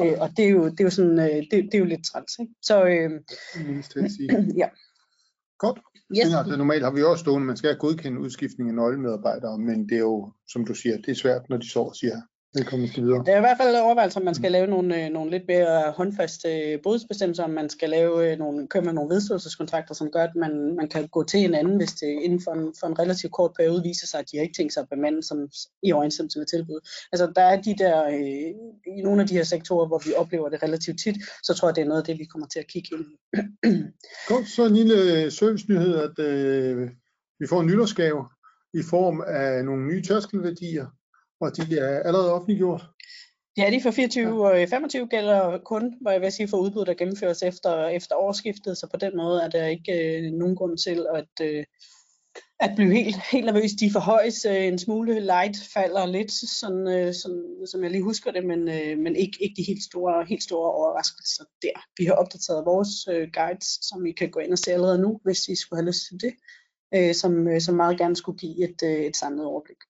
Øh, 0.00 0.16
og 0.20 0.28
det 0.36 0.44
er 0.44 0.48
jo, 0.48 0.64
det 0.64 0.80
er 0.80 0.84
jo 0.84 0.90
sådan, 0.90 1.18
øh, 1.18 1.42
det, 1.50 1.52
det 1.70 1.74
er 1.74 1.78
jo 1.78 1.84
lidt 1.84 2.04
træls, 2.04 2.32
ikke? 2.40 2.52
Så, 2.62 2.77
øh, 2.84 3.10
ja. 4.62 4.68
Godt. 5.58 5.78
Yes. 6.16 6.34
Altså, 6.34 6.56
normalt 6.56 6.84
har 6.84 6.90
vi 6.90 7.02
også 7.02 7.20
stående, 7.20 7.46
man 7.46 7.56
skal 7.56 7.76
godkende 7.76 8.20
udskiftning 8.20 8.70
af 8.70 8.74
nøglemedarbejdere, 8.74 9.58
men 9.58 9.88
det 9.88 9.94
er 9.94 10.06
jo, 10.12 10.32
som 10.48 10.66
du 10.66 10.74
siger, 10.74 10.96
det 10.96 11.08
er 11.08 11.14
svært, 11.14 11.42
når 11.48 11.56
de 11.56 11.68
så 11.68 11.98
siger, 12.00 12.20
Velkommen 12.54 12.88
til 12.88 13.02
videre. 13.02 13.24
Det 13.24 13.32
er 13.34 13.36
i 13.36 13.40
hvert 13.40 13.56
fald 13.60 13.76
overvejelse, 13.76 14.18
om 14.18 14.24
man 14.24 14.34
skal 14.34 14.52
lave 14.52 14.66
nogle, 14.66 15.04
øh, 15.04 15.10
nogle 15.10 15.30
lidt 15.30 15.42
mere 15.48 15.92
håndfaste 15.96 16.48
øh, 16.48 16.82
bodsbestemmelser, 16.82 17.44
om 17.44 17.50
man 17.50 17.68
skal 17.68 17.90
lave 17.90 18.32
øh, 18.32 18.38
nogle, 18.38 18.68
køre 18.68 18.82
med 18.82 18.92
nogle 18.92 19.14
vedståelseskontrakter, 19.14 19.94
som 19.94 20.10
gør, 20.10 20.22
at 20.22 20.34
man, 20.36 20.76
man 20.76 20.88
kan 20.88 21.08
gå 21.08 21.24
til 21.24 21.40
en 21.40 21.54
anden, 21.54 21.76
hvis 21.76 21.92
det 21.92 22.06
inden 22.06 22.40
for 22.44 22.52
en, 22.52 22.74
for 22.80 22.86
en 22.86 22.98
relativt 22.98 23.32
kort 23.32 23.52
periode 23.56 23.82
viser 23.82 24.06
sig, 24.06 24.20
at 24.20 24.26
de 24.32 24.36
har 24.36 24.42
ikke 24.42 24.56
tænkt 24.56 24.72
sig 24.72 24.80
at 24.80 24.88
bemande 24.88 25.22
som 25.22 25.48
i 25.82 25.92
overensstemmelse 25.92 26.38
med 26.38 26.46
tilbud. 26.46 26.80
Altså 27.12 27.32
der 27.36 27.42
er 27.42 27.62
de 27.62 27.74
der, 27.78 28.04
øh, 28.04 28.50
i 28.98 29.02
nogle 29.02 29.22
af 29.22 29.28
de 29.28 29.34
her 29.34 29.44
sektorer, 29.44 29.86
hvor 29.86 30.02
vi 30.06 30.12
oplever 30.14 30.48
det 30.48 30.62
relativt 30.62 31.00
tit, 31.00 31.16
så 31.42 31.54
tror 31.54 31.68
jeg, 31.68 31.76
det 31.76 31.82
er 31.82 31.88
noget 31.88 32.02
af 32.02 32.06
det, 32.06 32.18
vi 32.18 32.24
kommer 32.24 32.48
til 32.48 32.58
at 32.58 32.66
kigge 32.66 32.88
ind 32.96 33.06
Godt, 34.28 34.48
så 34.56 34.66
en 34.66 34.74
lille 34.74 35.30
servicenyhed, 35.30 35.94
at 35.96 36.18
øh, 36.18 36.88
vi 37.40 37.46
får 37.46 37.60
en 37.60 37.66
nytårsgave 37.66 38.24
i 38.74 38.82
form 38.90 39.24
af 39.26 39.64
nogle 39.64 39.86
nye 39.86 40.02
tærskelværdier, 40.02 40.86
og 41.40 41.56
de 41.56 41.78
er 41.78 42.02
allerede 42.02 42.32
offentliggjort? 42.32 42.84
Ja, 43.56 43.70
de 43.70 43.82
for 43.82 43.90
24 43.90 44.46
og 44.46 44.68
25 44.68 45.06
gælder 45.06 45.58
kun, 45.58 45.94
hvor 46.00 46.10
jeg 46.10 46.20
vil 46.20 46.32
sige, 46.32 46.48
for 46.48 46.56
udbud, 46.56 46.84
der 46.84 46.94
gennemføres 46.94 47.42
efter, 47.42 47.88
efter 47.88 48.16
årsskiftet, 48.16 48.78
så 48.78 48.86
på 48.90 48.96
den 48.96 49.16
måde 49.16 49.42
er 49.42 49.48
der 49.48 49.66
ikke 49.66 49.92
øh, 49.92 50.32
nogen 50.32 50.56
grund 50.56 50.78
til 50.78 51.06
at, 51.14 51.46
øh, 51.46 51.64
at 52.60 52.72
blive 52.76 52.94
helt, 52.94 53.16
helt 53.32 53.46
nervøs. 53.46 53.72
De 53.80 53.90
forhøjes 53.92 54.44
øh, 54.44 54.64
en 54.64 54.78
smule, 54.78 55.20
light 55.20 55.56
falder 55.74 56.06
lidt, 56.06 56.32
sådan, 56.32 56.88
øh, 56.88 57.14
sådan, 57.14 57.44
som 57.70 57.82
jeg 57.82 57.90
lige 57.90 58.02
husker 58.02 58.30
det, 58.30 58.44
men, 58.44 58.68
øh, 58.68 58.98
men 58.98 59.16
ikke, 59.16 59.38
ikke 59.40 59.56
de 59.56 59.66
helt 59.66 59.82
store, 59.82 60.24
helt 60.24 60.42
store 60.42 60.72
overraskelser 60.72 61.44
der. 61.62 61.78
Vi 61.98 62.04
har 62.04 62.12
opdateret 62.12 62.66
vores 62.66 63.08
øh, 63.12 63.28
guides, 63.32 63.68
som 63.88 64.06
I 64.06 64.12
kan 64.12 64.30
gå 64.30 64.40
ind 64.40 64.52
og 64.52 64.58
se 64.58 64.72
allerede 64.72 65.02
nu, 65.02 65.20
hvis 65.24 65.48
I 65.48 65.54
skulle 65.56 65.80
have 65.80 65.88
lyst 65.90 66.06
til 66.08 66.20
det, 66.20 66.32
øh, 66.94 67.14
som, 67.14 67.48
øh, 67.48 67.60
som 67.60 67.74
meget 67.74 67.98
gerne 67.98 68.16
skulle 68.16 68.38
give 68.38 68.68
et, 68.68 68.78
øh, 68.84 69.04
et 69.08 69.16
samlet 69.16 69.46
overblik. 69.46 69.80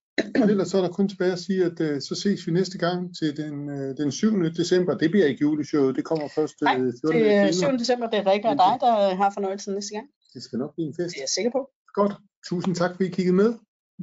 Ellers 0.49 0.67
så 0.67 0.77
er 0.77 0.81
der 0.81 0.89
kun 0.89 1.07
tilbage 1.09 1.31
at 1.31 1.39
sige, 1.39 1.65
at 1.65 1.79
uh, 1.79 1.99
så 2.07 2.15
ses 2.23 2.47
vi 2.47 2.51
næste 2.51 2.77
gang 2.77 3.17
til 3.19 3.37
den, 3.37 3.69
uh, 3.69 3.97
den 3.97 4.11
7. 4.11 4.43
december. 4.43 4.97
Det 4.97 5.11
bliver 5.11 5.25
ikke 5.25 5.41
juleshowet, 5.41 5.95
det 5.95 6.03
kommer 6.05 6.27
først 6.35 6.55
Nej, 6.61 6.75
14. 6.75 7.11
det 7.11 7.33
er 7.33 7.51
7. 7.51 7.65
december, 7.79 8.09
det 8.09 8.19
er 8.19 8.31
Rikke 8.31 8.47
og 8.47 8.57
dig, 8.65 8.73
der 8.81 9.15
har 9.15 9.31
fornøjelsen 9.33 9.73
næste 9.73 9.93
gang. 9.95 10.07
Det 10.33 10.43
skal 10.43 10.59
nok 10.59 10.75
blive 10.75 10.87
en 10.87 10.93
fest. 10.99 11.13
Det 11.13 11.17
er 11.17 11.21
jeg 11.21 11.29
sikker 11.29 11.51
på. 11.51 11.69
Godt. 11.93 12.13
Tusind 12.49 12.75
tak, 12.75 12.91
fordi 12.91 13.05
I 13.09 13.11
kiggede 13.11 13.35
med. 13.35 13.53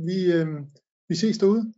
Vi, 0.09 0.19
uh, 0.41 0.49
vi 1.09 1.15
ses 1.15 1.39
derude. 1.39 1.73